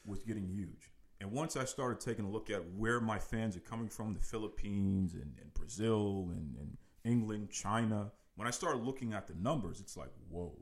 was 0.05 0.19
getting 0.23 0.47
huge. 0.47 0.91
And 1.19 1.31
once 1.31 1.55
I 1.55 1.65
started 1.65 1.99
taking 1.99 2.25
a 2.25 2.29
look 2.29 2.49
at 2.49 2.63
where 2.73 2.99
my 2.99 3.19
fans 3.19 3.55
are 3.55 3.61
coming 3.61 3.89
from, 3.89 4.13
the 4.13 4.19
Philippines 4.19 5.13
and, 5.13 5.33
and 5.41 5.53
Brazil 5.53 6.29
and, 6.31 6.55
and 6.59 6.77
England, 7.03 7.49
China, 7.51 8.11
when 8.35 8.47
I 8.47 8.51
started 8.51 8.83
looking 8.83 9.13
at 9.13 9.27
the 9.27 9.35
numbers, 9.35 9.79
it's 9.79 9.97
like, 9.97 10.09
whoa. 10.29 10.55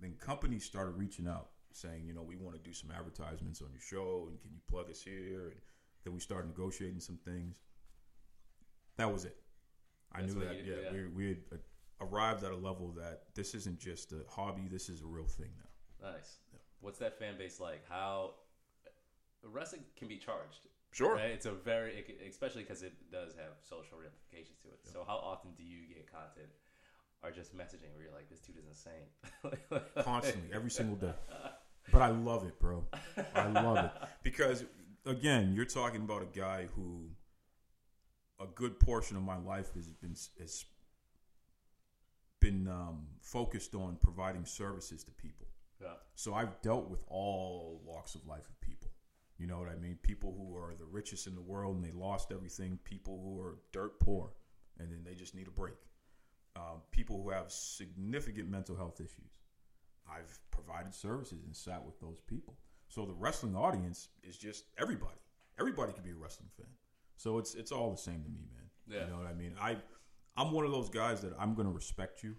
Then 0.00 0.14
companies 0.18 0.64
started 0.64 0.92
reaching 0.92 1.26
out 1.26 1.48
saying, 1.76 2.04
you 2.06 2.14
know, 2.14 2.22
we 2.22 2.36
want 2.36 2.54
to 2.56 2.62
do 2.62 2.72
some 2.72 2.90
advertisements 2.90 3.60
on 3.60 3.68
your 3.72 3.80
show 3.80 4.26
and 4.28 4.40
can 4.40 4.50
you 4.52 4.60
plug 4.70 4.90
us 4.90 5.02
here? 5.02 5.48
And 5.52 5.60
then 6.04 6.14
we 6.14 6.20
started 6.20 6.48
negotiating 6.48 7.00
some 7.00 7.16
things. 7.24 7.60
That 8.96 9.12
was 9.12 9.24
it. 9.24 9.36
I 10.12 10.20
That's 10.20 10.34
knew 10.34 10.44
that, 10.44 10.64
you- 10.64 10.72
yeah, 10.72 10.80
yeah. 10.84 10.92
we, 10.92 11.06
we 11.08 11.28
had 11.28 11.38
uh, 11.52 11.56
arrived 12.06 12.44
at 12.44 12.52
a 12.52 12.56
level 12.56 12.92
that 12.96 13.22
this 13.34 13.54
isn't 13.54 13.80
just 13.80 14.12
a 14.12 14.24
hobby, 14.28 14.68
this 14.70 14.88
is 14.88 15.02
a 15.02 15.06
real 15.06 15.26
thing 15.26 15.50
now. 15.58 16.10
Nice. 16.12 16.38
What's 16.80 16.98
that 16.98 17.18
fan 17.18 17.36
base 17.38 17.58
like? 17.60 17.82
How 17.88 18.34
wrestling 19.42 19.82
can 19.96 20.06
be 20.08 20.16
charged? 20.16 20.68
Sure. 20.92 21.16
Right? 21.16 21.30
It's 21.30 21.46
a 21.46 21.52
very, 21.52 22.04
it- 22.06 22.20
especially 22.30 22.62
because 22.62 22.82
it 22.82 22.92
does 23.10 23.34
have 23.34 23.52
social 23.68 23.98
ramifications 23.98 24.58
to 24.62 24.68
it. 24.68 24.78
So 24.92 25.02
how 25.06 25.16
often 25.16 25.50
do 25.56 25.64
you 25.64 25.88
get 25.92 26.06
content 26.12 26.52
or 27.24 27.30
just 27.32 27.56
messaging 27.56 27.90
where 27.94 28.04
you're 28.04 28.14
like, 28.14 28.28
this 28.30 28.38
dude 28.40 28.58
is 28.58 28.66
insane? 28.68 29.80
constantly 30.04 30.50
every 30.54 30.70
single 30.70 30.96
day 30.96 31.14
but 31.92 32.02
i 32.02 32.08
love 32.08 32.44
it 32.46 32.58
bro 32.58 32.84
i 33.34 33.46
love 33.48 33.78
it 33.84 33.90
because 34.22 34.64
again 35.06 35.52
you're 35.54 35.64
talking 35.64 36.02
about 36.02 36.22
a 36.22 36.38
guy 36.38 36.66
who 36.74 37.08
a 38.40 38.46
good 38.54 38.78
portion 38.80 39.16
of 39.16 39.22
my 39.22 39.36
life 39.38 39.72
has 39.74 39.88
been 39.88 40.16
has 40.40 40.64
been 42.40 42.68
um, 42.68 43.06
focused 43.20 43.74
on 43.74 43.96
providing 44.02 44.44
services 44.44 45.02
to 45.04 45.10
people 45.12 45.46
Yeah. 45.80 45.88
so 46.14 46.34
I've 46.34 46.60
dealt 46.62 46.90
with 46.90 47.02
all 47.08 47.80
walks 47.84 48.14
of 48.14 48.26
life 48.26 48.46
of 48.48 48.60
people. 48.60 48.90
You 49.38 49.46
know 49.46 49.58
what 49.58 49.68
I 49.68 49.76
mean? 49.76 49.98
People 50.02 50.32
who 50.36 50.56
are 50.56 50.74
the 50.74 50.84
richest 50.84 51.26
in 51.26 51.34
the 51.34 51.40
world 51.40 51.76
and 51.76 51.84
they 51.84 51.90
lost 51.92 52.30
everything. 52.32 52.78
People 52.84 53.20
who 53.22 53.40
are 53.40 53.58
dirt 53.72 53.98
poor 53.98 54.30
and 54.78 54.90
then 54.92 55.02
they 55.04 55.14
just 55.14 55.34
need 55.34 55.48
a 55.48 55.50
break. 55.50 55.74
Um, 56.54 56.82
people 56.92 57.20
who 57.22 57.30
have 57.30 57.50
significant 57.50 58.48
mental 58.48 58.76
health 58.76 59.00
issues. 59.00 59.32
I've 60.10 60.38
provided 60.50 60.94
services 60.94 61.44
and 61.44 61.54
sat 61.54 61.84
with 61.84 61.98
those 62.00 62.20
people. 62.26 62.54
So 62.88 63.04
the 63.04 63.14
wrestling 63.14 63.56
audience 63.56 64.08
is 64.22 64.36
just 64.36 64.64
everybody. 64.78 65.18
Everybody 65.58 65.92
can 65.92 66.02
be 66.02 66.10
a 66.10 66.16
wrestling 66.16 66.50
fan. 66.56 66.66
So 67.16 67.38
it's 67.38 67.54
it's 67.54 67.72
all 67.72 67.90
the 67.90 67.96
same 67.96 68.22
to 68.22 68.28
me, 68.28 68.46
man. 68.52 68.68
Yeah. 68.86 69.04
You 69.04 69.12
know 69.12 69.18
what 69.18 69.26
I 69.26 69.34
mean? 69.34 69.54
I 69.60 69.76
I'm 70.36 70.52
one 70.52 70.64
of 70.64 70.72
those 70.72 70.90
guys 70.90 71.20
that 71.22 71.32
I'm 71.38 71.54
going 71.54 71.66
to 71.66 71.72
respect 71.72 72.22
you 72.22 72.34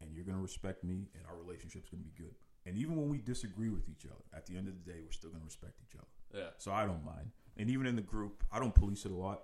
and 0.00 0.14
you're 0.14 0.24
going 0.24 0.36
to 0.36 0.42
respect 0.42 0.84
me, 0.84 1.08
and 1.14 1.24
our 1.28 1.36
relationship's 1.36 1.88
going 1.88 2.02
to 2.02 2.08
be 2.08 2.14
good. 2.16 2.34
And 2.66 2.76
even 2.76 2.96
when 2.96 3.08
we 3.08 3.18
disagree 3.18 3.70
with 3.70 3.88
each 3.88 4.06
other, 4.06 4.24
at 4.34 4.46
the 4.46 4.56
end 4.56 4.68
of 4.68 4.74
the 4.74 4.90
day, 4.92 4.98
we're 5.02 5.12
still 5.12 5.30
going 5.30 5.40
to 5.40 5.46
respect 5.46 5.74
each 5.86 5.96
other. 5.96 6.42
Yeah. 6.42 6.50
So 6.58 6.72
I 6.72 6.86
don't 6.86 7.04
mind. 7.04 7.30
And 7.56 7.70
even 7.70 7.86
in 7.86 7.96
the 7.96 8.02
group, 8.02 8.42
I 8.50 8.58
don't 8.58 8.74
police 8.74 9.04
it 9.04 9.12
a 9.12 9.14
lot. 9.14 9.42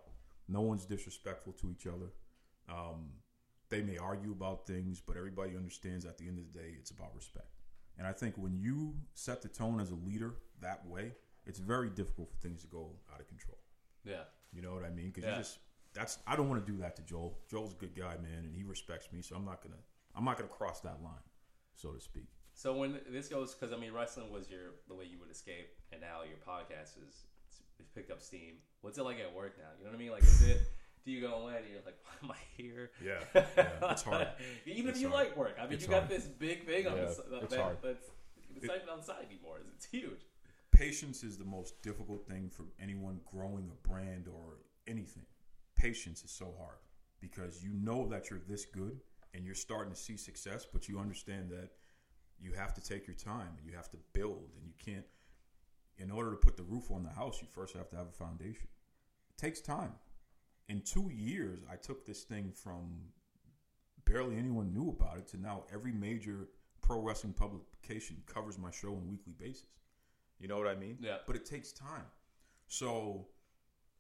No 0.49 0.61
one's 0.63 0.85
disrespectful 0.85 1.53
to 1.55 1.71
each 1.71 1.87
other. 1.87 2.13
Um, 2.69 3.11
they 3.71 3.83
may 3.83 3.97
argue 3.99 4.33
about 4.33 4.67
things, 4.67 5.01
but 5.01 5.17
everybody 5.17 5.57
understands 5.57 6.05
at 6.05 6.19
the 6.19 6.27
end 6.29 6.39
of 6.39 6.53
the 6.53 6.59
day, 6.59 6.75
it's 6.79 6.91
about 6.91 7.15
respect. 7.15 7.47
And 7.99 8.07
I 8.07 8.13
think 8.13 8.37
when 8.37 8.59
you 8.59 8.95
set 9.15 9.43
the 9.43 9.49
tone 9.49 9.81
as 9.81 9.91
a 9.91 9.95
leader 9.95 10.35
that 10.61 10.87
way, 10.87 11.13
it's 11.47 11.59
very 11.59 11.89
difficult 11.91 12.31
for 12.31 12.37
things 12.39 12.61
to 12.63 12.67
go 12.67 12.91
out 13.13 13.21
of 13.21 13.29
control. 13.29 13.59
Yeah. 14.05 14.25
You 14.53 14.63
know 14.63 14.75
what 14.75 14.85
I 14.85 14.91
mean? 14.91 15.07
Because 15.11 15.25
Yeah. 15.25 15.37
you 15.37 15.43
just 15.43 15.59
that's 15.93 16.19
I 16.27 16.37
don't 16.37 16.49
want 16.49 16.65
to 16.65 16.73
do 16.73 16.79
that 16.79 16.95
to 16.97 17.03
Joel. 17.03 17.39
Joel's 17.51 17.73
a 17.73 17.77
good 17.77 17.95
guy, 17.97 18.17
man, 18.19 18.45
and 18.45 18.55
he 18.55 18.63
respects 18.63 19.13
me, 19.13 19.23
so 19.23 19.35
I'm 19.37 19.45
not 19.45 19.63
gonna 19.63 19.83
I'm 20.15 20.25
not 20.25 20.37
gonna 20.37 20.49
cross 20.49 20.81
that 20.81 21.03
line, 21.03 21.23
so 21.75 21.93
to 21.93 22.01
speak. 22.01 22.29
So 22.55 22.77
when 22.77 23.01
this 23.09 23.29
goes, 23.29 23.55
because 23.55 23.73
I 23.73 23.77
mean, 23.77 23.93
wrestling 23.93 24.31
was 24.31 24.51
your 24.51 24.75
the 24.89 24.95
way 24.95 25.05
you 25.05 25.19
would 25.19 25.31
escape, 25.31 25.69
and 25.93 26.01
now 26.01 26.23
your 26.23 26.39
podcast 26.39 26.97
is 27.07 27.25
it's 27.79 27.89
picked 27.91 28.11
up 28.11 28.21
steam. 28.21 28.57
What's 28.83 28.99
it 28.99 29.03
like 29.03 29.19
at 29.19 29.35
work 29.35 29.57
now? 29.59 29.71
You 29.79 29.85
know 29.85 29.91
what 29.91 29.97
I 29.97 29.99
mean? 30.01 30.13
Like, 30.13 30.23
is 30.23 30.43
it? 30.43 30.61
Do 31.05 31.11
you 31.11 31.21
go 31.21 31.49
in 31.49 31.57
and 31.57 31.65
you're 31.73 31.83
like, 31.85 31.99
why 32.05 32.13
am 32.23 32.31
I 32.33 32.63
here? 32.63 32.91
Yeah, 33.05 33.21
yeah, 33.57 33.69
it's 33.91 34.03
hard. 34.03 34.29
Even 34.67 34.89
It's 34.91 34.99
if 34.99 35.03
you 35.03 35.11
hard. 35.11 35.29
like 35.29 35.37
work, 35.37 35.57
I 35.59 35.65
mean, 35.65 35.73
It's 35.75 35.85
you 35.85 35.89
got 35.91 36.05
hard. 36.05 36.11
this 36.11 36.27
big 36.27 36.67
thing 36.67 36.87
on 36.87 36.97
the, 36.97 37.05
s- 37.09 37.17
that, 37.31 37.43
it's 37.43 37.55
that, 37.55 37.61
hard. 37.63 37.77
that's 37.83 38.07
it's 38.57 38.67
not 38.67 38.77
even 38.77 38.89
on 38.89 38.99
the 38.99 39.05
side 39.05 39.25
anymore. 39.31 39.59
Is 39.61 39.67
it's 39.75 39.87
huge. 39.87 40.21
Patience 40.73 41.23
is 41.25 41.37
the 41.37 41.45
most 41.45 41.81
difficult 41.83 42.27
thing 42.27 42.49
for 42.51 42.65
anyone 42.81 43.21
growing 43.31 43.71
a 43.71 43.89
brand 43.89 44.29
or 44.29 44.59
anything. 44.87 45.25
Patience 45.77 46.23
is 46.25 46.31
so 46.31 46.55
hard 46.59 46.77
because 47.21 47.63
you 47.63 47.71
know 47.75 48.07
that 48.09 48.31
you're 48.31 48.41
this 48.49 48.65
good 48.65 49.01
and 49.35 49.45
you're 49.45 49.55
starting 49.55 49.93
to 49.93 49.99
see 49.99 50.17
success, 50.17 50.67
but 50.73 50.89
you 50.89 50.99
understand 50.99 51.51
that 51.51 51.71
you 52.41 52.53
have 52.53 52.73
to 52.75 52.81
take 52.81 53.07
your 53.07 53.17
time 53.17 53.49
and 53.59 53.67
you 53.67 53.77
have 53.77 53.91
to 53.91 53.97
build 54.13 54.51
and 54.57 54.65
you 54.67 54.73
can't 54.85 55.05
in 55.99 56.11
order 56.11 56.31
to 56.31 56.37
put 56.37 56.57
the 56.57 56.63
roof 56.63 56.91
on 56.91 57.03
the 57.03 57.11
house, 57.11 57.41
you 57.43 57.49
first 57.51 57.77
have 57.77 57.89
to 57.91 57.97
have 57.97 58.07
a 58.09 58.13
foundation. 58.13 58.69
It 59.31 59.39
takes 59.39 59.61
time. 59.61 59.93
In 60.69 60.83
two 60.83 61.11
years, 61.13 61.61
I 61.71 61.77
took 61.77 62.07
this 62.07 62.23
thing 62.23 62.53
from 62.53 63.01
barely 64.05 64.37
anyone 64.37 64.73
knew 64.73 64.91
about 64.91 65.19
it 65.19 65.29
to 65.29 65.37
now 65.41 65.65
every 65.73 65.93
major 65.93 66.49
pro 66.81 67.01
wrestling 67.01 67.33
publication 67.33 68.23
covers 68.27 68.59
my 68.59 68.71
show 68.71 68.89
on 68.89 69.03
a 69.03 69.11
weekly 69.11 69.35
basis. 69.39 69.67
You 70.39 70.49
know 70.49 70.59
what 70.59 70.67
I 70.67 70.75
mean? 70.75 70.99
Yeah. 71.01 71.19
But 71.27 71.37
it 71.37 71.45
takes 71.45 71.73
time. 71.73 72.07
So 72.67 73.27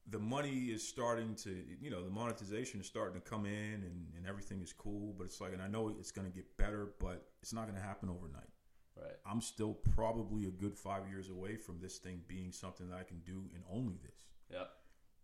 the 0.08 0.18
money 0.18 0.66
is 0.66 0.86
starting 0.86 1.34
to, 1.36 1.54
you 1.80 1.90
know, 1.90 2.02
the 2.02 2.10
monetization 2.10 2.80
is 2.80 2.86
starting 2.86 3.20
to 3.20 3.28
come 3.28 3.46
in 3.46 3.74
and, 3.74 4.06
and 4.16 4.26
everything 4.26 4.62
is 4.62 4.72
cool. 4.72 5.14
But 5.16 5.24
it's 5.24 5.40
like, 5.40 5.52
and 5.52 5.62
I 5.62 5.68
know 5.68 5.88
it's 5.88 6.10
going 6.10 6.26
to 6.28 6.34
get 6.34 6.56
better, 6.56 6.94
but 6.98 7.26
it's 7.42 7.52
not 7.52 7.64
going 7.66 7.76
to 7.76 7.82
happen 7.82 8.08
overnight. 8.08 8.48
Right. 8.96 9.14
I'm 9.24 9.40
still 9.40 9.74
probably 9.94 10.46
a 10.46 10.50
good 10.50 10.76
five 10.76 11.08
years 11.08 11.30
away 11.30 11.56
from 11.56 11.78
this 11.80 11.98
thing 11.98 12.20
being 12.26 12.52
something 12.52 12.88
that 12.90 12.98
I 12.98 13.04
can 13.04 13.20
do 13.20 13.44
and 13.54 13.62
only 13.70 13.94
this. 14.02 14.26
Yeah. 14.50 14.64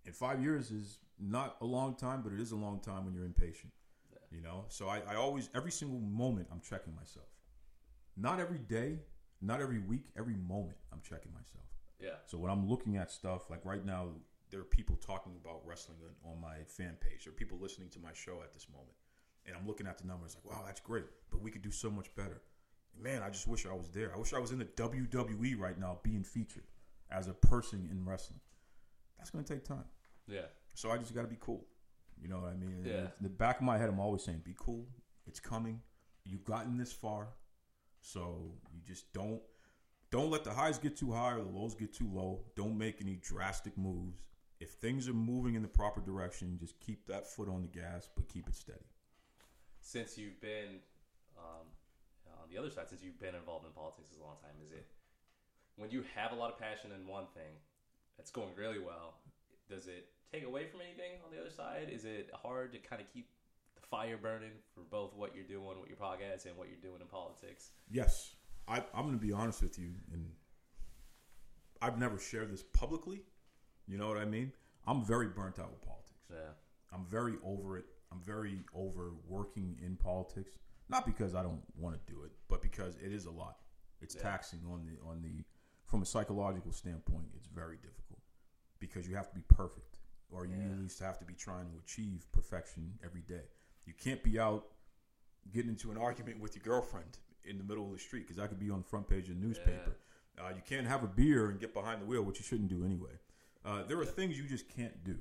And 0.06 0.14
five 0.14 0.42
years 0.42 0.70
is 0.70 0.98
not 1.18 1.56
a 1.60 1.66
long 1.66 1.96
time, 1.96 2.22
but 2.22 2.32
it 2.32 2.40
is 2.40 2.52
a 2.52 2.56
long 2.56 2.80
time 2.80 3.04
when 3.04 3.14
you're 3.14 3.24
impatient. 3.24 3.72
You 4.30 4.42
know, 4.42 4.64
so 4.68 4.88
I, 4.88 5.00
I 5.08 5.14
always, 5.14 5.48
every 5.54 5.70
single 5.70 6.00
moment, 6.00 6.48
I'm 6.50 6.60
checking 6.60 6.94
myself. 6.94 7.26
Not 8.16 8.40
every 8.40 8.58
day, 8.58 8.98
not 9.40 9.60
every 9.60 9.78
week, 9.78 10.06
every 10.18 10.34
moment, 10.34 10.76
I'm 10.92 11.00
checking 11.00 11.32
myself. 11.32 11.64
Yeah. 12.00 12.16
So 12.26 12.36
when 12.36 12.50
I'm 12.50 12.68
looking 12.68 12.96
at 12.96 13.10
stuff, 13.10 13.48
like 13.50 13.64
right 13.64 13.84
now, 13.84 14.08
there 14.50 14.60
are 14.60 14.64
people 14.64 14.96
talking 14.96 15.32
about 15.42 15.62
wrestling 15.64 15.98
on, 16.24 16.32
on 16.32 16.40
my 16.40 16.56
fan 16.66 16.96
page. 17.00 17.24
There 17.24 17.32
are 17.32 17.36
people 17.36 17.58
listening 17.60 17.88
to 17.90 17.98
my 17.98 18.12
show 18.12 18.42
at 18.42 18.52
this 18.52 18.66
moment. 18.70 18.94
And 19.46 19.56
I'm 19.56 19.66
looking 19.66 19.86
at 19.86 19.98
the 19.98 20.06
numbers 20.06 20.36
like, 20.36 20.52
wow, 20.52 20.62
that's 20.66 20.80
great, 20.80 21.04
but 21.30 21.40
we 21.40 21.50
could 21.50 21.62
do 21.62 21.70
so 21.70 21.90
much 21.90 22.14
better. 22.16 22.42
Man, 23.00 23.22
I 23.22 23.30
just 23.30 23.46
wish 23.46 23.64
I 23.66 23.74
was 23.74 23.88
there. 23.90 24.12
I 24.14 24.18
wish 24.18 24.32
I 24.34 24.38
was 24.38 24.50
in 24.50 24.58
the 24.58 24.64
WWE 24.64 25.58
right 25.58 25.78
now 25.78 25.98
being 26.02 26.24
featured 26.24 26.64
as 27.10 27.28
a 27.28 27.34
person 27.34 27.88
in 27.90 28.04
wrestling. 28.04 28.40
That's 29.18 29.30
going 29.30 29.44
to 29.44 29.54
take 29.54 29.64
time. 29.64 29.84
Yeah. 30.28 30.46
So 30.74 30.90
I 30.90 30.98
just 30.98 31.14
got 31.14 31.22
to 31.22 31.28
be 31.28 31.38
cool. 31.40 31.66
You 32.20 32.28
know 32.28 32.38
what 32.38 32.50
I 32.50 32.54
mean? 32.54 32.82
Yeah. 32.84 32.92
In 32.92 33.22
the 33.22 33.28
back 33.28 33.58
of 33.58 33.62
my 33.62 33.78
head, 33.78 33.88
I'm 33.88 34.00
always 34.00 34.22
saying, 34.22 34.42
be 34.44 34.54
cool. 34.58 34.86
It's 35.26 35.40
coming. 35.40 35.80
You've 36.24 36.44
gotten 36.44 36.76
this 36.76 36.92
far. 36.92 37.28
So 38.00 38.52
you 38.72 38.80
just 38.86 39.12
don't 39.12 39.40
don't 40.10 40.30
let 40.30 40.44
the 40.44 40.52
highs 40.52 40.78
get 40.78 40.96
too 40.96 41.12
high 41.12 41.32
or 41.32 41.42
the 41.42 41.50
lows 41.50 41.74
get 41.74 41.92
too 41.92 42.08
low. 42.12 42.44
Don't 42.54 42.78
make 42.78 43.00
any 43.00 43.16
drastic 43.16 43.76
moves. 43.76 44.28
If 44.60 44.70
things 44.70 45.08
are 45.08 45.14
moving 45.14 45.56
in 45.56 45.62
the 45.62 45.68
proper 45.68 46.00
direction, 46.00 46.56
just 46.58 46.78
keep 46.80 47.06
that 47.08 47.26
foot 47.26 47.48
on 47.48 47.62
the 47.62 47.68
gas, 47.68 48.08
but 48.14 48.28
keep 48.28 48.48
it 48.48 48.54
steady. 48.54 48.86
Since 49.80 50.16
you've 50.16 50.40
been 50.40 50.80
um, 51.36 51.66
on 52.26 52.48
the 52.50 52.56
other 52.56 52.70
side, 52.70 52.88
since 52.88 53.02
you've 53.02 53.20
been 53.20 53.34
involved 53.34 53.66
in 53.66 53.72
politics 53.72 54.10
a 54.18 54.24
long 54.24 54.36
time, 54.40 54.54
is 54.64 54.72
it 54.72 54.86
when 55.76 55.90
you 55.90 56.04
have 56.14 56.32
a 56.32 56.34
lot 56.34 56.52
of 56.52 56.58
passion 56.58 56.90
in 56.92 57.06
one 57.06 57.26
thing 57.34 57.52
that's 58.16 58.30
going 58.30 58.54
really 58.56 58.78
well? 58.78 59.18
Does 59.68 59.88
it 59.88 60.08
take 60.32 60.44
away 60.44 60.66
from 60.66 60.80
anything 60.80 61.12
on 61.24 61.30
the 61.34 61.40
other 61.40 61.50
side? 61.50 61.88
Is 61.92 62.04
it 62.04 62.30
hard 62.34 62.72
to 62.72 62.78
kind 62.78 63.00
of 63.00 63.08
keep 63.12 63.28
the 63.74 63.86
fire 63.86 64.16
burning 64.16 64.52
for 64.74 64.80
both 64.90 65.14
what 65.14 65.34
you're 65.34 65.44
doing 65.44 65.80
with 65.80 65.88
your 65.88 65.98
podcast 65.98 66.46
and 66.46 66.56
what 66.56 66.68
you're 66.68 66.80
doing 66.82 67.00
in 67.00 67.06
politics? 67.06 67.70
Yes, 67.90 68.34
I, 68.68 68.78
I'm 68.94 69.04
going 69.06 69.18
to 69.18 69.24
be 69.26 69.32
honest 69.32 69.62
with 69.62 69.78
you, 69.78 69.90
and 70.12 70.26
I've 71.82 71.98
never 71.98 72.18
shared 72.18 72.52
this 72.52 72.62
publicly. 72.62 73.22
You 73.86 73.98
know 73.98 74.08
what 74.08 74.16
I 74.16 74.24
mean? 74.24 74.52
I'm 74.86 75.04
very 75.04 75.28
burnt 75.28 75.58
out 75.58 75.70
with 75.70 75.82
politics. 75.82 76.24
Yeah. 76.30 76.52
I'm 76.92 77.04
very 77.10 77.34
over 77.44 77.76
it. 77.78 77.84
I'm 78.12 78.20
very 78.24 78.60
over 78.74 79.12
working 79.28 79.76
in 79.84 79.96
politics. 79.96 80.52
Not 80.88 81.04
because 81.04 81.34
I 81.34 81.42
don't 81.42 81.62
want 81.76 81.94
to 81.96 82.12
do 82.12 82.22
it, 82.22 82.30
but 82.48 82.62
because 82.62 82.96
it 83.04 83.12
is 83.12 83.26
a 83.26 83.30
lot. 83.30 83.56
It's 84.00 84.14
Yeah. 84.14 84.22
taxing 84.22 84.60
on 84.70 84.86
the 84.86 84.96
on 85.08 85.22
the 85.22 85.44
from 85.86 86.02
a 86.02 86.06
psychological 86.06 86.72
standpoint. 86.72 87.26
It's 87.36 87.46
very 87.46 87.76
difficult 87.76 88.20
because 88.78 89.08
you 89.08 89.16
have 89.16 89.28
to 89.28 89.34
be 89.34 89.42
perfect, 89.48 89.95
or 90.30 90.44
you 90.46 90.56
Yeah. 90.56 90.72
at 90.72 90.78
least 90.78 90.98
have 91.00 91.18
to 91.18 91.24
be 91.24 91.34
trying 91.34 91.70
to 91.70 91.78
achieve 91.78 92.26
perfection 92.32 92.98
every 93.04 93.22
day. 93.22 93.44
You 93.84 93.94
can't 93.94 94.22
be 94.22 94.38
out 94.38 94.66
getting 95.52 95.70
into 95.70 95.90
an 95.90 95.96
argument 95.98 96.40
with 96.40 96.56
your 96.56 96.62
girlfriend 96.64 97.18
in 97.44 97.58
the 97.58 97.64
middle 97.64 97.86
of 97.86 97.92
the 97.92 97.98
street 97.98 98.22
because 98.22 98.36
that 98.36 98.48
could 98.48 98.58
be 98.58 98.70
on 98.70 98.78
the 98.78 98.84
front 98.88 99.08
page 99.08 99.28
of 99.28 99.40
the 99.40 99.46
newspaper. 99.46 99.96
Uh, 100.38 100.48
you 100.54 100.62
can't 100.66 100.86
have 100.86 101.02
a 101.04 101.06
beer 101.06 101.48
and 101.50 101.60
get 101.60 101.72
behind 101.72 102.02
the 102.02 102.04
wheel, 102.06 102.22
which 102.22 102.38
you 102.38 102.44
shouldn't 102.44 102.68
do 102.68 102.84
anyway. 102.84 103.12
Uh, 103.64 103.82
there 103.84 103.98
are 104.00 104.04
things 104.04 104.36
you 104.38 104.46
just 104.46 104.68
can't 104.68 105.02
do. 105.04 105.16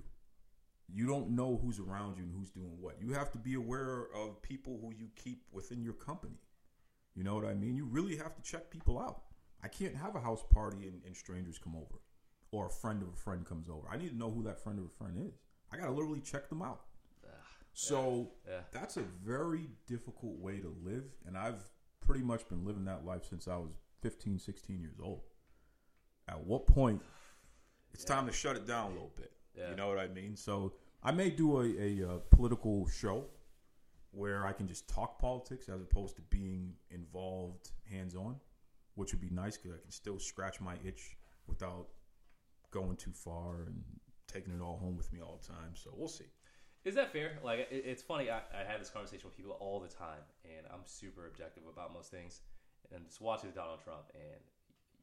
You 0.88 1.08
don't 1.08 1.30
know 1.32 1.58
who's 1.58 1.80
around 1.80 2.18
you 2.18 2.24
and 2.24 2.34
who's 2.36 2.50
doing 2.50 2.78
what. 2.80 2.98
You 3.02 3.14
have 3.14 3.32
to 3.32 3.38
be 3.38 3.54
aware 3.56 4.08
of 4.14 4.42
people 4.42 4.78
who 4.82 4.94
you 4.94 5.10
keep 5.16 5.44
within 5.52 5.84
your 5.84 5.94
company. 5.94 6.38
You 7.16 7.24
know 7.24 7.34
what 7.36 7.46
I 7.46 7.54
mean? 7.54 7.76
You 7.76 7.86
really 7.86 8.18
have 8.18 8.36
to 8.36 8.42
check 8.42 8.70
people 8.70 9.00
out. 9.00 9.22
I 9.64 9.68
can't 9.68 9.96
have 9.96 10.16
a 10.16 10.20
house 10.20 10.44
party 10.54 10.88
and, 10.88 11.02
and 11.06 11.16
strangers 11.16 11.58
come 11.58 11.76
over. 11.76 12.02
Or 12.56 12.68
a 12.68 12.70
friend 12.70 13.02
of 13.02 13.10
a 13.10 13.16
friend 13.18 13.46
comes 13.46 13.70
over. 13.70 13.88
I 13.92 13.98
need 13.98 14.10
to 14.10 14.16
know 14.18 14.32
who 14.32 14.42
that 14.44 14.64
friend 14.64 14.80
of 14.80 14.86
a 14.86 14.90
friend 14.90 15.18
is. 15.28 15.34
I 15.72 15.78
got 15.78 15.86
to 15.88 15.92
literally 15.92 16.22
check 16.22 16.48
them 16.50 16.62
out. 16.62 16.82
So 17.78 18.32
Yeah. 18.48 18.62
that's 18.72 18.96
a 18.96 19.02
very 19.02 19.70
difficult 19.86 20.40
way 20.40 20.60
to 20.62 20.70
live. 20.82 21.04
And 21.26 21.38
I've 21.38 21.62
pretty 22.00 22.24
much 22.24 22.48
been 22.48 22.64
living 22.64 22.86
that 22.86 23.04
life 23.06 23.26
since 23.26 23.50
I 23.50 23.58
was 23.58 23.72
15, 24.02 24.40
16 24.40 24.80
years 24.80 24.98
old. 25.02 25.24
At 26.30 26.40
what 26.46 26.68
point 26.68 27.02
it's 27.94 28.06
time 28.06 28.26
to 28.28 28.32
shut 28.32 28.56
it 28.56 28.66
down 28.66 28.92
a 28.92 28.94
little 28.94 29.12
bit? 29.18 29.34
Yeah. 29.58 29.72
You 29.72 29.76
know 29.76 29.90
what 29.90 30.00
I 30.00 30.08
mean? 30.08 30.38
So 30.38 30.74
I 31.04 31.12
may 31.12 31.30
do 31.30 31.60
a, 31.62 31.66
a, 31.66 32.10
uh 32.10 32.18
political 32.32 32.88
show 32.88 33.26
where 34.12 34.46
I 34.46 34.54
can 34.54 34.68
just 34.70 34.88
talk 34.88 35.20
politics 35.20 35.68
as 35.68 35.82
opposed 35.82 36.16
to 36.16 36.22
being 36.22 36.74
involved 36.92 37.72
hands 37.92 38.16
on, 38.16 38.40
which 38.94 39.12
would 39.12 39.22
be 39.22 39.30
nice 39.30 39.58
because 39.58 39.78
I 39.78 39.82
can 39.82 39.92
still 39.92 40.18
scratch 40.20 40.62
my 40.62 40.76
itch 40.86 41.18
without 41.48 41.90
going 42.76 42.98
too 42.98 43.14
far 43.14 43.64
and 43.66 43.82
taking 44.28 44.54
it 44.54 44.62
all 44.62 44.78
home 44.78 44.98
with 44.98 45.12
me 45.14 45.22
all 45.22 45.40
the 45.42 45.48
time. 45.48 45.72
So 45.74 45.92
we'll 45.96 46.10
see. 46.10 46.26
Is 46.84 46.94
that 46.96 47.12
fair? 47.12 47.40
Like, 47.44 47.60
it, 47.72 47.84
it's 47.86 48.04
funny. 48.04 48.30
I, 48.30 48.42
I 48.54 48.70
have 48.70 48.80
this 48.80 48.90
conversation 48.90 49.26
with 49.26 49.36
people 49.36 49.54
all 49.60 49.80
the 49.80 49.88
time, 49.88 50.22
and 50.44 50.68
I'm 50.72 50.82
super 50.84 51.26
objective 51.26 51.64
about 51.72 51.94
most 51.94 52.12
things. 52.12 52.42
And 52.94 53.06
just 53.08 53.22
watching 53.22 53.50
Donald 53.52 53.80
Trump 53.84 54.12
and 54.14 54.42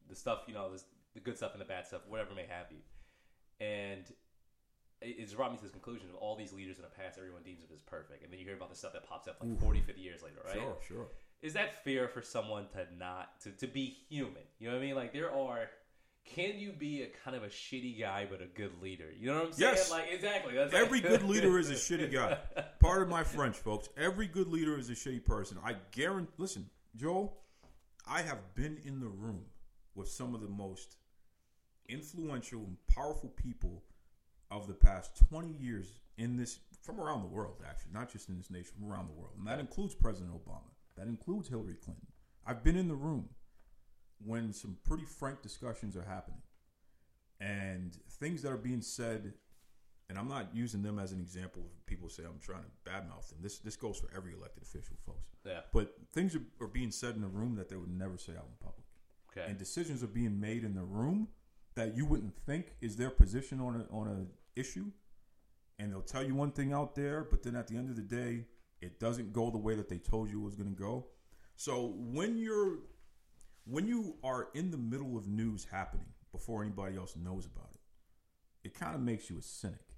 the 0.07 0.15
stuff, 0.15 0.43
you 0.47 0.53
know, 0.53 0.71
this, 0.71 0.85
the 1.15 1.19
good 1.19 1.35
stuff 1.35 1.51
and 1.53 1.59
the 1.59 1.65
bad 1.65 1.85
stuff, 1.85 2.01
whatever 2.07 2.33
may 2.35 2.45
have 2.47 2.67
you. 2.71 2.77
And 3.59 4.05
it's 5.01 5.33
brought 5.33 5.51
me 5.51 5.57
to 5.57 5.63
this 5.63 5.73
conclusion 5.73 6.07
of 6.09 6.15
all 6.15 6.37
these 6.37 6.53
leaders 6.53 6.77
in 6.77 6.83
the 6.83 6.95
past, 6.95 7.17
everyone 7.17 7.41
deems 7.43 7.61
them 7.61 7.71
as 7.73 7.81
perfect. 7.81 8.23
And 8.23 8.31
then 8.31 8.39
you 8.39 8.45
hear 8.45 8.55
about 8.55 8.69
the 8.69 8.77
stuff 8.77 8.93
that 8.93 9.03
pops 9.05 9.27
up 9.27 9.37
like 9.41 9.59
40, 9.59 9.81
50 9.81 10.01
years 10.01 10.21
later, 10.23 10.37
right? 10.45 10.55
Sure, 10.55 10.77
sure. 10.87 11.07
is 11.41 11.53
that 11.53 11.83
fair 11.83 12.07
for 12.07 12.21
someone 12.21 12.67
to 12.73 12.87
not 12.97 13.41
to, 13.41 13.51
to 13.51 13.67
be 13.67 13.97
human 14.07 14.45
you 14.59 14.69
know 14.69 14.75
what 14.75 14.81
i 14.81 14.85
mean 14.85 14.95
like 14.95 15.11
there 15.11 15.31
are 15.31 15.67
can 16.25 16.57
you 16.57 16.71
be 16.71 17.01
a 17.03 17.07
kind 17.23 17.35
of 17.35 17.43
a 17.43 17.47
shitty 17.49 17.99
guy 17.99 18.25
but 18.29 18.41
a 18.41 18.45
good 18.45 18.71
leader 18.81 19.05
you 19.19 19.27
know 19.27 19.35
what 19.39 19.45
i'm 19.47 19.51
saying 19.53 19.71
Yes. 19.75 19.91
like 19.91 20.05
exactly 20.11 20.53
that's 20.55 20.73
Every 20.73 20.99
like- 21.01 21.09
good 21.09 21.23
leader 21.23 21.59
is 21.59 21.69
a 21.69 21.73
shitty 21.75 22.11
guy. 22.13 22.37
Part 22.79 23.01
of 23.01 23.09
my 23.09 23.23
French, 23.23 23.55
folks. 23.57 23.89
Every 23.97 24.27
good 24.27 24.47
leader 24.47 24.77
is 24.77 24.89
a 24.89 24.93
shitty 24.93 25.23
person. 25.25 25.57
I 25.63 25.75
guarantee. 25.91 26.31
Listen, 26.37 26.69
Joel, 26.95 27.37
I 28.07 28.21
have 28.21 28.39
been 28.55 28.77
in 28.85 28.99
the 28.99 29.07
room 29.07 29.45
with 29.95 30.09
some 30.09 30.33
of 30.35 30.41
the 30.41 30.47
most 30.49 30.97
influential 31.89 32.59
and 32.59 32.77
powerful 32.87 33.29
people 33.29 33.83
of 34.51 34.67
the 34.67 34.73
past 34.73 35.17
20 35.29 35.49
years 35.53 35.87
in 36.17 36.37
this, 36.37 36.59
from 36.81 36.99
around 36.99 37.21
the 37.21 37.27
world, 37.27 37.55
actually, 37.67 37.91
not 37.93 38.11
just 38.11 38.29
in 38.29 38.37
this 38.37 38.49
nation, 38.51 38.71
from 38.77 38.91
around 38.91 39.07
the 39.07 39.13
world. 39.13 39.33
And 39.37 39.47
that 39.47 39.59
includes 39.59 39.95
President 39.95 40.31
Obama, 40.33 40.69
that 40.97 41.07
includes 41.07 41.47
Hillary 41.49 41.75
Clinton. 41.83 42.07
I've 42.45 42.63
been 42.63 42.75
in 42.77 42.87
the 42.87 42.95
room 42.95 43.29
when 44.25 44.53
some 44.53 44.77
pretty 44.83 45.05
frank 45.05 45.41
discussions 45.41 45.95
are 45.95 46.03
happening 46.03 46.41
and 47.39 47.97
things 48.19 48.41
that 48.41 48.51
are 48.51 48.57
being 48.57 48.81
said 48.81 49.33
and 50.09 50.19
I'm 50.19 50.27
not 50.27 50.49
using 50.53 50.83
them 50.83 50.99
as 50.99 51.11
an 51.11 51.19
example 51.19 51.63
of 51.63 51.85
people 51.85 52.09
say 52.09 52.23
I'm 52.23 52.39
trying 52.39 52.63
to 52.63 52.91
badmouth 52.91 53.29
them. 53.29 53.39
This 53.41 53.59
this 53.59 53.75
goes 53.75 53.97
for 53.97 54.09
every 54.15 54.33
elected 54.33 54.63
official, 54.63 54.95
folks. 55.05 55.27
yeah 55.45 55.61
But 55.71 55.95
things 56.13 56.35
are, 56.35 56.43
are 56.61 56.67
being 56.67 56.91
said 56.91 57.15
in 57.15 57.21
the 57.21 57.27
room 57.27 57.55
that 57.55 57.69
they 57.69 57.75
would 57.75 57.89
never 57.89 58.17
say 58.17 58.33
out 58.33 58.45
in 58.47 58.57
public, 58.59 58.85
okay 59.31 59.49
and 59.49 59.57
decisions 59.57 60.03
are 60.03 60.07
being 60.07 60.39
made 60.39 60.63
in 60.63 60.75
the 60.75 60.83
room 60.83 61.29
that 61.75 61.95
you 61.95 62.05
wouldn't 62.05 62.35
think 62.45 62.75
is 62.81 62.95
their 62.97 63.09
position 63.09 63.59
on 63.59 63.75
a 63.75 63.95
on 63.95 64.07
a 64.07 64.59
issue, 64.59 64.85
and 65.79 65.91
they'll 65.91 66.01
tell 66.01 66.23
you 66.23 66.35
one 66.35 66.51
thing 66.51 66.73
out 66.73 66.95
there, 66.95 67.23
but 67.23 67.41
then 67.43 67.55
at 67.55 67.67
the 67.67 67.75
end 67.75 67.89
of 67.89 67.95
the 67.95 68.01
day, 68.01 68.45
it 68.81 68.99
doesn't 68.99 69.33
go 69.33 69.49
the 69.49 69.57
way 69.57 69.73
that 69.75 69.89
they 69.89 69.97
told 69.97 70.29
you 70.29 70.41
it 70.41 70.45
was 70.45 70.55
going 70.55 70.69
to 70.69 70.79
go. 70.79 71.07
So 71.55 71.93
when 71.97 72.37
you're 72.37 72.79
when 73.65 73.87
you 73.87 74.15
are 74.23 74.49
in 74.53 74.71
the 74.71 74.77
middle 74.77 75.17
of 75.17 75.27
news 75.27 75.65
happening 75.71 76.07
before 76.31 76.61
anybody 76.63 76.97
else 76.97 77.15
knows 77.15 77.45
about 77.45 77.69
it, 77.73 78.67
it 78.69 78.73
kind 78.73 78.95
of 78.95 79.01
makes 79.01 79.29
you 79.29 79.37
a 79.37 79.41
cynic 79.41 79.95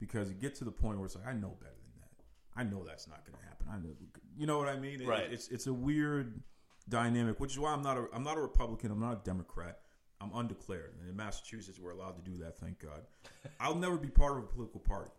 because 0.00 0.30
it 0.30 0.40
gets 0.40 0.58
to 0.60 0.64
the 0.64 0.70
point 0.72 0.98
where 0.98 1.06
it's 1.06 1.14
like 1.16 1.26
I 1.26 1.32
know 1.32 1.56
better 1.60 1.74
than 1.74 2.00
that. 2.00 2.24
I 2.60 2.64
know 2.64 2.84
that's 2.84 3.06
not 3.08 3.24
going 3.26 3.38
to 3.38 3.44
happen. 3.44 3.66
I 3.70 3.76
know, 3.78 3.94
you 4.36 4.46
know 4.46 4.58
what 4.58 4.68
I 4.68 4.78
mean? 4.78 5.00
It- 5.00 5.06
Right. 5.08 5.30
it's 5.32 5.48
it's 5.48 5.66
a 5.66 5.72
weird 5.72 6.42
dynamic, 6.88 7.38
which 7.40 7.52
is 7.52 7.58
why 7.58 7.72
I'm 7.72 7.82
not 7.82 7.96
a 7.98 8.06
I'm 8.12 8.22
not 8.24 8.36
a 8.38 8.40
Republican. 8.40 8.90
I'm 8.90 9.00
not 9.00 9.12
a 9.12 9.20
Democrat. 9.24 9.80
I'm 10.20 10.32
undeclared, 10.34 10.94
and 11.00 11.08
in 11.08 11.14
Massachusetts 11.14 11.78
we're 11.78 11.92
allowed 11.92 12.16
to 12.24 12.28
do 12.28 12.36
that. 12.38 12.58
Thank 12.58 12.80
God. 12.80 13.02
I'll 13.60 13.76
never 13.76 13.96
be 13.96 14.08
part 14.08 14.36
of 14.38 14.42
a 14.44 14.46
political 14.48 14.80
party 14.80 15.12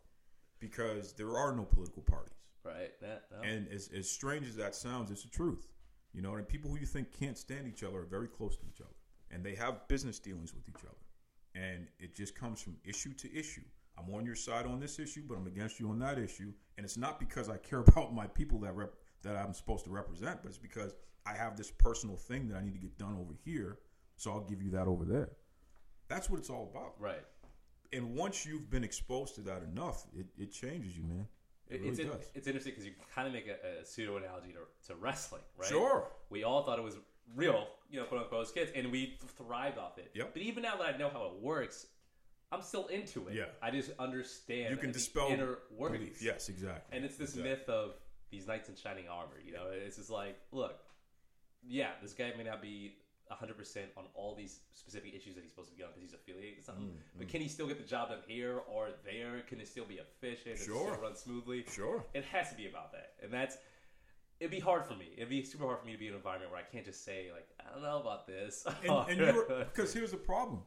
because 0.60 1.14
there 1.14 1.38
are 1.38 1.56
no 1.56 1.64
political 1.64 2.02
parties. 2.02 2.34
right 2.66 2.92
that 3.02 3.24
no. 3.32 3.42
And 3.48 3.68
as, 3.70 3.90
as 3.96 4.10
strange 4.10 4.46
as 4.48 4.56
that 4.58 4.76
sounds, 4.76 5.10
it's 5.12 5.24
the 5.24 5.30
truth. 5.30 5.68
You 6.14 6.22
know, 6.22 6.36
and 6.36 6.48
people 6.48 6.70
who 6.72 6.78
you 6.78 6.86
think 6.86 7.12
can't 7.18 7.38
stand 7.38 7.68
each 7.68 7.84
other 7.84 8.00
are 8.00 8.06
very 8.06 8.28
close 8.28 8.56
to 8.58 8.66
each 8.66 8.82
other. 8.82 8.96
And 9.32 9.44
they 9.44 9.56
have 9.56 9.88
business 9.88 10.20
dealings 10.20 10.54
with 10.54 10.68
each 10.68 10.84
other. 10.84 10.98
And 11.56 11.88
it 12.00 12.16
just 12.16 12.36
comes 12.36 12.62
from 12.62 12.78
issue 12.84 13.14
to 13.14 13.34
issue. 13.38 13.62
I'm 13.98 14.14
on 14.14 14.26
your 14.26 14.36
side 14.36 14.66
on 14.66 14.80
this 14.80 14.98
issue, 14.98 15.24
but 15.28 15.38
I'm 15.38 15.48
against 15.48 15.80
you 15.80 15.90
on 15.90 16.00
that 16.00 16.18
issue. 16.18 16.52
And 16.78 16.86
it's 16.86 16.98
not 16.98 17.20
because 17.20 17.50
I 17.50 17.58
care 17.58 17.80
about 17.88 18.14
my 18.14 18.28
people 18.28 18.60
that 18.60 18.76
rep, 18.76 18.94
that 19.24 19.36
I'm 19.36 19.54
supposed 19.54 19.86
to 19.86 19.92
represent, 19.92 20.42
but 20.42 20.50
it's 20.50 20.58
because 20.58 20.94
I 21.26 21.34
have 21.34 21.58
this 21.58 21.70
personal 21.70 22.16
thing 22.16 22.48
that 22.48 22.58
I 22.58 22.62
need 22.64 22.74
to 22.74 22.80
get 22.80 22.98
done 22.98 23.18
over 23.20 23.34
here. 23.46 23.80
So 24.16 24.32
I'll 24.32 24.42
give 24.42 24.62
you 24.62 24.72
that 24.72 24.88
over 24.88 25.06
there. 25.06 25.30
That's 26.08 26.30
what 26.30 26.40
it's 26.40 26.50
all 26.50 26.70
about. 26.74 26.96
right 27.00 27.24
And 27.94 28.16
once 28.16 28.46
you've 28.46 28.70
been 28.70 28.84
exposed 28.84 29.36
to 29.36 29.42
that 29.42 29.62
enough, 29.64 30.06
it, 30.18 30.26
it 30.38 30.52
changes 30.52 30.98
you, 30.98 31.04
man. 31.04 31.28
It 31.70 31.82
really 31.82 31.90
it's, 31.90 32.00
in- 32.00 32.12
it's 32.34 32.48
interesting 32.48 32.72
because 32.74 32.86
you 32.86 32.94
kind 33.14 33.28
of 33.28 33.34
make 33.34 33.48
a, 33.48 33.82
a 33.82 33.86
pseudo 33.86 34.18
analogy 34.18 34.54
to, 34.54 34.88
to 34.88 34.96
wrestling, 35.00 35.42
right? 35.58 35.70
Sure. 35.70 36.08
We 36.30 36.44
all 36.44 36.64
thought 36.64 36.80
it 36.80 36.84
was 36.84 36.98
real, 37.36 37.68
you 37.92 38.00
know, 38.00 38.06
quote 38.06 38.22
unquote, 38.24 38.42
as 38.48 38.52
kids, 38.52 38.72
and 38.76 38.92
we 38.92 39.18
thrived 39.38 39.78
off 39.78 39.98
it. 39.98 40.12
Yep. 40.16 40.32
But 40.34 40.42
even 40.42 40.64
now 40.64 40.78
that 40.78 40.96
I 40.96 40.98
know 40.98 41.10
how 41.10 41.26
it 41.26 41.42
works, 41.42 41.86
I'm 42.52 42.62
still 42.64 42.88
into 42.88 43.28
it. 43.28 43.36
Yeah. 43.36 43.44
I 43.62 43.70
just 43.70 43.92
understand 44.00 44.72
You 44.72 44.78
can 44.78 44.92
dispel 44.92 45.28
inner 45.30 45.60
workings. 45.78 46.00
belief. 46.00 46.22
Yes, 46.24 46.50
exactly. 46.50 46.96
And 46.96 47.06
it's 47.06 47.18
this 47.18 47.32
Exactly. 47.36 47.52
myth 47.52 47.70
of 47.70 47.92
these 48.32 48.48
knights 48.48 48.70
in 48.70 48.76
shining 48.76 49.08
armor. 49.08 49.38
You 49.46 49.54
know, 49.54 49.68
it's 49.72 49.98
just 49.98 50.10
like, 50.10 50.38
look, 50.52 50.80
yeah, 51.68 51.90
this 52.02 52.14
guy 52.14 52.32
may 52.38 52.44
not 52.44 52.62
be 52.62 52.96
100% 53.32 53.78
on 53.98 54.06
all 54.16 54.36
these 54.36 54.60
specific 54.74 55.14
issues 55.16 55.36
that 55.36 55.42
he's 55.42 55.52
supposed 55.52 55.70
to 55.70 55.76
be 55.76 55.84
on 55.84 55.90
because 55.90 56.04
he's 56.04 56.14
affiliated 56.14 56.58
with 56.58 56.66
something, 56.66 56.86
Mm, 56.88 57.18
but 57.20 57.28
can 57.30 57.42
he 57.42 57.48
still 57.48 57.68
get 57.68 57.78
the 57.78 57.88
job 57.88 58.10
done 58.10 58.20
here 58.28 58.62
or 58.68 58.90
there? 59.06 59.42
Can 59.48 59.60
it 59.60 59.68
still 59.68 59.86
be 59.86 59.96
efficient? 60.00 60.56
and 60.58 60.66
Sure. 60.66 60.92
still 60.94 61.02
run 61.02 61.16
smoothly? 61.16 61.66
Sure. 61.72 62.04
It 62.14 62.26
has 62.26 62.50
to 62.50 62.56
be 62.56 62.68
about 62.68 62.92
that. 62.94 63.14
And 63.22 63.32
that's, 63.32 63.58
it'd 64.40 64.52
be 64.52 64.60
hard 64.60 64.86
for 64.86 64.96
me. 64.96 65.10
It'd 65.16 65.30
be 65.30 65.44
super 65.44 65.66
hard 65.66 65.80
for 65.80 65.86
me 65.86 65.94
to 65.94 65.98
be 66.00 66.08
in 66.08 66.14
an 66.14 66.18
environment 66.18 66.52
where 66.52 66.60
I 66.60 66.64
can't 66.64 66.86
just 66.86 67.04
say, 67.06 67.30
like, 67.32 67.48
I 67.60 67.72
don't 67.74 67.84
know 67.84 68.00
about 68.00 68.26
this. 68.26 68.66
And, 68.84 69.22
and 69.22 69.44
because 69.74 69.94
here's 69.98 70.12
the 70.12 70.18
problem: 70.18 70.62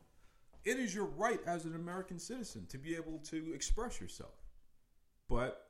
it 0.64 0.78
is 0.78 0.94
your 0.94 1.06
right 1.06 1.40
as 1.46 1.64
an 1.64 1.74
American 1.74 2.18
citizen 2.20 2.66
to 2.68 2.78
be 2.78 2.94
able 2.94 3.18
to 3.30 3.52
express 3.54 4.00
yourself. 4.00 4.34
But 5.28 5.66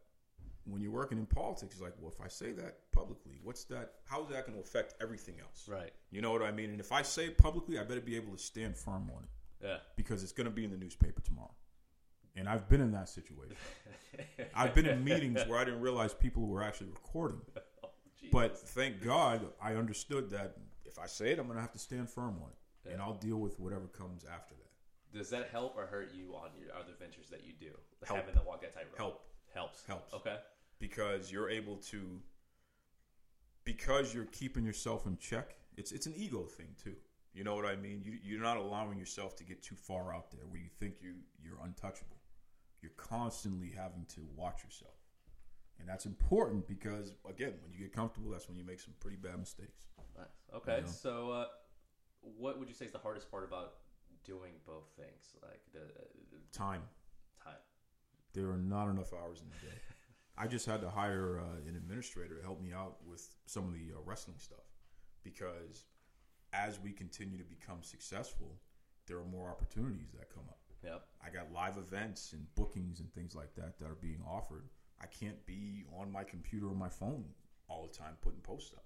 when 0.65 0.81
you're 0.81 0.93
working 0.93 1.19
in 1.19 1.27
politics, 1.27 1.75
it's 1.75 1.83
like, 1.83 1.95
well, 2.01 2.13
if 2.15 2.25
I 2.25 2.29
say 2.29 2.53
that 2.53 2.79
publicly, 2.93 3.39
what's 3.43 3.65
that? 3.65 3.95
How's 4.05 4.29
that 4.29 4.47
going 4.47 4.57
to 4.57 4.61
affect 4.63 4.95
everything 5.01 5.35
else? 5.41 5.67
right. 5.69 5.91
You 6.11 6.21
know 6.23 6.31
what 6.33 6.43
I 6.43 6.53
mean? 6.53 6.71
And 6.71 6.81
if 6.81 6.93
I 6.93 7.03
say 7.03 7.27
it 7.27 7.39
publicly, 7.39 7.79
I 7.79 7.85
better 7.85 8.01
be 8.01 8.17
able 8.17 8.33
to 8.33 8.39
stand 8.39 8.77
firm 8.77 9.11
on 9.17 9.25
it 9.25 9.67
Yeah. 9.67 9.77
because 9.97 10.23
it's 10.23 10.33
going 10.33 10.45
to 10.47 10.51
be 10.53 10.65
in 10.65 10.71
the 10.71 10.77
newspaper 10.77 11.21
tomorrow. 11.21 11.55
And 12.37 12.49
I've 12.49 12.69
been 12.69 12.81
in 12.81 12.93
that 12.93 13.09
situation. 13.09 13.57
I've 14.55 14.75
been 14.75 14.87
in 14.87 15.05
meetings 15.05 15.41
where 15.47 15.59
I 15.59 15.65
didn't 15.65 15.81
realize 15.81 16.15
people 16.15 16.47
were 16.47 16.63
actually 16.63 16.89
recording. 16.91 17.41
Oh, 17.85 18.29
But 18.31 18.57
thank 18.59 19.03
God 19.03 19.47
I 19.61 19.75
understood 19.75 20.31
that 20.31 20.57
if 20.87 20.99
I 20.99 21.07
say 21.07 21.33
it, 21.33 21.39
I'm 21.39 21.47
going 21.47 21.57
to 21.57 21.61
have 21.61 21.73
to 21.73 21.79
stand 21.79 22.09
firm 22.09 22.37
on 22.43 22.49
it. 22.51 22.93
And 22.93 23.03
I'll 23.03 23.15
deal 23.15 23.37
with 23.37 23.59
whatever 23.61 23.87
comes 23.89 24.25
after 24.25 24.55
that. 24.55 25.19
Does 25.19 25.29
that 25.31 25.51
help 25.53 25.77
or 25.77 25.87
hurt 25.87 26.13
you 26.15 26.35
on 26.35 26.49
your 26.59 26.75
other 26.75 26.93
ventures 26.99 27.29
that 27.31 27.45
you 27.45 27.53
do? 27.61 27.73
Help. 28.07 28.21
Having 28.21 28.35
to 28.37 28.43
walk 28.47 28.63
that 28.63 28.73
tightrope. 28.73 28.97
Help. 28.97 29.25
Helps. 29.55 29.85
Helps. 29.87 30.13
Okay. 30.15 30.37
Because 30.79 31.31
you're 31.31 31.51
able 31.51 31.77
to, 31.77 32.21
because 33.65 34.15
you're 34.15 34.27
keeping 34.27 34.65
yourself 34.65 35.07
in 35.07 35.17
check, 35.19 35.55
it's, 35.77 35.93
it's 35.93 36.07
an 36.07 36.15
ego 36.17 36.43
thing 36.43 36.75
too. 36.83 36.97
You 37.35 37.45
know 37.45 37.55
what 37.55 37.65
I 37.65 37.77
mean? 37.77 38.03
You, 38.05 38.19
you're 38.23 38.43
not 38.43 38.57
allowing 38.57 38.99
yourself 38.99 39.37
to 39.37 39.45
get 39.45 39.63
too 39.63 39.75
far 39.75 40.15
out 40.15 40.31
there 40.31 40.43
where 40.49 40.61
you 40.61 40.69
think 40.79 40.97
you, 41.01 41.15
you're 41.43 41.59
untouchable. 41.65 42.19
You're 42.83 42.93
constantly 42.97 43.73
having 43.75 44.05
to 44.15 44.21
watch 44.37 44.65
yourself. 44.65 44.97
And 45.79 45.89
that's 45.89 46.05
important 46.05 46.69
because, 46.69 47.13
again, 47.29 47.55
when 47.63 47.73
you 47.73 47.79
get 47.79 47.93
comfortable, 47.93 48.31
that's 48.31 48.49
when 48.49 48.59
you 48.59 48.65
make 48.65 48.81
some 48.81 48.95
pretty 49.01 49.17
bad 49.17 49.39
mistakes. 49.39 49.87
Nice. 50.17 50.27
Okay. 50.55 50.81
know? 50.83 50.87
So, 50.87 51.31
uh, 51.31 51.47
what 52.21 52.59
would 52.59 52.69
you 52.69 52.75
say 52.75 52.85
is 52.85 52.93
the 52.93 52.99
hardest 52.99 53.31
part 53.31 53.45
about 53.45 53.75
doing 54.25 54.53
both 54.67 54.91
things? 54.97 55.37
Like 55.43 55.61
the, 55.73 55.81
the 56.31 56.39
Time. 56.57 56.81
time. 56.81 56.83
There 58.35 58.51
are 58.51 58.59
not 58.59 58.89
enough 58.89 59.13
hours 59.13 59.41
in 59.43 59.49
the 59.49 59.67
day. 59.67 59.79
I 60.39 60.47
just 60.47 60.67
had 60.67 60.81
to 60.81 60.91
hire 60.91 61.41
uh, 61.41 61.69
an 61.69 61.77
administrator 61.77 62.37
to 62.37 62.43
help 62.43 62.61
me 62.63 62.73
out 62.73 62.97
with 63.07 63.29
some 63.47 63.67
of 63.67 63.75
the 63.75 63.93
uh, 63.95 64.01
wrestling 64.05 64.39
stuff 64.39 64.65
because 65.23 65.85
as 66.53 66.81
we 66.81 66.93
continue 66.93 67.39
to 67.39 67.45
become 67.45 67.83
successful, 67.83 68.59
there 69.07 69.19
are 69.19 69.25
more 69.25 69.49
opportunities 69.49 70.13
that 70.13 70.33
come 70.33 70.45
up. 70.49 70.59
Yep. 70.85 71.05
I 71.25 71.31
got 71.31 71.53
live 71.53 71.77
events 71.77 72.33
and 72.33 72.47
bookings 72.55 73.01
and 73.01 73.13
things 73.13 73.35
like 73.35 73.55
that 73.55 73.79
that 73.79 73.87
are 73.87 73.99
being 74.01 74.21
offered. 74.27 74.69
I 75.01 75.07
can't 75.07 75.45
be 75.47 75.85
on 75.99 76.11
my 76.11 76.25
computer 76.25 76.67
or 76.69 76.75
my 76.75 76.89
phone 76.89 77.25
all 77.69 77.87
the 77.87 77.97
time 77.97 78.15
putting 78.21 78.41
posts 78.41 78.73
up. 78.75 78.85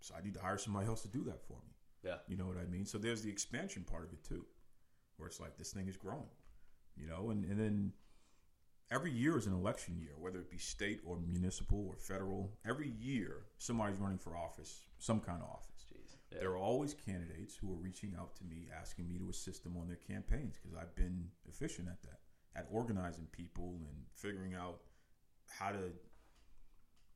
So 0.00 0.14
I 0.18 0.22
need 0.22 0.34
to 0.34 0.40
hire 0.40 0.58
somebody 0.58 0.86
else 0.86 1.02
to 1.02 1.08
do 1.08 1.24
that 1.24 1.42
for 1.42 1.54
me. 1.66 1.74
Yeah. 2.04 2.16
You 2.28 2.36
know 2.36 2.46
what 2.46 2.56
I 2.58 2.66
mean? 2.70 2.84
So 2.84 2.98
there's 2.98 3.22
the 3.22 3.30
expansion 3.30 3.84
part 3.84 4.04
of 4.04 4.12
it 4.12 4.22
too. 4.22 4.44
where 5.16 5.26
it's 5.26 5.40
like 5.40 5.56
this 5.56 5.72
thing 5.72 5.88
is 5.88 5.96
growing, 5.96 6.30
you 6.96 7.06
know, 7.06 7.30
and, 7.30 7.44
and 7.44 7.58
then 7.58 7.92
every 8.90 9.10
year 9.12 9.36
is 9.36 9.46
an 9.46 9.52
election 9.54 9.96
year, 9.98 10.12
whether 10.18 10.38
it 10.38 10.50
be 10.50 10.58
state 10.58 11.00
or 11.04 11.18
municipal 11.20 11.86
or 11.88 11.96
federal. 11.96 12.52
Every 12.66 12.88
year, 13.00 13.44
somebody's 13.58 13.98
running 13.98 14.18
for 14.18 14.36
office, 14.36 14.82
some 14.98 15.20
kind 15.20 15.42
of 15.42 15.48
office. 15.48 15.86
Jeez. 15.92 16.16
Yeah. 16.32 16.38
There 16.40 16.50
are 16.50 16.58
always 16.58 16.94
candidates 16.94 17.54
who 17.56 17.70
are 17.70 17.76
reaching 17.76 18.14
out 18.18 18.36
to 18.36 18.44
me 18.44 18.68
asking 18.78 19.08
me 19.08 19.18
to 19.18 19.28
assist 19.30 19.64
them 19.64 19.76
on 19.76 19.86
their 19.86 19.96
campaigns 19.96 20.56
because 20.60 20.76
I've 20.76 20.94
been 20.94 21.28
efficient 21.48 21.88
at 21.88 22.02
that, 22.02 22.18
at 22.56 22.66
organizing 22.70 23.26
people 23.32 23.76
and 23.88 23.96
figuring 24.14 24.54
out 24.54 24.80
how 25.48 25.70
to 25.70 25.92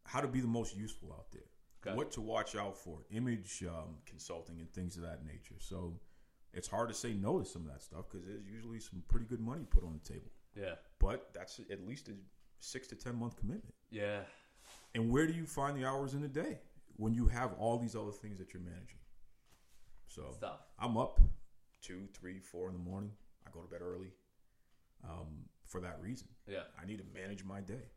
how 0.04 0.20
to 0.20 0.28
be 0.28 0.40
the 0.40 0.48
most 0.48 0.76
useful 0.76 1.12
out 1.12 1.30
there, 1.32 1.44
Okay. 1.86 1.96
what 1.96 2.10
to 2.12 2.20
watch 2.20 2.56
out 2.56 2.76
for, 2.76 3.04
image 3.12 3.62
um, 3.68 3.96
consulting 4.04 4.58
and 4.58 4.68
things 4.72 4.96
of 4.96 5.02
that 5.02 5.24
nature. 5.24 5.54
So 5.58 6.00
it's 6.52 6.66
hard 6.68 6.88
to 6.88 6.94
say 6.94 7.12
no 7.14 7.38
to 7.38 7.44
some 7.44 7.62
of 7.62 7.68
that 7.72 7.82
stuff 7.82 8.06
because 8.10 8.26
there's 8.26 8.46
usually 8.46 8.80
some 8.80 9.02
pretty 9.08 9.26
good 9.26 9.40
money 9.40 9.64
put 9.70 9.84
on 9.84 9.98
the 10.02 10.12
table. 10.12 10.30
Yeah. 10.58 10.74
But 10.98 11.30
that's 11.32 11.60
at 11.70 11.86
least 11.86 12.08
a 12.08 12.12
six 12.60 12.86
to 12.88 12.94
ten 12.94 13.16
month 13.16 13.36
commitment. 13.36 13.74
Yeah. 13.90 14.20
And 14.94 15.10
where 15.10 15.26
do 15.26 15.32
you 15.32 15.46
find 15.46 15.76
the 15.76 15.86
hours 15.86 16.14
in 16.14 16.20
the 16.20 16.28
day 16.28 16.58
when 16.96 17.14
you 17.14 17.26
have 17.26 17.52
all 17.58 17.78
these 17.78 17.96
other 17.96 18.12
things 18.12 18.38
that 18.38 18.52
you're 18.52 18.62
managing? 18.62 18.98
So. 20.06 20.36
I'm 20.78 20.96
up 20.96 21.20
two, 21.80 22.06
three, 22.12 22.38
four 22.38 22.68
in 22.68 22.74
the 22.74 22.80
morning. 22.80 23.10
I 23.46 23.50
go 23.50 23.60
to 23.60 23.68
bed 23.68 23.80
early 23.82 24.12
um, 25.04 25.44
for 25.66 25.80
that 25.80 25.98
reason. 26.00 26.28
Yeah. 26.46 26.64
I 26.80 26.86
need 26.86 26.98
to 26.98 27.04
manage 27.14 27.44
my 27.44 27.60
day. 27.60 27.90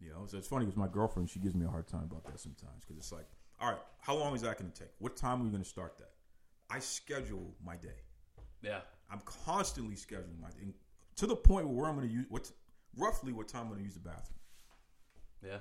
You 0.00 0.10
know, 0.10 0.26
so 0.26 0.36
it's 0.36 0.48
funny 0.48 0.66
because 0.66 0.76
my 0.76 0.88
girlfriend 0.88 1.30
she 1.30 1.38
gives 1.38 1.54
me 1.54 1.64
a 1.64 1.68
hard 1.68 1.86
time 1.86 2.02
about 2.10 2.24
that 2.24 2.38
sometimes 2.40 2.84
because 2.84 2.98
it's 2.98 3.12
like, 3.12 3.26
all 3.60 3.70
right, 3.70 3.80
how 4.00 4.14
long 4.14 4.34
is 4.34 4.42
that 4.42 4.58
going 4.58 4.70
to 4.70 4.78
take? 4.78 4.90
What 4.98 5.16
time 5.16 5.40
are 5.40 5.44
we 5.44 5.50
going 5.50 5.62
to 5.62 5.68
start 5.68 5.96
that? 5.98 6.10
I 6.68 6.80
schedule 6.80 7.54
my 7.64 7.76
day. 7.76 8.02
Yeah. 8.60 8.80
I'm 9.10 9.20
constantly 9.24 9.94
scheduling 9.94 10.40
my 10.42 10.48
day 10.48 10.74
to 11.16 11.26
the 11.26 11.36
point 11.36 11.68
where 11.68 11.86
I'm 11.86 11.96
going 11.96 12.08
to 12.08 12.14
use 12.14 12.26
what 12.28 12.50
roughly 12.96 13.32
what 13.32 13.48
time 13.48 13.62
I'm 13.62 13.68
going 13.68 13.80
to 13.80 13.84
use 13.84 13.94
the 13.94 14.00
bathroom. 14.00 14.38
Yeah. 15.44 15.58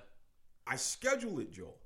I 0.66 0.76
schedule 0.76 1.40
it, 1.40 1.52
Joel. 1.52 1.78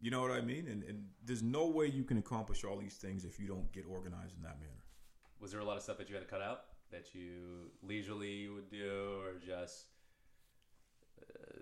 You 0.00 0.10
know 0.10 0.22
what 0.22 0.30
I 0.30 0.40
mean? 0.40 0.66
And, 0.68 0.82
and 0.84 1.04
there's 1.24 1.42
no 1.42 1.66
way 1.66 1.86
you 1.86 2.04
can 2.04 2.18
accomplish 2.18 2.64
all 2.64 2.78
these 2.78 2.94
things 2.94 3.24
if 3.24 3.38
you 3.38 3.46
don't 3.46 3.70
get 3.72 3.84
organized 3.88 4.36
in 4.36 4.42
that 4.42 4.58
manner. 4.60 4.82
Was 5.40 5.52
there 5.52 5.60
a 5.60 5.64
lot 5.64 5.76
of 5.76 5.82
stuff 5.82 5.98
that 5.98 6.08
you 6.08 6.14
had 6.14 6.22
to 6.22 6.30
cut 6.30 6.42
out 6.42 6.64
that 6.90 7.14
you 7.14 7.70
leisurely 7.82 8.48
would 8.48 8.70
do, 8.70 9.20
or 9.22 9.38
just 9.38 9.86
uh, 11.20 11.60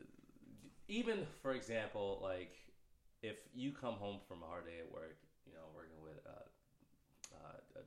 even, 0.89 1.27
for 1.43 1.53
example, 1.53 2.19
like 2.23 2.55
if 3.23 3.37
you 3.55 3.73
come 3.73 3.95
home 3.95 4.19
from 4.27 4.43
a 4.43 4.47
hard 4.47 4.65
day 4.65 4.79
at 4.81 4.93
work, 4.93 5.19
you 5.47 5.53
know, 5.53 5.67
working 5.75 6.01
with 6.03 6.19
uh, 6.27 7.35
uh, 7.35 7.57
uh, 7.77 7.81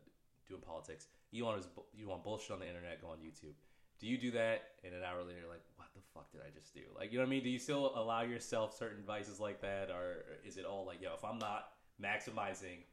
doing 0.48 0.62
politics, 0.62 1.08
you 1.32 1.46
want 1.46 1.62
to 1.62 1.68
you 1.94 2.08
want 2.08 2.24
bullshit 2.24 2.52
on 2.52 2.60
the 2.60 2.68
internet, 2.68 3.02
go 3.02 3.08
on 3.08 3.18
YouTube. 3.18 3.56
Do 4.00 4.08
you 4.08 4.18
do 4.18 4.32
that, 4.32 4.64
and 4.84 4.94
an 4.94 5.04
hour 5.04 5.22
later, 5.24 5.40
you're 5.42 5.50
like, 5.50 5.64
what 5.76 5.88
the 5.94 6.02
fuck 6.14 6.32
did 6.32 6.42
I 6.42 6.50
just 6.58 6.74
do? 6.74 6.82
Like, 6.98 7.12
you 7.12 7.20
know 7.20 7.24
what 7.24 7.30
I 7.30 7.32
mean? 7.32 7.44
Do 7.44 7.50
you 7.50 7.60
still 7.60 7.94
allow 7.96 8.22
yourself 8.22 8.76
certain 8.76 9.04
vices 9.06 9.40
like 9.40 9.62
that, 9.62 9.90
or 9.90 10.26
is 10.46 10.58
it 10.58 10.66
all 10.66 10.86
like, 10.86 11.02
yo, 11.02 11.14
if 11.14 11.24
I'm 11.24 11.38
not 11.38 11.74
maximizing 12.02 12.84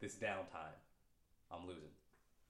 this 0.00 0.16
downtime, 0.16 0.76
I'm 1.50 1.66
losing? 1.66 1.92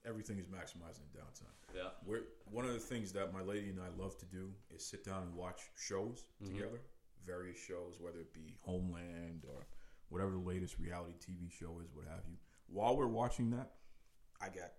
Everything 0.07 0.39
is 0.39 0.45
maximizing 0.47 1.03
downtime. 1.13 1.51
Yeah. 1.75 1.89
We're, 2.05 2.21
one 2.49 2.63
of 2.63 2.73
the 2.73 2.79
things 2.79 3.11
that 3.11 3.33
my 3.33 3.41
lady 3.41 3.69
and 3.69 3.79
I 3.81 4.01
love 4.01 4.17
to 4.19 4.25
do 4.25 4.51
is 4.73 4.85
sit 4.85 5.03
down 5.03 5.23
and 5.23 5.35
watch 5.35 5.63
shows 5.75 6.23
mm-hmm. 6.41 6.55
together, 6.55 6.79
various 7.25 7.57
shows, 7.59 7.97
whether 7.99 8.19
it 8.19 8.33
be 8.33 8.55
Homeland 8.61 9.43
or 9.45 9.67
whatever 10.07 10.31
the 10.31 10.37
latest 10.37 10.79
reality 10.79 11.13
TV 11.19 11.51
show 11.51 11.81
is, 11.83 11.89
what 11.93 12.05
have 12.07 12.23
you. 12.29 12.37
While 12.67 12.95
we're 12.95 13.07
watching 13.07 13.49
that, 13.51 13.71
I 14.41 14.45
got 14.45 14.71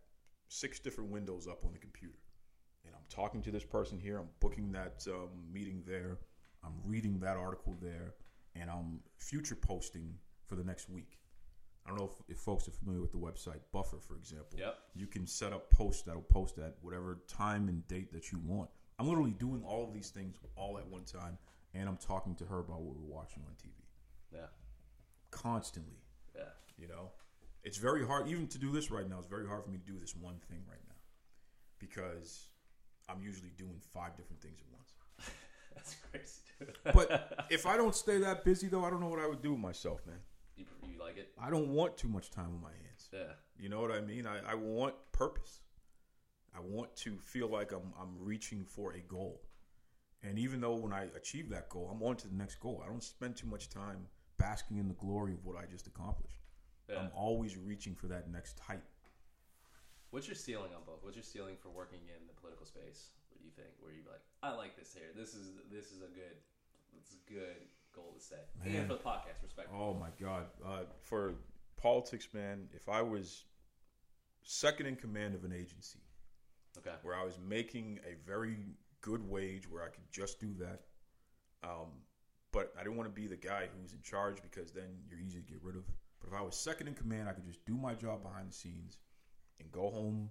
six 0.49 0.79
different 0.79 1.11
windows 1.11 1.47
up 1.47 1.65
on 1.65 1.73
the 1.73 1.79
computer. 1.79 2.19
And 2.85 2.95
I'm 2.95 3.03
talking 3.09 3.43
to 3.43 3.51
this 3.51 3.65
person 3.65 3.99
here, 3.99 4.19
I'm 4.19 4.29
booking 4.41 4.73
that 4.73 5.05
um, 5.09 5.29
meeting 5.53 5.83
there, 5.87 6.19
I'm 6.65 6.73
reading 6.85 7.19
that 7.21 7.37
article 7.37 7.77
there, 7.81 8.15
and 8.55 8.71
I'm 8.71 9.01
future 9.19 9.55
posting 9.55 10.15
for 10.47 10.57
the 10.57 10.65
next 10.65 10.89
week. 10.89 11.19
I 11.85 11.91
don't 11.91 11.99
know 12.01 12.07
if, 12.29 12.37
if 12.37 12.39
folks 12.39 12.67
are 12.69 12.73
familiar 12.73 13.01
with 13.01 13.13
the 13.13 13.19
website 13.19 13.61
Buffer, 13.73 13.99
for 13.99 14.17
example 14.17 14.59
Yep. 14.59 14.77
you 14.95 15.07
can 15.07 15.27
set 15.27 15.53
up 15.55 15.71
posts 15.71 16.03
that'll 16.03 16.21
post 16.23 16.59
at 16.59 16.77
whatever 16.83 17.21
time 17.29 17.69
and 17.69 17.87
date 17.89 18.13
that 18.13 18.31
you 18.33 18.39
want. 18.45 18.69
I'm 18.99 19.07
literally 19.09 19.31
doing 19.39 19.63
all 19.65 19.85
of 19.85 19.95
these 19.95 20.11
things 20.11 20.37
all 20.57 20.77
at 20.79 20.87
one 20.87 21.05
time, 21.05 21.39
and 21.75 21.89
I'm 21.89 21.97
talking 21.97 22.35
to 22.37 22.45
her 22.47 22.59
about 22.59 22.81
what 22.83 22.97
we're 22.97 23.15
watching 23.15 23.43
on 23.47 23.53
TV 23.55 23.73
Yeah. 24.33 24.47
constantly. 25.31 26.03
Yeah. 26.35 26.43
You 26.77 26.89
know, 26.89 27.11
it's 27.69 27.77
very 27.77 28.05
hard 28.05 28.27
even 28.29 28.47
to 28.47 28.59
do 28.59 28.73
this 28.73 28.91
right 28.91 29.07
now. 29.07 29.19
It's 29.19 29.29
very 29.29 29.47
hard 29.47 29.63
for 29.63 29.69
me 29.69 29.77
to 29.77 29.93
do 29.93 29.99
this 30.01 30.17
one 30.17 30.37
thing 30.49 30.61
right 30.67 30.81
now 30.89 30.95
because 31.79 32.49
I'm 33.11 33.23
usually 33.23 33.53
doing 33.59 33.79
five 33.93 34.17
different 34.17 34.41
things 34.41 34.59
at 34.63 34.73
once. 34.73 34.95
That's 35.75 35.97
crazy. 36.11 36.41
Dude. 36.59 36.79
But 36.95 37.47
if 37.51 37.67
I 37.67 37.77
don't 37.77 37.95
stay 37.95 38.19
that 38.21 38.43
busy, 38.43 38.69
though, 38.69 38.87
I 38.87 38.91
don't 38.91 39.01
know 39.01 39.09
what 39.09 39.21
I 39.21 39.29
would 39.29 39.43
do 39.43 39.51
with 39.51 39.61
myself, 39.61 40.01
man. 40.07 40.17
you, 40.57 40.65
you 40.83 40.99
like 40.99 41.19
it? 41.19 41.29
I 41.39 41.51
don't 41.51 41.69
want 41.69 41.99
too 41.99 42.09
much 42.09 42.31
time 42.31 42.47
on 42.47 42.63
my 42.63 42.71
hands. 42.71 43.11
Yeah. 43.13 43.35
You 43.59 43.69
know 43.69 43.83
what 43.83 43.93
I 43.93 44.01
mean? 44.01 44.27
I, 44.27 44.53
I 44.53 44.55
want 44.55 44.95
purpose. 45.13 45.61
I 46.57 46.61
want 46.61 46.97
to 46.97 47.19
feel 47.19 47.49
like 47.49 47.73
I'm 47.73 47.93
I'm 48.01 48.17
reaching 48.19 48.65
for 48.65 48.95
a 48.95 49.01
goal. 49.01 49.43
And 50.23 50.39
even 50.39 50.63
though 50.63 50.75
when 50.75 50.95
I 50.95 51.09
achieve 51.15 51.51
that 51.51 51.69
goal, 51.69 51.91
I'm 51.93 52.03
on 52.03 52.17
to 52.17 52.29
the 52.29 52.35
next 52.35 52.61
goal. 52.61 52.83
I 52.83 52.89
don't 52.89 53.03
spend 53.03 53.37
too 53.37 53.47
much 53.47 53.69
time 53.69 54.07
basking 54.39 54.79
in 54.79 54.89
the 54.89 54.95
glory 54.95 55.35
of 55.35 55.45
what 55.45 55.57
I 55.57 55.67
just 55.71 55.87
accomplished. 55.87 56.41
Yeah. 56.89 57.01
I'm 57.01 57.11
always 57.15 57.57
reaching 57.57 57.95
for 57.95 58.07
that 58.09 58.31
next 58.31 58.59
height. 58.61 58.83
What's 60.11 60.27
your 60.27 60.37
ceiling 60.37 60.71
on 60.75 60.83
both? 60.87 61.03
What's 61.03 61.17
your 61.17 61.23
ceiling 61.25 61.57
for 61.61 61.69
working 61.69 62.01
in 62.09 62.27
the 62.27 62.33
political 62.41 62.65
space? 62.65 63.11
What 63.31 63.41
do 63.41 63.45
you 63.45 63.53
think? 63.55 63.69
Where 63.81 63.93
you 63.93 64.01
like, 64.11 64.21
I 64.43 64.57
like 64.57 64.77
this 64.77 64.95
here. 64.95 65.09
This 65.15 65.35
is 65.35 65.51
this 65.71 65.93
is 65.93 65.99
a 66.01 66.09
good, 66.09 66.37
this 66.97 67.05
is 67.11 67.19
a 67.29 67.33
good 67.33 67.69
goal 67.95 68.15
to 68.17 68.21
set. 68.25 68.49
Man. 68.65 68.75
And 68.75 68.89
for 68.89 68.95
the 68.95 69.01
podcast, 69.01 69.43
respect. 69.43 69.69
Oh 69.75 69.93
my 69.95 70.09
God! 70.21 70.47
Uh, 70.65 70.85
for 71.03 71.35
politics, 71.77 72.29
man, 72.33 72.69
if 72.75 72.89
I 72.89 73.03
was 73.03 73.45
second 74.43 74.87
in 74.87 74.97
command 74.97 75.35
of 75.35 75.45
an 75.45 75.53
agency, 75.53 76.01
Okay. 76.79 76.95
where 77.03 77.15
I 77.15 77.25
was 77.25 77.39
making 77.47 78.01
a 78.11 78.15
very 78.27 78.57
good 79.03 79.29
wage 79.29 79.71
where 79.71 79.83
I 79.83 79.89
could 79.89 80.11
just 80.11 80.41
do 80.41 80.55
that. 80.61 80.81
Um, 81.63 81.89
but 82.51 82.73
I 82.79 82.83
didn't 82.83 82.97
want 82.97 83.15
to 83.15 83.21
be 83.21 83.27
the 83.27 83.37
guy 83.37 83.69
who's 83.79 83.93
in 83.93 84.01
charge 84.03 84.39
because 84.43 84.73
then 84.73 84.89
you're 85.11 85.21
easy 85.21 85.41
to 85.41 85.47
get 85.47 85.59
rid 85.63 85.77
of. 85.77 85.85
But 86.21 86.29
if 86.31 86.35
I 86.35 86.43
was 86.43 86.57
second 86.57 86.89
in 86.89 86.95
command, 86.95 87.29
I 87.29 87.33
could 87.33 87.47
just 87.47 87.65
do 87.65 87.75
my 87.77 87.95
job 87.95 88.23
behind 88.23 88.49
the 88.51 88.55
scenes 88.55 88.99
and 89.61 89.71
go 89.73 89.91
home 89.91 90.31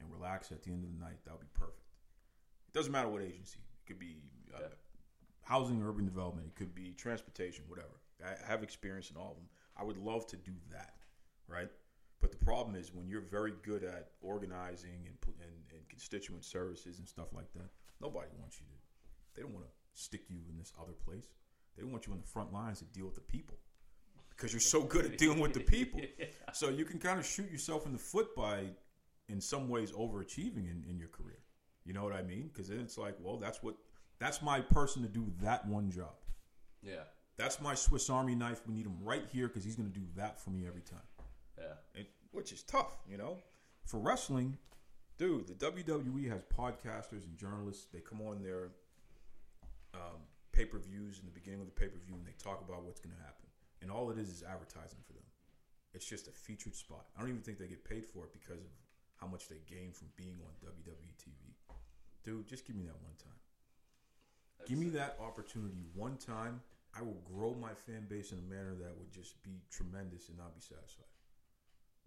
and 0.00 0.10
relax 0.10 0.52
at 0.52 0.62
the 0.62 0.70
end 0.70 0.84
of 0.84 0.90
the 0.92 0.98
night. 1.04 1.18
That 1.24 1.32
would 1.32 1.40
be 1.40 1.46
perfect. 1.54 1.86
It 2.68 2.74
doesn't 2.74 2.92
matter 2.92 3.08
what 3.08 3.22
agency. 3.22 3.60
It 3.60 3.86
could 3.86 3.98
be 3.98 4.22
uh, 4.54 4.60
Yeah. 4.60 4.66
housing, 5.42 5.82
urban 5.82 6.04
development. 6.04 6.46
It 6.48 6.54
could 6.54 6.74
be 6.74 6.92
transportation, 6.94 7.64
whatever. 7.68 8.00
I 8.24 8.34
have 8.46 8.62
experience 8.62 9.10
in 9.10 9.16
all 9.16 9.30
of 9.32 9.36
them. 9.36 9.48
I 9.76 9.82
would 9.84 9.98
love 9.98 10.26
to 10.28 10.36
do 10.36 10.52
that, 10.70 10.94
right? 11.48 11.68
But 12.20 12.30
the 12.30 12.38
problem 12.44 12.76
is 12.76 12.94
when 12.94 13.08
you're 13.08 13.20
very 13.22 13.52
good 13.62 13.82
at 13.82 14.12
organizing 14.20 15.08
and, 15.08 15.16
and, 15.40 15.52
and 15.72 15.88
constituent 15.88 16.44
services 16.44 16.98
and 16.98 17.08
stuff 17.08 17.32
like 17.32 17.52
that, 17.54 17.68
nobody 18.00 18.28
wants 18.38 18.60
you 18.60 18.66
to. 18.66 18.72
They 19.34 19.42
don't 19.42 19.52
want 19.54 19.64
to 19.66 19.72
stick 19.94 20.22
you 20.28 20.38
in 20.48 20.56
this 20.56 20.72
other 20.80 20.92
place. 20.92 21.26
They 21.76 21.82
want 21.84 22.06
you 22.06 22.12
on 22.12 22.20
the 22.20 22.26
front 22.26 22.52
lines 22.52 22.78
to 22.78 22.84
deal 22.84 23.06
with 23.06 23.14
the 23.16 23.22
people 23.22 23.58
because 24.42 24.52
you're 24.52 24.60
so 24.60 24.82
good 24.82 25.04
at 25.04 25.18
dealing 25.18 25.38
with 25.38 25.52
the 25.52 25.60
people. 25.60 26.00
So 26.52 26.68
you 26.68 26.84
can 26.84 26.98
kind 26.98 27.18
of 27.18 27.24
shoot 27.24 27.50
yourself 27.50 27.86
in 27.86 27.92
the 27.92 27.98
foot 27.98 28.34
by, 28.34 28.64
in 29.28 29.40
some 29.40 29.68
ways, 29.68 29.92
overachieving 29.92 30.68
in, 30.68 30.84
in 30.86 30.98
your 30.98 31.08
career. 31.08 31.38
You 31.84 31.92
know 31.92 32.02
what 32.02 32.12
I 32.12 32.22
mean? 32.22 32.50
Because 32.52 32.68
then 32.68 32.80
it's 32.80 32.98
like, 32.98 33.14
well, 33.20 33.38
that's 33.38 33.62
what 33.62 33.76
that's 34.18 34.42
my 34.42 34.60
person 34.60 35.00
to 35.02 35.08
do 35.08 35.32
that 35.40 35.66
one 35.66 35.90
job. 35.90 36.14
Yeah. 36.82 37.04
That's 37.38 37.60
my 37.60 37.74
Swiss 37.74 38.10
Army 38.10 38.34
knife. 38.34 38.60
We 38.66 38.74
need 38.74 38.84
him 38.84 38.98
right 39.02 39.24
here 39.32 39.46
because 39.46 39.64
he's 39.64 39.76
going 39.76 39.90
to 39.90 39.98
do 39.98 40.04
that 40.16 40.40
for 40.40 40.50
me 40.50 40.66
every 40.66 40.82
time. 40.82 40.98
Yeah. 41.56 42.02
Which 42.32 42.52
is 42.52 42.62
tough, 42.64 42.98
you 43.08 43.16
know. 43.16 43.38
For 43.86 43.98
wrestling, 43.98 44.58
dude, 45.18 45.46
the 45.46 45.54
WWE 45.54 46.28
has 46.30 46.42
podcasters 46.54 47.24
and 47.24 47.38
journalists. 47.38 47.86
They 47.92 48.00
come 48.00 48.20
on 48.20 48.42
their 48.42 48.72
um, 49.94 50.20
pay 50.52 50.64
per 50.64 50.78
views 50.78 51.20
in 51.20 51.26
the 51.26 51.32
beginning 51.32 51.60
of 51.60 51.66
the 51.66 51.72
pay 51.72 51.86
per 51.86 51.98
view 52.04 52.14
and 52.14 52.26
they 52.26 52.34
talk 52.42 52.62
about 52.68 52.82
what's 52.82 53.00
going 53.00 53.14
to 53.14 53.22
happen. 53.22 53.42
And 53.82 53.90
all 53.90 54.10
it 54.10 54.18
is 54.18 54.28
is 54.30 54.42
advertising 54.42 54.98
for 55.06 55.12
them. 55.12 55.26
It's 55.92 56.06
just 56.06 56.28
a 56.28 56.30
featured 56.32 56.74
spot. 56.74 57.06
I 57.16 57.20
don't 57.20 57.28
even 57.30 57.42
think 57.42 57.58
they 57.58 57.66
get 57.66 57.84
paid 57.84 58.06
for 58.06 58.24
it 58.24 58.32
because 58.32 58.62
of 58.62 58.70
how 59.20 59.26
much 59.26 59.48
they 59.48 59.58
gain 59.68 59.92
from 59.92 60.08
being 60.16 60.38
on 60.40 60.50
WWE 60.64 61.12
TV. 61.20 61.52
Dude, 62.24 62.46
just 62.48 62.66
give 62.66 62.76
me 62.76 62.84
that 62.84 62.96
one 63.02 63.14
time. 63.18 63.38
Give 64.66 64.78
me 64.78 64.88
that 64.90 65.18
opportunity 65.20 65.82
one 65.94 66.16
time. 66.16 66.60
I 66.96 67.02
will 67.02 67.20
grow 67.24 67.54
my 67.54 67.74
fan 67.74 68.06
base 68.08 68.32
in 68.32 68.38
a 68.38 68.42
manner 68.54 68.74
that 68.80 68.96
would 68.98 69.10
just 69.10 69.42
be 69.42 69.60
tremendous 69.70 70.28
and 70.28 70.38
not 70.38 70.54
be 70.54 70.60
satisfied. 70.60 71.06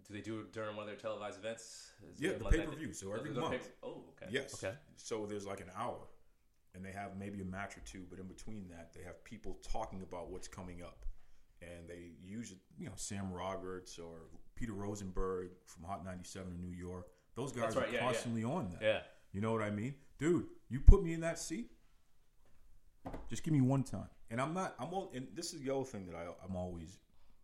Do 0.08 0.14
they 0.14 0.22
do 0.22 0.40
it 0.40 0.54
during 0.54 0.76
one 0.76 0.84
of 0.84 0.88
their 0.88 0.96
televised 0.96 1.40
events? 1.40 1.92
Is 2.14 2.22
Yeah, 2.22 2.34
the 2.34 2.46
pay-per-view, 2.46 2.94
so 2.94 3.12
Oh, 3.12 3.16
every 3.16 3.32
month. 3.32 3.52
pay- 3.64 3.72
oh, 3.84 4.04
okay. 4.10 4.28
Yes. 4.32 4.54
Okay. 4.64 4.76
So 4.96 5.26
there's 5.26 5.46
like 5.48 5.60
an 5.62 5.72
hour, 5.76 5.98
and 6.76 6.86
they 6.86 6.92
have 6.92 7.18
maybe 7.18 7.42
a 7.42 7.46
match 7.46 7.76
or 7.76 7.82
two, 7.82 8.06
but 8.10 8.20
in 8.20 8.28
between 8.28 8.68
that, 8.70 8.94
they 8.94 9.02
have 9.04 9.24
people 9.24 9.58
talking 9.64 10.04
about 10.04 10.30
what's 10.30 10.48
coming 10.48 10.84
up, 10.84 11.04
and 11.62 11.88
they 11.88 12.12
use 12.24 12.54
you 12.78 12.88
know 12.88 12.94
Sam 12.96 13.32
Roberts 13.32 14.00
or 14.00 14.30
Peter 14.56 14.74
Rosenberg 14.74 15.50
from 15.66 15.84
Hot 15.86 16.06
97 16.06 16.52
in 16.52 16.62
New 16.62 16.76
York. 16.76 17.08
Those 17.36 17.52
guys 17.52 17.76
right, 17.76 17.88
are 17.88 17.92
yeah, 17.92 17.96
yeah. 17.96 18.06
constantly 18.06 18.44
on 18.44 18.70
that. 18.70 18.82
Yeah. 18.82 19.00
You 19.34 19.42
know 19.42 19.52
what 19.52 19.62
I 19.62 19.70
mean, 19.70 19.96
dude? 20.18 20.46
You 20.70 20.80
put 20.80 21.04
me 21.04 21.14
in 21.14 21.20
that 21.22 21.38
seat. 21.38 21.72
Just 23.30 23.44
give 23.44 23.54
me 23.54 23.62
one 23.62 23.84
time, 23.84 24.10
and 24.32 24.42
I'm 24.42 24.54
not. 24.54 24.76
I'm 24.80 24.94
all. 24.94 25.12
And 25.14 25.28
this 25.36 25.54
is 25.54 25.62
the 25.62 25.74
other 25.76 25.84
thing 25.84 26.08
that 26.08 26.16
I, 26.16 26.26
I'm 26.48 26.56
always 26.56 26.98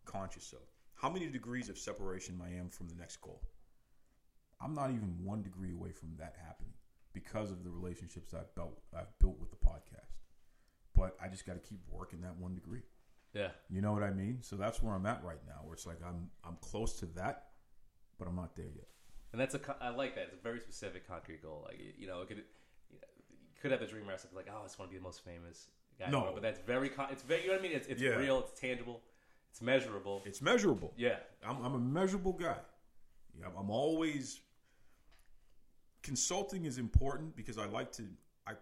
conscious 0.04 0.52
of. 0.52 0.60
How 0.94 1.10
many 1.10 1.26
degrees 1.26 1.68
of 1.68 1.78
separation 1.78 2.40
I 2.44 2.58
am 2.58 2.68
from 2.68 2.88
the 2.88 2.94
next 2.94 3.20
goal? 3.20 3.42
I'm 4.60 4.74
not 4.74 4.90
even 4.90 5.16
one 5.22 5.42
degree 5.42 5.72
away 5.72 5.90
from 5.90 6.14
that 6.18 6.34
happening 6.44 6.74
because 7.12 7.50
of 7.50 7.64
the 7.64 7.70
relationships 7.70 8.32
I've 8.34 8.54
built. 8.54 8.80
I've 8.96 9.18
built 9.18 9.38
with 9.40 9.50
the 9.50 9.56
podcast, 9.56 10.14
but 10.96 11.16
I 11.22 11.28
just 11.28 11.46
got 11.46 11.54
to 11.54 11.68
keep 11.68 11.80
working 11.90 12.20
that 12.22 12.36
one 12.38 12.54
degree. 12.54 12.82
Yeah. 13.34 13.48
You 13.70 13.80
know 13.80 13.92
what 13.92 14.02
I 14.02 14.10
mean? 14.10 14.38
So 14.42 14.56
that's 14.56 14.82
where 14.82 14.94
I'm 14.94 15.06
at 15.06 15.22
right 15.24 15.40
now. 15.46 15.60
Where 15.64 15.74
it's 15.74 15.86
like 15.86 15.98
I'm 16.06 16.30
I'm 16.44 16.56
close 16.60 16.98
to 17.00 17.06
that, 17.16 17.46
but 18.18 18.28
I'm 18.28 18.36
not 18.36 18.54
there 18.56 18.66
yet. 18.66 18.86
And 19.32 19.40
that's 19.40 19.54
a 19.54 19.60
I 19.80 19.88
like 19.90 20.14
that. 20.16 20.24
It's 20.24 20.34
a 20.34 20.42
very 20.42 20.60
specific, 20.60 21.08
concrete 21.08 21.42
goal. 21.42 21.62
Like 21.66 21.78
you 21.98 22.06
know, 22.06 22.20
it 22.22 22.28
could 22.28 22.38
you 22.38 22.98
could 23.60 23.70
have 23.70 23.80
the 23.80 23.86
dream 23.86 24.06
recipe 24.06 24.36
like, 24.36 24.48
oh, 24.52 24.60
I 24.60 24.64
just 24.64 24.78
want 24.78 24.90
to 24.90 24.92
be 24.94 24.98
the 24.98 25.04
most 25.04 25.24
famous 25.24 25.68
guy. 25.98 26.10
No. 26.10 26.30
but 26.34 26.42
that's 26.42 26.60
very. 26.66 26.88
Con- 26.90 27.08
it's 27.10 27.22
very. 27.22 27.42
You 27.42 27.46
know 27.48 27.52
what 27.54 27.60
I 27.60 27.62
mean? 27.62 27.72
It's, 27.76 27.86
it's 27.86 28.02
Yeah. 28.02 28.10
real. 28.16 28.40
It's 28.40 28.58
tangible. 28.60 29.00
It's 29.50 29.62
measurable. 29.62 30.22
It's 30.26 30.40
measurable. 30.42 30.92
yeah. 30.96 31.16
I'm, 31.46 31.62
I'm 31.64 31.74
a 31.74 31.78
measurable 31.78 32.32
guy. 32.32 32.56
Yeah, 33.38 33.46
I'm 33.58 33.70
always 33.70 34.40
consulting 36.02 36.64
is 36.66 36.78
important 36.78 37.34
because 37.36 37.58
I 37.58 37.66
like 37.66 37.92
to. 37.92 38.02
I 38.46 38.52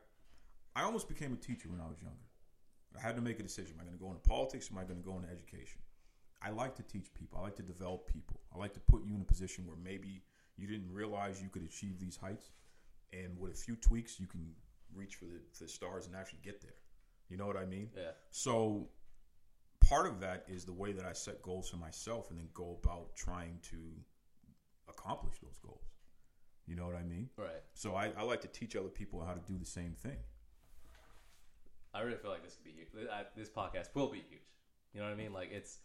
I 0.77 0.83
almost 0.83 1.09
became 1.09 1.33
a 1.33 1.37
teacher 1.37 1.69
when 1.69 1.81
I 1.81 1.89
was 1.89 2.01
younger. 2.01 2.17
I 2.97 3.01
had 3.01 3.17
to 3.17 3.23
make 3.23 3.41
a 3.41 3.43
decision: 3.43 3.75
Am 3.75 3.81
I 3.81 3.85
going 3.85 3.97
to 3.97 4.03
go 4.03 4.11
into 4.11 4.29
politics? 4.29 4.71
Or 4.71 4.75
am 4.75 4.79
I 4.79 4.85
going 4.85 5.01
to 5.01 5.07
go 5.07 5.17
into 5.17 5.29
education? 5.31 5.81
I 6.43 6.51
like 6.51 6.75
to 6.77 6.83
teach 6.83 7.13
people. 7.15 7.39
I 7.39 7.43
like 7.43 7.57
to 7.57 7.63
develop 7.63 8.07
people. 8.07 8.41
I 8.55 8.59
like 8.59 8.73
to 8.75 8.81
put 8.81 9.05
you 9.05 9.15
in 9.15 9.21
a 9.21 9.25
position 9.25 9.67
where 9.67 9.77
maybe 9.83 10.23
you 10.57 10.67
didn't 10.67 10.93
realize 10.93 11.43
you 11.43 11.49
could 11.49 11.65
achieve 11.65 12.01
these 12.01 12.17
heights, 12.17 12.51
and 13.13 13.39
with 13.39 13.53
a 13.53 13.57
few 13.57 13.77
tweaks, 13.77 14.19
you 14.19 14.27
can 14.27 14.55
reach 14.95 15.17
for 15.17 15.27
the, 15.27 15.41
the 15.59 15.69
stars 15.69 16.07
and 16.07 16.17
actually 16.17 16.41
get 16.43 16.61
there. 16.63 16.75
You 17.29 17.37
know 17.37 17.47
what 17.47 17.57
I 17.57 17.65
mean? 17.65 17.91
Yeah. 17.97 18.11
So 18.31 18.89
part 19.81 20.07
of 20.07 20.21
that 20.21 20.45
is 20.49 20.65
the 20.65 20.73
way 20.73 20.93
that 20.93 21.05
I 21.05 21.13
set 21.13 21.43
goals 21.43 21.69
for 21.69 21.77
myself 21.77 22.31
and 22.31 22.39
then 22.39 22.49
go 22.55 22.79
about 22.83 23.15
trying 23.17 23.59
to 23.71 23.77
accomplish 24.89 25.37
those 25.43 25.59
goals. 25.59 25.85
You 26.67 26.77
know 26.77 26.87
what 26.87 26.97
I 26.97 27.03
mean? 27.03 27.29
Right. 27.37 27.63
So 27.75 27.95
I, 27.95 28.13
I 28.17 28.23
like 28.23 28.41
to 28.43 28.49
teach 28.49 28.77
other 28.77 28.89
people 28.89 29.25
how 29.25 29.33
to 29.33 29.41
do 29.41 29.59
the 29.59 29.67
same 29.67 29.93
thing. 29.93 30.19
I 31.95 32.01
really 32.03 32.17
feel 32.19 32.31
like 32.31 32.45
this 32.45 32.55
could 32.55 32.65
be 32.65 32.73
huge. 32.73 32.89
I, 33.11 33.23
this 33.37 33.49
podcast 33.49 33.89
will 33.95 34.09
be 34.09 34.19
huge. 34.29 34.43
You 34.93 35.01
know 35.01 35.07
what 35.07 35.13
I 35.13 35.17
mean? 35.17 35.33
Like 35.33 35.51
it's 35.53 35.79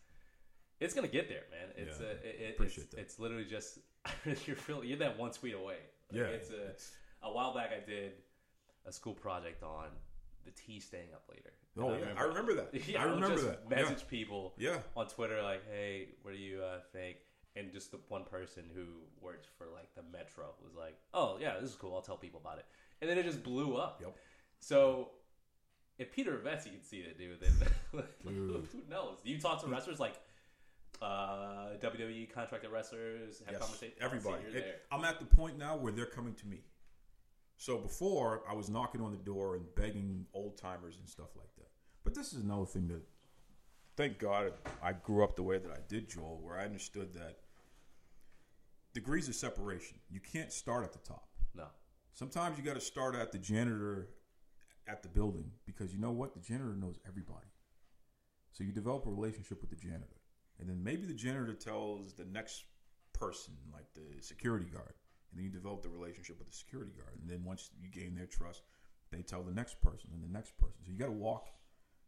it's 0.79 0.93
gonna 0.93 1.07
get 1.07 1.27
there, 1.29 1.43
man. 1.51 1.69
It's 1.77 1.99
Yeah, 1.99 2.07
a, 2.07 2.11
it, 2.11 2.55
it's, 2.59 2.75
that. 2.75 2.99
it's 2.99 3.19
literally 3.19 3.45
just 3.45 3.79
you're 4.45 4.55
feeling 4.55 4.87
you're 4.87 4.97
that 4.99 5.17
one 5.17 5.31
tweet 5.31 5.55
away. 5.55 5.77
Like, 6.11 6.21
Yeah, 6.21 6.27
It's 6.27 6.49
a 6.51 7.25
a 7.27 7.31
while 7.33 7.53
back 7.53 7.71
I 7.75 7.83
did 7.89 8.11
a 8.85 8.91
school 8.91 9.13
project 9.13 9.63
on 9.63 9.87
the 10.43 10.51
tea 10.51 10.79
staying 10.79 11.09
up 11.13 11.23
later. 11.29 11.51
Oh, 11.77 11.89
And 11.89 12.01
yeah, 12.05 12.21
I 12.21 12.23
remember 12.25 12.53
that. 12.53 12.69
Yeah, 12.87 13.01
I 13.01 13.05
remember 13.05 13.35
just 13.35 13.45
that. 13.47 13.69
Message 13.69 14.07
people 14.07 14.53
Yeah. 14.57 14.77
on 14.95 15.07
Twitter 15.07 15.41
like, 15.41 15.63
"Hey, 15.71 16.09
what 16.21 16.31
do 16.33 16.37
you 16.37 16.61
uh, 16.61 16.79
think?" 16.93 17.17
And 17.55 17.71
just 17.71 17.91
the 17.91 17.99
one 18.09 18.25
person 18.25 18.63
who 18.75 18.83
worked 19.21 19.47
for 19.57 19.65
like 19.73 19.93
the 19.95 20.03
Metro 20.11 20.45
was 20.63 20.75
like, 20.75 20.97
"Oh 21.13 21.37
yeah, 21.41 21.55
this 21.59 21.69
is 21.71 21.75
cool. 21.75 21.95
I'll 21.95 22.01
tell 22.01 22.17
people 22.17 22.39
about 22.39 22.59
it." 22.59 22.65
And 23.01 23.09
then 23.09 23.17
it 23.17 23.23
just 23.23 23.43
blew 23.43 23.75
up. 23.75 23.99
Yep. 24.01 24.15
So 24.59 25.09
if 25.97 26.11
Peter 26.11 26.33
Vecsey 26.45 26.71
can 26.71 26.83
see 26.83 26.97
it, 26.97 27.17
dude, 27.17 27.39
then 27.39 28.03
who 28.23 28.63
knows? 28.89 29.17
Do 29.23 29.29
you 29.31 29.39
talk 29.39 29.61
to 29.63 29.67
wrestlers 29.67 29.99
like 29.99 30.15
uh, 31.01 31.69
WWE 31.81 32.31
contracted 32.33 32.71
wrestlers? 32.71 33.39
Have 33.45 33.53
Yes, 33.53 33.61
conversations. 33.61 33.97
everybody. 34.01 34.43
Oh, 34.47 34.51
see, 34.51 34.57
It- 34.59 34.81
I'm 34.91 35.03
at 35.05 35.19
the 35.19 35.25
point 35.25 35.57
now 35.57 35.75
where 35.77 35.91
they're 35.91 36.05
coming 36.05 36.33
to 36.35 36.47
me. 36.47 36.61
So 37.57 37.77
before, 37.77 38.43
I 38.49 38.53
was 38.53 38.69
knocking 38.69 39.01
on 39.01 39.11
the 39.11 39.17
door 39.23 39.55
and 39.55 39.63
begging 39.75 40.25
old 40.33 40.57
timers 40.57 40.97
and 40.97 41.07
stuff 41.07 41.29
like 41.37 41.53
that. 41.57 41.69
But 42.03 42.13
this 42.13 42.33
is 42.33 42.43
another 42.43 42.65
thing 42.65 42.87
that, 42.89 43.01
thank 43.95 44.19
God, 44.19 44.51
I 44.83 44.91
grew 44.91 45.23
up 45.23 45.37
the 45.37 45.43
way 45.43 45.57
that 45.57 45.71
I 45.71 45.79
did, 45.87 46.09
Joel, 46.09 46.41
where 46.43 46.57
I 46.59 46.65
understood 46.65 47.13
that 47.13 47.37
degrees 48.93 49.27
of 49.29 49.35
separation. 49.35 49.97
You 50.09 50.19
can't 50.19 50.51
start 50.51 50.83
at 50.83 50.91
the 50.93 50.99
top. 50.99 51.27
No. 51.53 51.65
Sometimes 52.13 52.57
you 52.57 52.63
got 52.63 52.75
to 52.75 52.81
start 52.81 53.15
at 53.15 53.31
the 53.31 53.37
janitor 53.37 54.09
at 54.87 55.03
the 55.03 55.09
building 55.09 55.51
because 55.65 55.93
you 55.93 55.99
know 55.99 56.11
what? 56.11 56.33
The 56.33 56.39
janitor 56.39 56.75
knows 56.75 56.97
everybody. 57.07 57.47
So 58.51 58.63
you 58.63 58.71
develop 58.71 59.05
a 59.05 59.09
relationship 59.09 59.61
with 59.61 59.69
the 59.69 59.75
janitor. 59.75 60.21
And 60.59 60.69
then 60.69 60.83
maybe 60.83 61.05
the 61.05 61.13
janitor 61.13 61.53
tells 61.53 62.13
the 62.13 62.25
next 62.25 62.63
person, 63.13 63.53
like 63.73 63.87
the 63.93 64.21
security 64.21 64.65
guard. 64.65 64.93
And 65.31 65.37
then 65.39 65.43
you 65.45 65.51
develop 65.51 65.81
the 65.81 65.89
relationship 65.89 66.37
with 66.39 66.47
the 66.47 66.53
security 66.53 66.91
guard. 66.95 67.19
And 67.21 67.29
then 67.29 67.43
once 67.43 67.71
you 67.77 67.89
gain 67.89 68.15
their 68.15 68.27
trust, 68.27 68.61
they 69.11 69.21
tell 69.21 69.43
the 69.43 69.53
next 69.53 69.81
person 69.81 70.11
and 70.13 70.23
the 70.23 70.31
next 70.31 70.57
person. 70.57 70.77
So 70.85 70.91
you 70.91 70.97
got 70.97 71.07
to 71.07 71.11
walk 71.11 71.49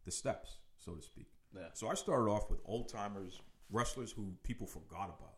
the 0.04 0.10
steps, 0.10 0.58
so 0.76 0.92
to 0.94 1.02
speak. 1.02 1.28
Yeah. 1.54 1.68
So 1.74 1.88
I 1.88 1.94
started 1.94 2.30
off 2.30 2.48
with 2.50 2.60
old 2.64 2.88
timers, 2.88 3.40
wrestlers 3.70 4.12
who 4.12 4.32
people 4.42 4.66
forgot 4.66 5.06
about. 5.18 5.36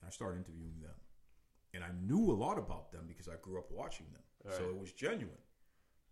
And 0.00 0.08
I 0.08 0.10
started 0.10 0.38
interviewing 0.38 0.80
them. 0.80 0.94
And 1.74 1.84
I 1.84 1.90
knew 2.02 2.30
a 2.30 2.36
lot 2.36 2.58
about 2.58 2.92
them 2.92 3.04
because 3.06 3.28
I 3.28 3.34
grew 3.42 3.58
up 3.58 3.70
watching 3.70 4.06
them. 4.12 4.22
So 4.56 4.64
Right. 4.64 4.74
it 4.74 4.80
was 4.80 4.92
genuine. 4.92 5.38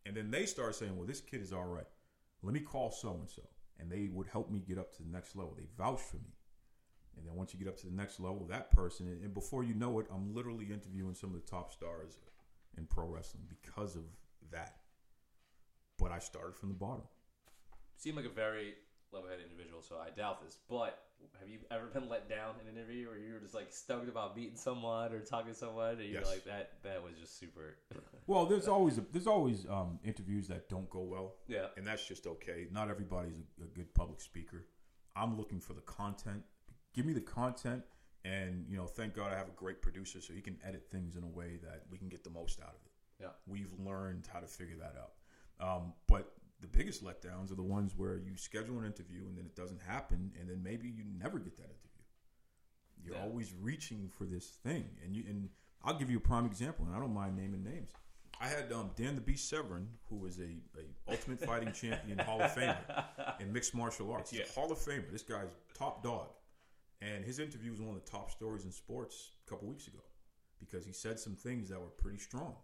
And 0.07 0.17
then 0.17 0.31
they 0.31 0.47
start 0.47 0.75
saying, 0.75 0.97
well, 0.97 1.07
this 1.07 1.21
kid 1.21 1.43
is 1.43 1.53
all 1.53 1.67
right. 1.67 1.87
Let 2.43 2.55
me 2.55 2.61
call 2.61 2.91
so 2.91 3.13
and 3.13 3.29
so. 3.29 3.43
And 3.79 3.91
they 3.91 4.09
would 4.13 4.27
help 4.27 4.51
me 4.51 4.61
get 4.61 4.79
up 4.79 4.95
to 4.97 5.03
the 5.03 5.09
next 5.11 5.37
level. 5.37 5.55
They 5.57 5.67
vouched 5.77 6.05
for 6.05 6.17
me. 6.17 6.35
And 7.17 7.27
then 7.27 7.35
once 7.35 7.53
you 7.53 7.59
get 7.59 7.69
up 7.69 7.77
to 7.79 7.87
the 7.87 7.95
next 7.95 8.21
level, 8.21 8.47
that 8.49 8.71
person, 8.71 9.07
and 9.23 9.35
before 9.35 9.63
you 9.63 9.75
know 9.75 9.99
it, 9.99 10.07
I'm 10.13 10.35
literally 10.35 10.67
interviewing 10.67 11.15
some 11.15 11.31
of 11.31 11.37
the 11.37 11.51
top 11.51 11.73
stars 11.73 12.19
in 12.79 12.87
pro 12.87 13.07
wrestling 13.07 13.45
because 13.49 13.97
of 13.97 14.05
that. 14.53 14.77
But 15.99 16.13
I 16.13 16.19
started 16.19 16.57
from 16.57 16.71
the 16.71 16.75
bottom. 16.75 17.03
seem 17.97 18.17
like 18.17 18.25
a 18.25 18.31
very 18.31 18.75
level-headed 19.13 19.45
individual, 19.51 19.83
so 19.83 19.97
I 19.97 20.11
doubt 20.11 20.43
this. 20.43 20.59
But 20.69 20.99
have 21.39 21.49
you 21.49 21.59
ever 21.71 21.87
been 21.87 22.09
let 22.09 22.29
down 22.29 22.55
in 22.63 22.69
an 22.69 22.77
interview, 22.77 23.09
where 23.09 23.19
you 23.19 23.33
were 23.35 23.41
just 23.41 23.55
like 23.55 23.73
stoked 23.73 24.09
about 24.09 24.37
meeting 24.37 24.57
someone 24.57 25.13
or 25.13 25.21
talking 25.21 25.53
to 25.53 25.59
someone, 25.59 25.93
and 25.93 26.01
you're 26.09 26.21
Yes. 26.21 26.29
like 26.31 26.45
that? 26.45 26.73
That 26.83 27.03
was 27.03 27.13
just 27.21 27.39
super. 27.39 27.77
Well, 28.27 28.47
there's 28.47 28.69
always 28.69 29.01
there's 29.11 29.27
always 29.27 29.67
um, 29.69 29.99
interviews 30.05 30.47
that 30.49 30.69
don't 30.69 30.89
go 30.89 31.01
well. 31.01 31.35
yeah, 31.49 31.67
and 31.77 31.85
that's 31.87 32.07
just 32.07 32.27
okay. 32.29 32.69
Not 32.71 32.89
everybody's 32.89 33.39
a, 33.61 33.65
a 33.65 33.67
good 33.67 33.93
public 33.95 34.21
speaker. 34.21 34.67
I'm 35.17 35.37
looking 35.37 35.59
for 35.59 35.73
the 35.73 35.81
content. 35.81 36.43
Give 36.95 37.05
me 37.07 37.13
the 37.13 37.21
content, 37.23 37.83
and 38.25 38.67
you 38.69 38.77
know, 38.77 38.87
thank 38.87 39.15
God 39.17 39.33
I 39.33 39.37
have 39.37 39.49
a 39.49 39.57
great 39.57 39.83
producer, 39.83 40.21
so 40.21 40.33
he 40.33 40.41
can 40.43 40.59
edit 40.65 40.87
things 40.93 41.17
in 41.17 41.25
a 41.25 41.27
way 41.29 41.59
that 41.65 41.83
we 41.91 41.99
can 41.99 42.09
get 42.09 42.23
the 42.23 42.31
most 42.31 42.61
out 42.61 42.69
of 42.69 42.81
it. 42.87 42.93
yeah, 43.23 43.29
We've 43.49 43.73
learned 43.81 44.29
how 44.33 44.39
to 44.39 44.47
figure 44.47 44.77
that 44.77 44.95
out. 44.97 45.13
Um, 45.67 45.93
but 46.07 46.33
the 46.61 46.67
biggest 46.67 47.03
letdowns 47.05 47.51
are 47.51 47.55
the 47.57 47.63
ones 47.63 47.93
where 47.97 48.17
you 48.19 48.37
schedule 48.37 48.79
an 48.79 48.85
interview 48.87 49.27
and 49.27 49.37
then 49.37 49.47
it 49.47 49.57
doesn't 49.57 49.81
happen, 49.81 50.33
and 50.39 50.49
then 50.49 50.63
maybe 50.63 50.89
you 50.89 51.05
never 51.19 51.39
get 51.39 51.57
that 51.57 51.65
interview. 51.65 52.05
You're 53.03 53.15
Yeah. 53.17 53.23
always 53.23 53.53
reaching 53.55 54.09
for 54.11 54.25
this 54.27 54.49
thing, 54.49 54.89
and 55.03 55.17
you 55.17 55.25
and 55.29 55.49
I'll 55.83 55.99
give 55.99 56.11
you 56.11 56.19
a 56.19 56.21
prime 56.21 56.45
example, 56.45 56.85
and 56.87 56.95
I 56.95 56.99
don't 56.99 57.15
mind 57.15 57.37
naming 57.37 57.63
names. 57.65 57.91
I 58.39 58.49
had 58.49 58.71
um, 58.73 58.91
Dan 58.97 59.15
the 59.15 59.21
Beast 59.21 59.49
Severn, 59.49 59.89
who 60.09 60.17
was 60.17 60.39
a, 60.39 60.43
a 60.79 61.11
Ultimate 61.11 61.41
Fighting 61.41 61.73
Champion 61.73 62.19
Hall 62.27 62.41
of 62.41 62.51
Famer 62.55 63.41
in 63.41 63.53
mixed 63.53 63.75
martial 63.75 64.11
arts. 64.13 64.31
He's 64.31 64.41
Yeah. 64.41 64.47
a 64.47 64.53
Hall 64.53 64.71
of 64.73 64.79
Famer. 64.79 65.11
This 65.11 65.23
guy's 65.23 65.49
top 65.75 66.03
dog, 66.03 66.29
and 67.01 67.25
his 67.25 67.39
interview 67.39 67.71
was 67.71 67.81
one 67.81 67.97
of 67.97 68.05
the 68.05 68.11
top 68.11 68.31
stories 68.31 68.65
in 68.65 68.73
sports 68.73 69.31
a 69.47 69.51
couple 69.51 69.69
weeks 69.69 69.87
ago 69.89 70.01
because 70.59 70.85
he 70.85 70.93
said 70.93 71.19
some 71.19 71.35
things 71.35 71.69
that 71.71 71.81
were 71.81 71.87
pretty 71.89 72.19
strong, 72.19 72.55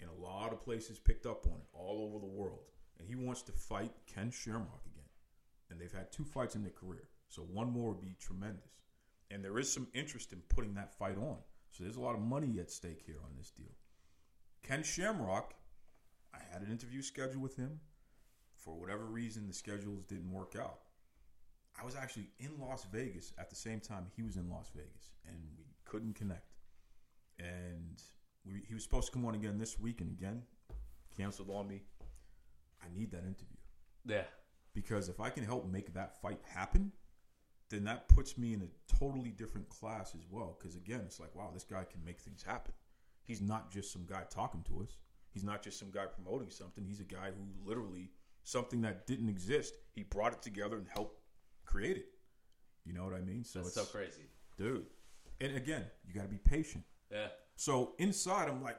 and 0.00 0.10
a 0.10 0.20
lot 0.20 0.52
of 0.52 0.60
places 0.60 0.98
picked 0.98 1.26
up 1.26 1.46
on 1.46 1.52
it 1.60 1.66
all 1.72 2.02
over 2.08 2.18
the 2.18 2.26
world. 2.32 2.64
And 2.98 3.08
he 3.08 3.14
wants 3.14 3.42
to 3.42 3.52
fight 3.52 3.92
Ken 4.06 4.30
Shamrock 4.30 4.82
again, 4.86 5.08
and 5.70 5.80
they've 5.80 5.92
had 5.92 6.10
two 6.10 6.24
fights 6.24 6.54
in 6.54 6.62
their 6.62 6.72
career, 6.72 7.08
so 7.28 7.42
one 7.42 7.70
more 7.70 7.90
would 7.90 8.00
be 8.00 8.16
tremendous. 8.20 8.80
And 9.30 9.44
there 9.44 9.58
is 9.58 9.72
some 9.72 9.88
interest 9.92 10.32
in 10.32 10.40
putting 10.48 10.74
that 10.74 10.96
fight 10.96 11.18
on, 11.18 11.36
so 11.72 11.84
there's 11.84 11.96
a 11.96 12.00
lot 12.00 12.14
of 12.14 12.20
money 12.20 12.58
at 12.58 12.70
stake 12.70 13.02
here 13.04 13.20
on 13.22 13.36
this 13.36 13.50
deal. 13.50 13.74
Ken 14.62 14.82
Shamrock, 14.82 15.54
I 16.34 16.38
had 16.52 16.62
an 16.62 16.70
interview 16.70 17.02
scheduled 17.02 17.42
with 17.42 17.56
him. 17.56 17.80
For 18.56 18.74
whatever 18.74 19.04
reason, 19.04 19.46
the 19.46 19.52
schedules 19.52 20.02
didn't 20.04 20.32
work 20.32 20.54
out. 20.58 20.80
I 21.80 21.84
was 21.84 21.94
actually 21.94 22.30
in 22.38 22.58
Las 22.58 22.86
Vegas 22.90 23.32
at 23.38 23.50
the 23.50 23.56
same 23.56 23.80
time 23.80 24.06
he 24.16 24.22
was 24.22 24.36
in 24.36 24.50
Las 24.50 24.70
Vegas, 24.74 25.12
and 25.26 25.36
we 25.58 25.64
couldn't 25.84 26.14
connect. 26.14 26.54
And 27.38 28.02
we, 28.44 28.62
he 28.66 28.74
was 28.74 28.82
supposed 28.82 29.06
to 29.06 29.12
come 29.12 29.26
on 29.26 29.34
again 29.34 29.58
this 29.58 29.78
week, 29.78 30.00
and 30.00 30.10
again, 30.10 30.42
canceled 31.16 31.50
on 31.50 31.68
me. 31.68 31.82
I 32.86 32.98
need 32.98 33.10
that 33.12 33.24
interview 33.24 33.56
yeah, 34.06 34.24
because 34.74 35.08
if 35.08 35.20
I 35.20 35.30
can 35.30 35.44
help 35.44 35.66
make 35.66 35.92
that 35.94 36.20
fight 36.20 36.38
happen, 36.54 36.92
then 37.70 37.84
that 37.84 38.08
puts 38.08 38.38
me 38.38 38.54
in 38.54 38.62
a 38.62 38.94
totally 38.98 39.30
different 39.30 39.68
class 39.68 40.14
as 40.14 40.24
well. 40.30 40.56
Because 40.58 40.76
again, 40.76 41.00
it's 41.04 41.18
like, 41.18 41.34
wow, 41.34 41.50
this 41.52 41.64
guy 41.64 41.84
can 41.84 42.04
make 42.04 42.20
things 42.20 42.42
happen. 42.42 42.72
He's 43.24 43.40
not 43.40 43.72
just 43.72 43.92
some 43.92 44.06
guy 44.08 44.22
talking 44.30 44.62
to 44.68 44.82
us. 44.82 44.96
He's 45.32 45.42
not 45.42 45.62
just 45.62 45.78
some 45.78 45.90
guy 45.90 46.06
promoting 46.06 46.50
something. 46.50 46.84
He's 46.84 47.00
a 47.00 47.04
guy 47.04 47.30
who 47.36 47.68
literally 47.68 48.10
something 48.44 48.80
that 48.82 49.06
didn't 49.06 49.28
exist. 49.28 49.74
He 49.92 50.04
brought 50.04 50.32
it 50.32 50.42
together 50.42 50.76
and 50.76 50.86
helped 50.88 51.20
create 51.64 51.96
it. 51.96 52.06
You 52.84 52.92
know 52.92 53.04
what 53.04 53.14
I 53.14 53.20
mean? 53.20 53.42
So 53.42 53.58
that's 53.58 53.76
it's 53.76 53.88
so 53.88 53.98
crazy. 53.98 54.22
dude. 54.56 54.86
And 55.40 55.56
again, 55.56 55.84
you 56.06 56.14
got 56.14 56.22
to 56.22 56.28
be 56.28 56.38
patient. 56.38 56.84
Yeah, 57.10 57.26
So 57.56 57.94
inside, 57.98 58.48
I'm 58.48 58.62
like. 58.62 58.78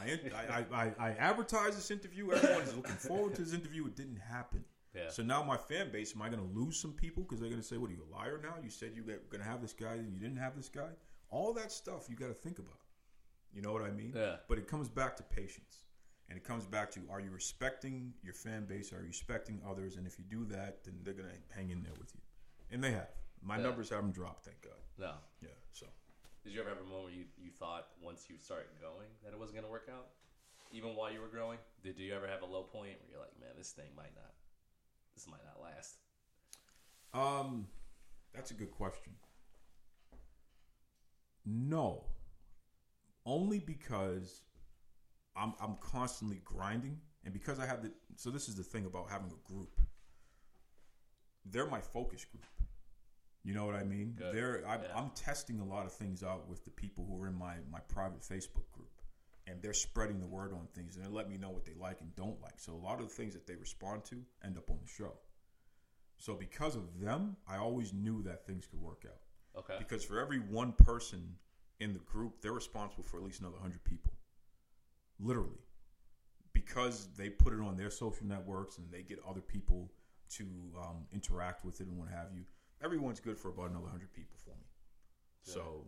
I, 0.00 0.18
I, 0.50 0.64
I, 0.72 0.92
I 0.98 1.10
advertised 1.12 1.76
this 1.76 1.90
interview. 1.90 2.32
Everyone 2.32 2.62
is 2.62 2.74
looking 2.76 2.96
forward 2.96 3.34
to 3.36 3.42
this 3.42 3.52
interview. 3.54 3.86
It 3.86 3.96
didn't 3.96 4.16
happen. 4.18 4.64
Yeah. 4.94 5.08
So 5.08 5.22
now 5.22 5.42
my 5.42 5.56
fan 5.56 5.90
base, 5.90 6.14
am 6.14 6.22
I 6.22 6.28
going 6.28 6.40
to 6.46 6.58
lose 6.58 6.76
some 6.78 6.92
people 6.92 7.22
because 7.22 7.40
they're 7.40 7.48
going 7.48 7.62
to 7.62 7.66
say, 7.66 7.78
"What 7.78 7.90
are 7.90 7.94
you 7.94 8.02
a 8.10 8.14
liar 8.14 8.38
now? 8.42 8.54
You 8.62 8.68
said 8.70 8.92
you 8.94 9.02
were 9.04 9.18
going 9.30 9.42
to 9.42 9.48
have 9.48 9.62
this 9.62 9.72
guy, 9.72 9.94
and 9.94 10.12
you 10.12 10.18
didn't 10.18 10.36
have 10.38 10.54
this 10.56 10.68
guy." 10.68 10.90
All 11.30 11.54
that 11.54 11.72
stuff 11.72 12.08
you 12.10 12.16
got 12.16 12.28
to 12.28 12.34
think 12.34 12.58
about. 12.58 12.76
You 13.54 13.62
know 13.62 13.72
what 13.72 13.82
I 13.82 13.90
mean? 13.90 14.12
Yeah. 14.14 14.36
But 14.48 14.58
it 14.58 14.68
comes 14.68 14.88
back 14.88 15.16
to 15.16 15.22
patience, 15.22 15.84
and 16.28 16.36
it 16.36 16.44
comes 16.44 16.66
back 16.66 16.90
to: 16.92 17.00
Are 17.10 17.20
you 17.20 17.30
respecting 17.30 18.12
your 18.22 18.34
fan 18.34 18.66
base? 18.66 18.92
Are 18.92 19.00
you 19.00 19.06
respecting 19.08 19.60
others? 19.68 19.96
And 19.96 20.06
if 20.06 20.18
you 20.18 20.24
do 20.30 20.44
that, 20.54 20.84
then 20.84 20.94
they're 21.04 21.14
going 21.14 21.28
to 21.30 21.56
hang 21.56 21.70
in 21.70 21.82
there 21.82 21.94
with 21.98 22.12
you, 22.14 22.20
and 22.70 22.84
they 22.84 22.90
have. 22.92 23.08
My 23.44 23.56
Yeah. 23.56 23.62
numbers 23.64 23.90
haven't 23.90 24.12
dropped, 24.14 24.44
thank 24.44 24.60
God. 24.62 24.78
No. 24.98 25.12
Yeah. 25.40 25.48
Did 26.44 26.54
you 26.54 26.60
ever 26.60 26.70
have 26.70 26.78
a 26.78 26.84
moment 26.84 27.04
where 27.04 27.12
you, 27.12 27.24
you 27.38 27.50
thought 27.50 27.88
once 28.02 28.26
you 28.28 28.36
started 28.38 28.66
going 28.80 29.08
that 29.22 29.32
it 29.32 29.38
wasn't 29.38 29.56
going 29.56 29.66
to 29.66 29.70
work 29.70 29.88
out? 29.90 30.08
Even 30.72 30.96
while 30.96 31.12
you 31.12 31.20
were 31.20 31.28
growing? 31.28 31.58
Did 31.84 31.98
you 31.98 32.14
ever 32.14 32.26
have 32.26 32.42
a 32.42 32.46
low 32.46 32.62
point 32.62 32.96
where 33.02 33.10
you're 33.10 33.20
like, 33.20 33.38
man, 33.38 33.50
this 33.56 33.70
thing 33.70 33.90
might 33.96 34.14
not, 34.14 34.32
this 35.14 35.28
might 35.28 35.44
not 35.44 35.62
last? 35.62 35.98
Um, 37.14 37.66
that's 38.34 38.50
a 38.50 38.54
good 38.54 38.70
question. 38.70 39.12
No, 41.44 42.04
only 43.26 43.58
because 43.58 44.42
I'm 45.36 45.54
I'm 45.60 45.76
constantly 45.80 46.40
grinding, 46.44 46.98
and 47.24 47.32
because 47.32 47.58
I 47.58 47.66
have 47.66 47.82
the. 47.82 47.92
So 48.16 48.30
this 48.30 48.48
is 48.48 48.54
the 48.54 48.62
thing 48.62 48.86
about 48.86 49.10
having 49.10 49.30
a 49.30 49.52
group. 49.52 49.80
They're 51.44 51.66
my 51.66 51.80
focus 51.80 52.24
group. 52.24 52.46
You 53.44 53.54
know 53.54 53.66
what 53.66 53.74
I 53.74 53.82
mean? 53.82 54.14
Good. 54.16 54.34
They're 54.34 54.64
I'm, 54.66 54.82
Yeah. 54.82 54.96
I'm 54.96 55.10
testing 55.10 55.60
a 55.60 55.64
lot 55.64 55.84
of 55.86 55.92
things 55.92 56.22
out 56.22 56.48
with 56.48 56.64
the 56.64 56.70
people 56.70 57.04
who 57.04 57.22
are 57.22 57.28
in 57.28 57.34
my 57.34 57.56
my 57.70 57.80
private 57.80 58.20
Facebook 58.20 58.70
group, 58.72 58.90
and 59.46 59.60
they're 59.60 59.74
spreading 59.74 60.20
the 60.20 60.26
word 60.26 60.52
on 60.52 60.68
things, 60.74 60.96
and 60.96 61.04
they 61.04 61.10
let 61.10 61.28
me 61.28 61.36
know 61.38 61.50
what 61.50 61.64
they 61.64 61.74
like 61.74 62.00
and 62.00 62.14
don't 62.14 62.40
like. 62.40 62.58
So 62.58 62.72
a 62.72 62.76
lot 62.76 63.00
of 63.00 63.08
the 63.08 63.14
things 63.14 63.34
that 63.34 63.46
they 63.46 63.56
respond 63.56 64.04
to 64.06 64.16
end 64.44 64.56
up 64.56 64.70
on 64.70 64.78
the 64.80 64.88
show. 64.88 65.14
So 66.18 66.34
because 66.34 66.76
of 66.76 67.00
them, 67.00 67.36
I 67.48 67.56
always 67.56 67.92
knew 67.92 68.22
that 68.22 68.46
things 68.46 68.66
could 68.66 68.80
work 68.80 69.04
out. 69.06 69.58
Okay. 69.58 69.74
Because 69.78 70.04
for 70.04 70.20
every 70.20 70.38
one 70.38 70.72
person 70.72 71.34
in 71.80 71.92
the 71.92 71.98
group, 71.98 72.40
they're 72.40 72.52
responsible 72.52 73.02
for 73.02 73.16
at 73.16 73.24
least 73.24 73.40
another 73.40 73.56
100 73.56 73.82
people. 73.82 74.12
Literally. 75.18 75.58
Because 76.52 77.08
they 77.16 77.28
put 77.28 77.52
it 77.52 77.60
on 77.60 77.76
their 77.76 77.90
social 77.90 78.24
networks 78.24 78.78
and 78.78 78.88
they 78.90 79.02
get 79.02 79.18
other 79.28 79.40
people 79.40 79.90
to 80.36 80.44
um, 80.80 81.06
interact 81.12 81.64
with 81.64 81.80
it 81.80 81.88
and 81.88 81.98
what 81.98 82.08
have 82.08 82.28
you. 82.32 82.44
Everyone's 82.82 83.20
good 83.20 83.38
for 83.38 83.48
about 83.48 83.70
another 83.70 83.84
100 83.84 84.12
people 84.12 84.36
for 84.44 84.50
me. 84.50 84.66
So 85.42 85.86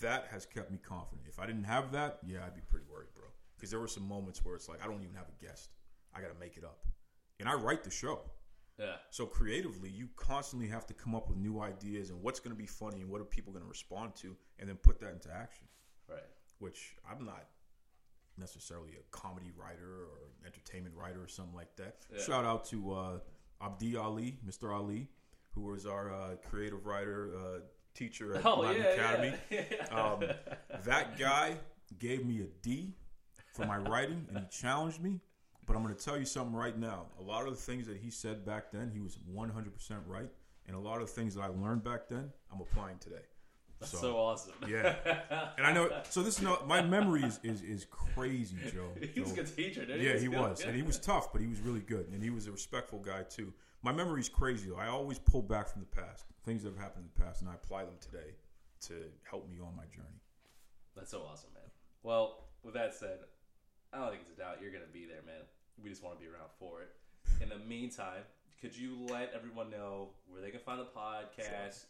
that 0.00 0.26
has 0.30 0.46
kept 0.46 0.70
me 0.70 0.78
confident. 0.78 1.26
If 1.28 1.38
I 1.38 1.46
didn't 1.46 1.64
have 1.64 1.92
that, 1.92 2.18
yeah, 2.26 2.38
I'd 2.44 2.54
be 2.54 2.62
pretty 2.68 2.86
worried, 2.90 3.08
bro. 3.14 3.24
Because 3.56 3.70
there 3.70 3.80
were 3.80 3.88
some 3.88 4.06
moments 4.06 4.44
where 4.44 4.54
it's 4.54 4.68
like, 4.68 4.82
I 4.82 4.86
don't 4.86 5.02
even 5.02 5.14
have 5.14 5.26
a 5.28 5.44
guest. 5.44 5.70
I 6.14 6.20
got 6.20 6.32
to 6.32 6.38
make 6.38 6.56
it 6.56 6.64
up. 6.64 6.84
And 7.40 7.48
I 7.48 7.54
write 7.54 7.82
the 7.84 7.90
show. 7.90 8.20
Yeah. 8.78 8.96
So 9.10 9.24
creatively, 9.24 9.88
you 9.88 10.08
constantly 10.16 10.68
have 10.68 10.86
to 10.86 10.94
come 10.94 11.14
up 11.14 11.28
with 11.28 11.38
new 11.38 11.60
ideas 11.60 12.10
and 12.10 12.22
what's 12.22 12.40
going 12.40 12.54
to 12.54 12.60
be 12.60 12.66
funny 12.66 13.00
and 13.00 13.10
what 13.10 13.20
are 13.20 13.24
people 13.24 13.52
going 13.52 13.64
to 13.64 13.68
respond 13.68 14.14
to, 14.16 14.36
and 14.58 14.68
then 14.68 14.76
put 14.76 15.00
that 15.00 15.12
into 15.12 15.30
action. 15.32 15.66
Right. 16.08 16.20
Which 16.58 16.96
I'm 17.10 17.24
not 17.24 17.46
necessarily 18.38 18.92
a 18.92 19.16
comedy 19.16 19.50
writer 19.56 20.04
or 20.04 20.30
entertainment 20.44 20.94
writer 20.94 21.22
or 21.22 21.28
something 21.28 21.54
like 21.54 21.74
that. 21.76 21.96
Yeah. 22.14 22.22
Shout 22.22 22.44
out 22.44 22.66
to 22.66 22.92
uh, 22.92 23.18
Abdi 23.60 23.96
Ali, 23.96 24.38
Mr. 24.46 24.74
Ali, 24.74 25.08
who 25.54 25.62
was 25.62 25.86
our 25.86 26.12
uh, 26.12 26.36
creative 26.48 26.84
writer, 26.86 27.30
uh, 27.36 27.58
teacher 27.94 28.34
at 28.36 28.44
Oh, 28.44 28.60
Latin 28.60 28.82
yeah. 28.82 28.88
Academy. 28.88 29.34
Yeah. 29.50 29.62
Um, 29.90 30.24
that 30.84 31.18
guy 31.18 31.56
gave 31.98 32.26
me 32.26 32.40
a 32.42 32.46
D 32.62 32.92
for 33.54 33.64
my 33.66 33.78
writing, 33.78 34.26
and 34.28 34.38
he 34.38 34.44
challenged 34.50 35.00
me. 35.02 35.20
But 35.66 35.74
I'm 35.76 35.82
going 35.82 35.94
to 35.94 36.04
tell 36.04 36.16
you 36.18 36.24
something 36.26 36.54
right 36.54 36.78
now. 36.78 37.06
A 37.18 37.22
lot 37.22 37.44
of 37.46 37.50
the 37.50 37.60
things 37.60 37.86
that 37.88 37.96
he 37.96 38.10
said 38.10 38.44
back 38.44 38.70
then, 38.70 38.90
he 38.92 39.00
was 39.00 39.18
100% 39.34 39.50
right, 40.06 40.28
and 40.66 40.76
a 40.76 40.78
lot 40.78 41.00
of 41.00 41.06
the 41.08 41.12
things 41.12 41.34
that 41.34 41.40
I 41.42 41.48
learned 41.48 41.82
back 41.82 42.08
then, 42.08 42.30
I'm 42.52 42.60
applying 42.60 42.98
today. 42.98 43.24
That's 43.80 44.00
so, 44.00 44.16
awesome. 44.16 44.54
yeah, 44.66 44.94
and 45.58 45.66
I 45.66 45.72
know. 45.72 45.90
So 46.08 46.22
this 46.22 46.38
is 46.38 46.42
not 46.42 46.66
my 46.66 46.80
memory 46.80 47.22
is 47.22 47.38
is, 47.42 47.60
is 47.62 47.86
crazy, 47.90 48.56
Joe. 48.72 48.88
he 49.14 49.20
was 49.20 49.32
a 49.32 49.34
good 49.34 49.54
teacher, 49.54 49.84
didn't 49.84 50.02
Yeah, 50.02 50.18
he 50.18 50.28
was, 50.28 50.62
and 50.64 50.74
he 50.74 50.82
was 50.82 50.98
tough, 50.98 51.30
but 51.32 51.42
he 51.42 51.46
was 51.46 51.60
really 51.60 51.80
good, 51.80 52.08
and 52.12 52.22
he 52.22 52.30
was 52.30 52.46
a 52.46 52.52
respectful 52.52 53.00
guy 53.00 53.22
too. 53.24 53.52
My 53.82 53.92
memory's 53.92 54.30
crazy 54.30 54.70
though. 54.70 54.76
I 54.76 54.88
always 54.88 55.18
pull 55.18 55.42
back 55.42 55.68
from 55.68 55.82
the 55.82 56.02
past, 56.02 56.24
things 56.44 56.62
that 56.62 56.70
have 56.70 56.78
happened 56.78 57.04
in 57.04 57.10
the 57.14 57.24
past, 57.24 57.42
and 57.42 57.50
I 57.50 57.54
apply 57.54 57.84
them 57.84 57.96
today 58.00 58.34
to 58.86 58.94
help 59.28 59.48
me 59.48 59.56
on 59.60 59.76
my 59.76 59.84
journey. 59.84 60.20
That's 60.96 61.10
so 61.10 61.22
awesome, 61.30 61.50
man. 61.54 61.70
Well, 62.02 62.48
with 62.62 62.74
that 62.74 62.94
said, 62.94 63.18
I 63.92 63.98
don't 63.98 64.10
think 64.10 64.22
it's 64.22 64.30
a 64.30 64.40
doubt 64.40 64.58
you're 64.62 64.70
going 64.70 64.86
to 64.86 64.92
be 64.92 65.04
there, 65.04 65.22
man. 65.26 65.44
We 65.82 65.90
just 65.90 66.02
want 66.02 66.18
to 66.18 66.20
be 66.24 66.30
around 66.30 66.48
for 66.58 66.80
it. 66.82 66.88
In 67.42 67.50
the 67.50 67.58
meantime, 67.58 68.24
could 68.60 68.76
you 68.76 68.96
let 69.10 69.32
everyone 69.34 69.70
know 69.70 70.08
where 70.28 70.40
they 70.40 70.50
can 70.50 70.60
find 70.60 70.80
the 70.80 70.84
podcast? 70.84 71.84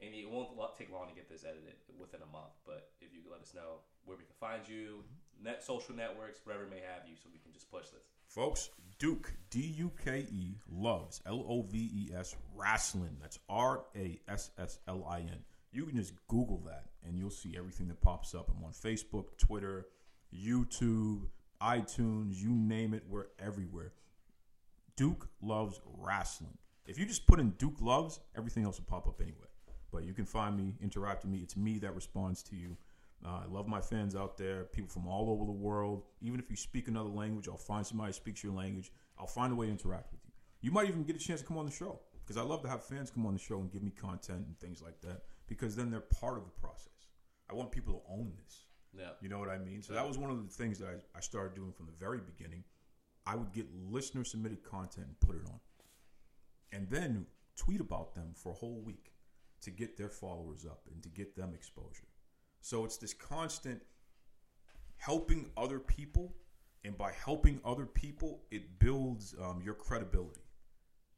And 0.00 0.14
it 0.14 0.28
won't 0.28 0.50
take 0.76 0.92
long 0.92 1.08
to 1.08 1.14
get 1.14 1.28
this 1.28 1.44
edited 1.44 1.74
within 1.98 2.20
a 2.20 2.30
month, 2.30 2.52
but 2.66 2.90
if 3.00 3.14
you 3.14 3.22
could 3.22 3.32
let 3.32 3.40
us 3.40 3.54
know 3.54 3.80
where 4.04 4.16
we 4.16 4.24
can 4.24 4.34
find 4.38 4.68
you, 4.68 5.00
mm-hmm. 5.00 5.44
net 5.44 5.62
social 5.62 5.94
networks, 5.94 6.40
wherever 6.44 6.66
may 6.66 6.80
have 6.84 7.08
you, 7.08 7.16
so 7.16 7.30
we 7.32 7.38
can 7.38 7.52
just 7.52 7.70
push 7.70 7.88
this. 7.88 8.04
Folks, 8.28 8.70
Duke, 8.98 9.32
D 9.50 9.60
U 9.78 9.90
K 10.04 10.26
E, 10.30 10.56
loves, 10.70 11.22
L 11.26 11.44
O 11.48 11.62
V 11.62 11.78
E 11.78 12.10
S, 12.14 12.36
rasslin. 12.56 13.16
That's 13.20 13.38
R 13.48 13.84
A 13.96 14.20
S 14.28 14.50
S 14.58 14.78
L 14.86 15.06
I 15.08 15.20
N. 15.20 15.38
You 15.72 15.84
can 15.86 15.96
just 15.96 16.14
Google 16.28 16.62
that 16.66 16.84
and 17.06 17.18
you'll 17.18 17.30
see 17.30 17.54
everything 17.56 17.88
that 17.88 18.00
pops 18.00 18.34
up. 18.34 18.50
I'm 18.50 18.64
on 18.64 18.72
Facebook, 18.72 19.38
Twitter, 19.38 19.86
YouTube, 20.34 21.22
iTunes, 21.62 22.42
you 22.42 22.50
name 22.50 22.94
it, 22.94 23.04
we're 23.08 23.26
everywhere. 23.38 23.92
Duke 24.96 25.28
Loves 25.42 25.80
Rasslin. 26.02 26.56
If 26.86 26.98
you 26.98 27.06
just 27.06 27.26
put 27.26 27.40
in 27.40 27.50
Duke 27.50 27.80
loves, 27.80 28.20
everything 28.36 28.64
else 28.64 28.78
will 28.78 28.86
pop 28.86 29.06
up 29.06 29.20
anyway. 29.20 29.48
But 29.96 30.04
you 30.04 30.12
can 30.12 30.26
find 30.26 30.54
me, 30.54 30.74
interact 30.82 31.24
with 31.24 31.32
me. 31.32 31.38
It's 31.38 31.56
me 31.56 31.78
that 31.78 31.94
responds 31.94 32.42
to 32.42 32.54
you. 32.54 32.76
Uh, 33.24 33.40
I 33.44 33.46
love 33.50 33.66
my 33.66 33.80
fans 33.80 34.14
out 34.14 34.36
there, 34.36 34.64
people 34.64 34.90
from 34.90 35.08
all 35.08 35.30
over 35.30 35.46
the 35.46 35.50
world. 35.50 36.02
Even 36.20 36.38
if 36.38 36.50
you 36.50 36.56
speak 36.56 36.86
another 36.86 37.08
language, 37.08 37.48
I'll 37.48 37.56
find 37.56 37.86
somebody 37.86 38.10
who 38.10 38.12
speaks 38.12 38.44
your 38.44 38.52
language. 38.52 38.92
I'll 39.18 39.26
find 39.26 39.54
a 39.54 39.56
way 39.56 39.66
to 39.66 39.72
interact 39.72 40.12
with 40.12 40.20
you. 40.26 40.32
You 40.60 40.70
might 40.70 40.86
even 40.86 41.02
get 41.04 41.16
a 41.16 41.18
chance 41.18 41.40
to 41.40 41.46
come 41.46 41.56
on 41.56 41.64
the 41.64 41.72
show 41.72 41.98
because 42.22 42.36
I 42.36 42.42
love 42.42 42.60
to 42.64 42.68
have 42.68 42.84
fans 42.84 43.10
come 43.10 43.24
on 43.24 43.32
the 43.32 43.38
show 43.38 43.58
and 43.58 43.72
give 43.72 43.82
me 43.82 43.90
content 43.90 44.44
and 44.46 44.58
things 44.58 44.82
like 44.82 45.00
that 45.00 45.22
because 45.48 45.74
then 45.74 45.90
they're 45.90 46.00
part 46.00 46.36
of 46.36 46.44
the 46.44 46.60
process. 46.60 47.08
I 47.50 47.54
want 47.54 47.72
people 47.72 47.94
to 47.94 48.12
own 48.12 48.34
this. 48.44 48.66
Yeah. 48.92 49.12
You 49.22 49.30
know 49.30 49.38
what 49.38 49.48
I 49.48 49.56
mean? 49.56 49.80
So 49.80 49.94
that 49.94 50.06
was 50.06 50.18
one 50.18 50.30
of 50.30 50.46
the 50.46 50.52
things 50.52 50.78
that 50.80 50.88
I, 50.88 51.16
I 51.16 51.20
started 51.20 51.54
doing 51.54 51.72
from 51.72 51.86
the 51.86 51.96
very 51.98 52.18
beginning. 52.18 52.64
I 53.26 53.34
would 53.34 53.54
get 53.54 53.66
listener 53.90 54.24
submitted 54.24 54.62
content 54.62 55.06
and 55.06 55.20
put 55.20 55.36
it 55.36 55.46
on. 55.46 55.58
And 56.70 56.86
then 56.90 57.24
tweet 57.56 57.80
about 57.80 58.14
them 58.14 58.34
for 58.34 58.50
a 58.50 58.54
whole 58.54 58.82
week 58.84 59.12
to 59.66 59.70
get 59.72 59.96
their 59.96 60.08
followers 60.08 60.64
up 60.64 60.82
and 60.92 61.02
to 61.02 61.08
get 61.08 61.34
them 61.34 61.52
exposure. 61.52 62.06
So 62.60 62.84
it's 62.84 62.96
this 62.96 63.12
constant 63.12 63.82
helping 64.96 65.50
other 65.56 65.80
people. 65.80 66.32
And 66.84 66.96
by 66.96 67.10
helping 67.10 67.60
other 67.64 67.84
people, 67.84 68.42
it 68.52 68.78
builds 68.78 69.34
um, 69.42 69.60
your 69.64 69.74
credibility. 69.74 70.46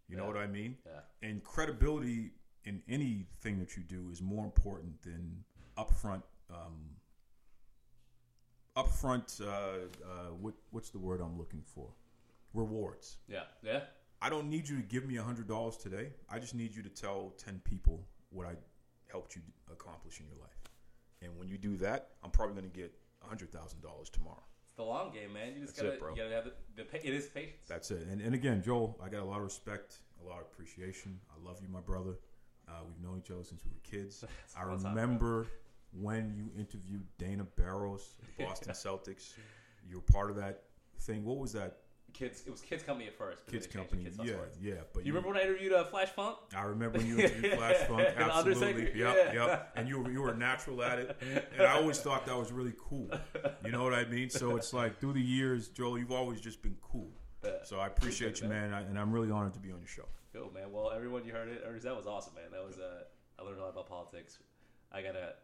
You 0.08 0.16
know 0.16 0.24
what 0.24 0.38
I 0.38 0.46
mean? 0.46 0.78
Yeah. 0.86 1.28
And 1.28 1.44
credibility 1.44 2.30
in 2.64 2.80
anything 2.88 3.58
that 3.58 3.76
you 3.76 3.82
do 3.82 4.08
is 4.10 4.22
more 4.22 4.46
important 4.46 5.02
than 5.02 5.44
upfront. 5.76 6.22
Um, 6.50 6.96
upfront. 8.78 9.42
Uh, 9.42 9.88
uh, 10.02 10.30
what 10.40 10.54
what's 10.70 10.88
the 10.88 10.98
word 10.98 11.20
I'm 11.20 11.36
looking 11.36 11.62
for? 11.74 11.88
Rewards. 12.54 13.18
Yeah. 13.28 13.42
Yeah. 13.62 13.80
I 14.22 14.30
don't 14.30 14.48
need 14.48 14.66
you 14.66 14.76
to 14.76 14.82
give 14.82 15.04
me 15.04 15.18
a 15.18 15.22
hundred 15.22 15.48
dollars 15.48 15.76
today. 15.76 16.12
I 16.30 16.38
just 16.38 16.54
need 16.54 16.74
you 16.74 16.82
to 16.82 16.88
tell 16.88 17.34
ten 17.36 17.60
people 17.62 18.06
what 18.30 18.46
I 18.46 18.54
helped 19.10 19.36
you 19.36 19.42
accomplish 19.72 20.20
in 20.20 20.26
your 20.26 20.36
life. 20.36 20.58
And 21.22 21.36
when 21.38 21.48
you 21.48 21.58
do 21.58 21.76
that, 21.78 22.10
I'm 22.22 22.30
probably 22.30 22.54
going 22.54 22.70
to 22.70 22.76
get 22.76 22.92
hundred 23.20 23.52
thousand 23.52 23.82
dollars 23.82 24.08
tomorrow. 24.08 24.42
It's 24.64 24.76
the 24.76 24.84
long 24.84 25.12
game, 25.12 25.32
man. 25.32 25.54
You 25.54 25.60
just 25.60 25.76
That's 25.76 25.82
gotta, 25.82 25.94
it, 25.94 26.00
bro. 26.00 26.10
you 26.10 26.22
gotta 26.22 26.34
have 26.34 26.44
the, 26.44 26.84
the 26.84 27.06
it 27.06 27.14
is 27.14 27.26
patience. 27.26 27.66
That's 27.68 27.90
it. 27.90 28.06
And, 28.10 28.20
and 28.20 28.34
again, 28.34 28.62
Joel, 28.62 28.98
I 29.02 29.08
got 29.08 29.20
a 29.20 29.24
lot 29.24 29.38
of 29.38 29.44
respect, 29.44 29.96
a 30.22 30.26
lot 30.26 30.40
of 30.40 30.46
appreciation. 30.52 31.18
I 31.30 31.46
love 31.46 31.58
you, 31.60 31.68
my 31.68 31.80
brother. 31.80 32.18
Uh, 32.68 32.72
we've 32.86 33.02
known 33.02 33.20
each 33.24 33.30
other 33.30 33.44
since 33.44 33.62
we 33.64 33.70
were 33.70 34.02
kids. 34.02 34.24
I 34.56 34.60
time, 34.60 34.84
remember 34.84 35.46
when 35.92 36.32
you 36.34 36.50
interviewed 36.58 37.04
Dana 37.18 37.44
Barros, 37.56 38.14
the 38.36 38.44
Boston 38.44 38.72
Celtics. 38.74 39.34
You 39.88 39.96
were 39.96 40.12
part 40.12 40.30
of 40.30 40.36
that 40.36 40.64
thing. 41.00 41.24
What 41.24 41.38
was 41.38 41.52
that? 41.52 41.78
Kids, 42.12 42.42
it 42.46 42.50
was 42.50 42.60
kids 42.60 42.82
company 42.82 43.06
at 43.06 43.14
first. 43.16 43.46
Kids 43.46 43.66
company. 43.66 44.04
Kids 44.04 44.18
yeah, 44.22 44.34
yeah. 44.60 44.74
But 44.92 45.06
You 45.06 45.12
remember 45.12 45.28
when 45.28 45.38
I 45.38 45.42
interviewed 45.42 45.72
uh, 45.72 45.84
Flash 45.84 46.08
Funk? 46.08 46.36
I 46.56 46.62
remember 46.62 46.98
when 46.98 47.06
you 47.06 47.18
interviewed 47.18 47.52
Flash 47.58 47.76
Funk. 47.86 48.08
Absolutely. 48.16 48.98
Yep, 48.98 49.16
yeah. 49.16 49.32
yep. 49.32 49.72
And 49.76 49.88
you 49.88 50.00
were, 50.00 50.10
you 50.10 50.22
were 50.22 50.34
natural 50.34 50.82
at 50.82 50.98
it. 50.98 51.16
And 51.56 51.62
I 51.62 51.74
always 51.74 51.98
thought 52.00 52.26
that 52.26 52.36
was 52.36 52.50
really 52.50 52.74
cool. 52.78 53.08
You 53.64 53.70
know 53.70 53.84
what 53.84 53.94
I 53.94 54.04
mean? 54.04 54.30
So 54.30 54.56
it's 54.56 54.72
like 54.72 54.98
through 54.98 55.12
the 55.12 55.22
years, 55.22 55.68
Joel, 55.68 55.98
you've 55.98 56.12
always 56.12 56.40
just 56.40 56.62
been 56.62 56.76
cool. 56.82 57.10
Yeah. 57.44 57.50
So 57.62 57.78
I 57.78 57.86
appreciate 57.86 58.28
Appreciate 58.28 58.48
you, 58.48 58.54
man. 58.54 58.74
I, 58.74 58.80
and 58.80 58.98
I'm 58.98 59.12
really 59.12 59.30
honored 59.30 59.54
to 59.54 59.60
be 59.60 59.70
on 59.70 59.78
your 59.78 59.88
show. 59.88 60.06
Cool, 60.32 60.50
man. 60.52 60.72
Well, 60.72 60.90
everyone 60.94 61.24
you 61.24 61.32
heard 61.32 61.48
it, 61.48 61.62
Ernest, 61.66 61.84
that 61.84 61.96
was 61.96 62.06
awesome, 62.06 62.34
man. 62.34 62.50
That 62.50 62.66
was 62.66 62.78
uh, 62.78 63.04
I 63.38 63.42
learned 63.44 63.58
a 63.58 63.62
lot 63.62 63.70
about 63.70 63.88
politics. 63.88 64.38
I 64.92 65.02
gotta 65.02 65.34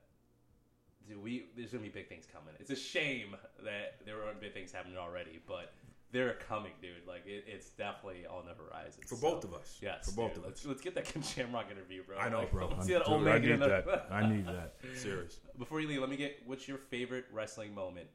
dude, 1.08 1.22
we 1.22 1.46
there's 1.56 1.70
gonna 1.70 1.82
be 1.82 1.88
big 1.88 2.08
things 2.08 2.26
coming. 2.30 2.54
It's 2.58 2.70
a 2.70 2.76
shame 2.76 3.36
that 3.64 3.96
there 4.04 4.22
aren't 4.24 4.40
big 4.40 4.52
things 4.52 4.72
happening 4.72 4.98
already, 4.98 5.40
but 5.46 5.72
they're 6.14 6.34
coming, 6.48 6.72
dude. 6.80 7.06
Like 7.06 7.26
it, 7.26 7.44
it's 7.46 7.68
definitely 7.70 8.24
on 8.26 8.46
the 8.46 8.54
horizon 8.54 9.02
For 9.06 9.16
So, 9.16 9.20
both 9.20 9.44
of 9.44 9.52
us. 9.52 9.78
Yes, 9.82 10.06
For 10.08 10.16
both 10.16 10.30
dude, 10.30 10.38
of 10.38 10.44
let's, 10.46 10.60
us. 10.62 10.66
Let's 10.66 10.80
get 10.80 10.94
that 10.94 11.04
Ken 11.12 11.22
Shamrock 11.22 11.70
interview, 11.70 12.02
bro. 12.04 12.16
I 12.16 12.28
know, 12.30 12.38
Like, 12.38 12.52
bro. 12.52 12.66
Let's 12.68 12.74
I'm- 12.78 12.86
see 12.86 12.92
that 12.94 13.04
dude, 13.04 13.12
old 13.12 13.22
man 13.24 13.40
get 13.42 13.46
need 13.48 13.54
in 13.54 13.60
the- 13.60 13.66
that. 13.68 14.06
I 14.10 14.26
need 14.26 14.46
that. 14.46 14.74
Serious. 14.96 15.40
Before 15.58 15.80
you 15.80 15.88
leave, 15.88 16.00
let 16.00 16.08
me 16.08 16.16
get 16.16 16.38
what's 16.46 16.66
your 16.68 16.78
favorite 16.78 17.26
wrestling 17.32 17.74
moment 17.74 18.06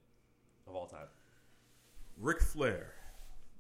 of 0.67 0.75
all 0.75 0.87
time? 0.87 1.07
Ric 2.17 2.41
Flair. 2.41 2.93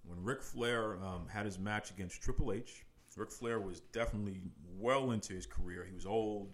When 0.05 0.23
Ric 0.23 0.41
Flair 0.41 0.95
um, 1.03 1.27
had 1.27 1.45
his 1.45 1.59
match 1.59 1.91
against 1.91 2.21
Triple 2.21 2.51
H, 2.51 2.85
Ric 3.15 3.31
Flair 3.31 3.59
was 3.59 3.81
definitely 3.91 4.39
well 4.79 5.11
into 5.11 5.33
his 5.33 5.45
career. 5.45 5.85
He 5.87 5.93
was 5.93 6.05
old. 6.05 6.49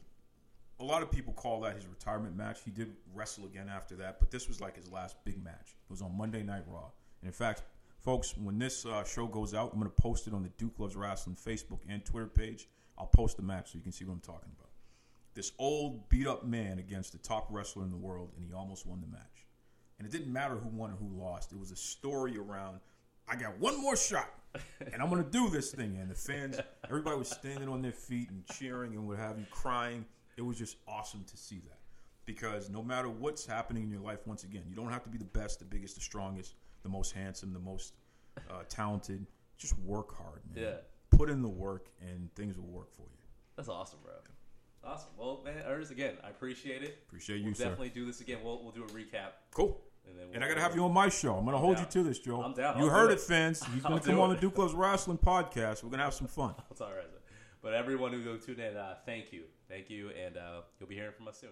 A 0.79 0.83
lot 0.83 1.01
of 1.03 1.09
people 1.11 1.31
call 1.33 1.61
that 1.61 1.75
his 1.75 1.85
retirement 1.87 2.35
match. 2.35 2.59
He 2.65 2.71
did 2.71 2.93
wrestle 3.13 3.45
again 3.45 3.69
after 3.73 3.95
that, 3.97 4.19
but 4.19 4.29
this 4.31 4.47
was 4.47 4.59
like 4.59 4.75
his 4.75 4.91
last 4.91 5.15
big 5.23 5.41
match. 5.43 5.75
It 5.87 5.91
was 5.91 6.01
on 6.01 6.17
Monday 6.17 6.43
Night 6.43 6.63
Raw. 6.67 6.89
And 7.21 7.27
in 7.27 7.31
fact, 7.33 7.63
folks, 8.05 8.37
when 8.37 8.59
this 8.59 8.85
uh, 8.85 9.03
show 9.03 9.25
goes 9.25 9.55
out, 9.55 9.71
I'm 9.73 9.79
going 9.79 9.91
to 9.91 10.01
post 10.01 10.27
it 10.27 10.33
on 10.33 10.43
the 10.43 10.49
Duke 10.49 10.75
Loves 10.77 10.95
Rasslin 10.95 11.35
Facebook 11.35 11.79
and 11.89 12.05
Twitter 12.05 12.27
page. 12.27 12.69
I'll 12.99 13.07
post 13.07 13.35
the 13.35 13.43
match 13.43 13.71
so 13.71 13.77
you 13.77 13.81
can 13.81 13.91
see 13.91 14.05
what 14.05 14.13
I'm 14.13 14.19
talking 14.19 14.51
about. 14.57 14.69
This 15.33 15.51
old, 15.57 16.07
beat 16.07 16.27
up 16.27 16.45
man 16.45 16.77
against 16.77 17.11
the 17.11 17.17
top 17.17 17.47
wrestler 17.49 17.83
in 17.83 17.89
the 17.89 17.97
world, 17.97 18.29
and 18.37 18.45
he 18.45 18.53
almost 18.53 18.85
won 18.85 19.01
the 19.01 19.07
match. 19.07 19.47
And 19.97 20.07
it 20.07 20.11
didn't 20.11 20.31
matter 20.31 20.55
who 20.55 20.69
won 20.69 20.91
or 20.91 20.93
who 20.93 21.19
lost. 21.19 21.51
It 21.51 21.59
was 21.59 21.71
a 21.71 21.75
story 21.75 22.37
around, 22.37 22.79
I 23.27 23.35
got 23.35 23.57
one 23.59 23.81
more 23.81 23.97
shot, 23.97 24.29
and 24.93 25.01
I'm 25.01 25.09
going 25.09 25.23
to 25.23 25.29
do 25.29 25.49
this 25.49 25.71
thing. 25.71 25.97
And 25.99 26.09
the 26.09 26.15
fans, 26.15 26.59
everybody 26.85 27.17
was 27.17 27.29
standing 27.29 27.67
on 27.67 27.81
their 27.81 27.91
feet 27.91 28.29
and 28.29 28.45
cheering 28.45 28.93
and 28.93 29.07
what 29.07 29.17
have 29.17 29.39
you, 29.39 29.45
crying. 29.49 30.05
It 30.37 30.43
was 30.43 30.59
just 30.59 30.77
awesome 30.87 31.25
to 31.25 31.37
see 31.37 31.59
that. 31.67 31.79
Because 32.25 32.69
no 32.69 32.83
matter 32.83 33.09
what's 33.09 33.45
happening 33.45 33.83
in 33.83 33.89
your 33.89 34.01
life, 34.01 34.19
once 34.25 34.43
again, 34.43 34.63
you 34.69 34.75
don't 34.75 34.91
have 34.91 35.03
to 35.03 35.09
be 35.09 35.17
the 35.17 35.25
best, 35.25 35.59
the 35.59 35.65
biggest, 35.65 35.95
the 35.95 36.01
strongest, 36.01 36.53
the 36.85 36.89
most 36.89 37.11
handsome, 37.11 37.51
the 37.51 37.59
most 37.59 37.95
uh, 38.49 38.61
talented. 38.69 39.25
Just 39.57 39.77
work 39.79 40.15
hard, 40.15 40.41
man. 40.53 40.63
Yeah. 40.63 40.73
Put 41.17 41.29
in 41.29 41.41
the 41.41 41.49
work, 41.49 41.87
and 42.01 42.33
things 42.35 42.57
will 42.57 42.67
work 42.67 42.93
for 42.93 43.01
you. 43.03 43.25
That's 43.57 43.69
awesome, 43.69 43.99
bro. 44.03 44.13
Awesome. 44.83 45.09
Well, 45.17 45.41
man, 45.43 45.63
Ernest, 45.65 45.91
again, 45.91 46.13
I 46.23 46.29
appreciate 46.29 46.83
it. 46.83 46.99
Appreciate 47.07 47.37
you, 47.39 47.45
We'll 47.45 47.55
sir. 47.55 47.63
definitely 47.63 47.89
do 47.89 48.05
this 48.05 48.21
again. 48.21 48.37
We'll, 48.43 48.61
we'll 48.61 48.71
do 48.71 48.83
a 48.83 48.87
recap. 48.87 49.31
Cool. 49.51 49.81
And, 50.07 50.19
then 50.19 50.27
And 50.35 50.43
I 50.43 50.47
got 50.47 50.55
to 50.55 50.61
have 50.61 50.75
you 50.75 50.83
on 50.83 50.93
my 50.93 51.09
show. 51.09 51.35
I'm 51.35 51.45
going 51.45 51.55
to 51.55 51.59
hold 51.59 51.79
you 51.79 51.85
to 51.85 52.03
this, 52.03 52.19
Joe. 52.19 52.43
I'm 52.43 52.53
down. 52.53 52.77
You 52.77 52.85
I'll 52.85 52.91
heard 52.91 53.11
it, 53.11 53.19
fans. 53.19 53.63
He's 53.73 53.81
going 53.81 53.99
to 53.99 54.05
come 54.05 54.19
on 54.19 54.29
the 54.29 54.35
Duke 54.35 54.57
Loves 54.57 54.73
Rasslin 54.73 55.19
podcast. 55.19 55.81
We're 55.83 55.89
going 55.89 55.99
to 55.99 56.05
have 56.05 56.13
some 56.13 56.27
fun. 56.27 56.53
That's 56.69 56.81
all 56.81 56.91
right. 56.91 57.05
But 57.63 57.73
everyone 57.73 58.13
who 58.13 58.37
tuned 58.37 58.59
in, 58.59 58.77
uh, 58.77 58.97
thank 59.07 59.33
you. 59.33 59.43
Thank 59.67 59.89
you. 59.89 60.11
And 60.11 60.37
uh, 60.37 60.61
you'll 60.79 60.87
be 60.89 60.93
hearing 60.93 61.13
from 61.17 61.27
us 61.27 61.39
soon. 61.39 61.49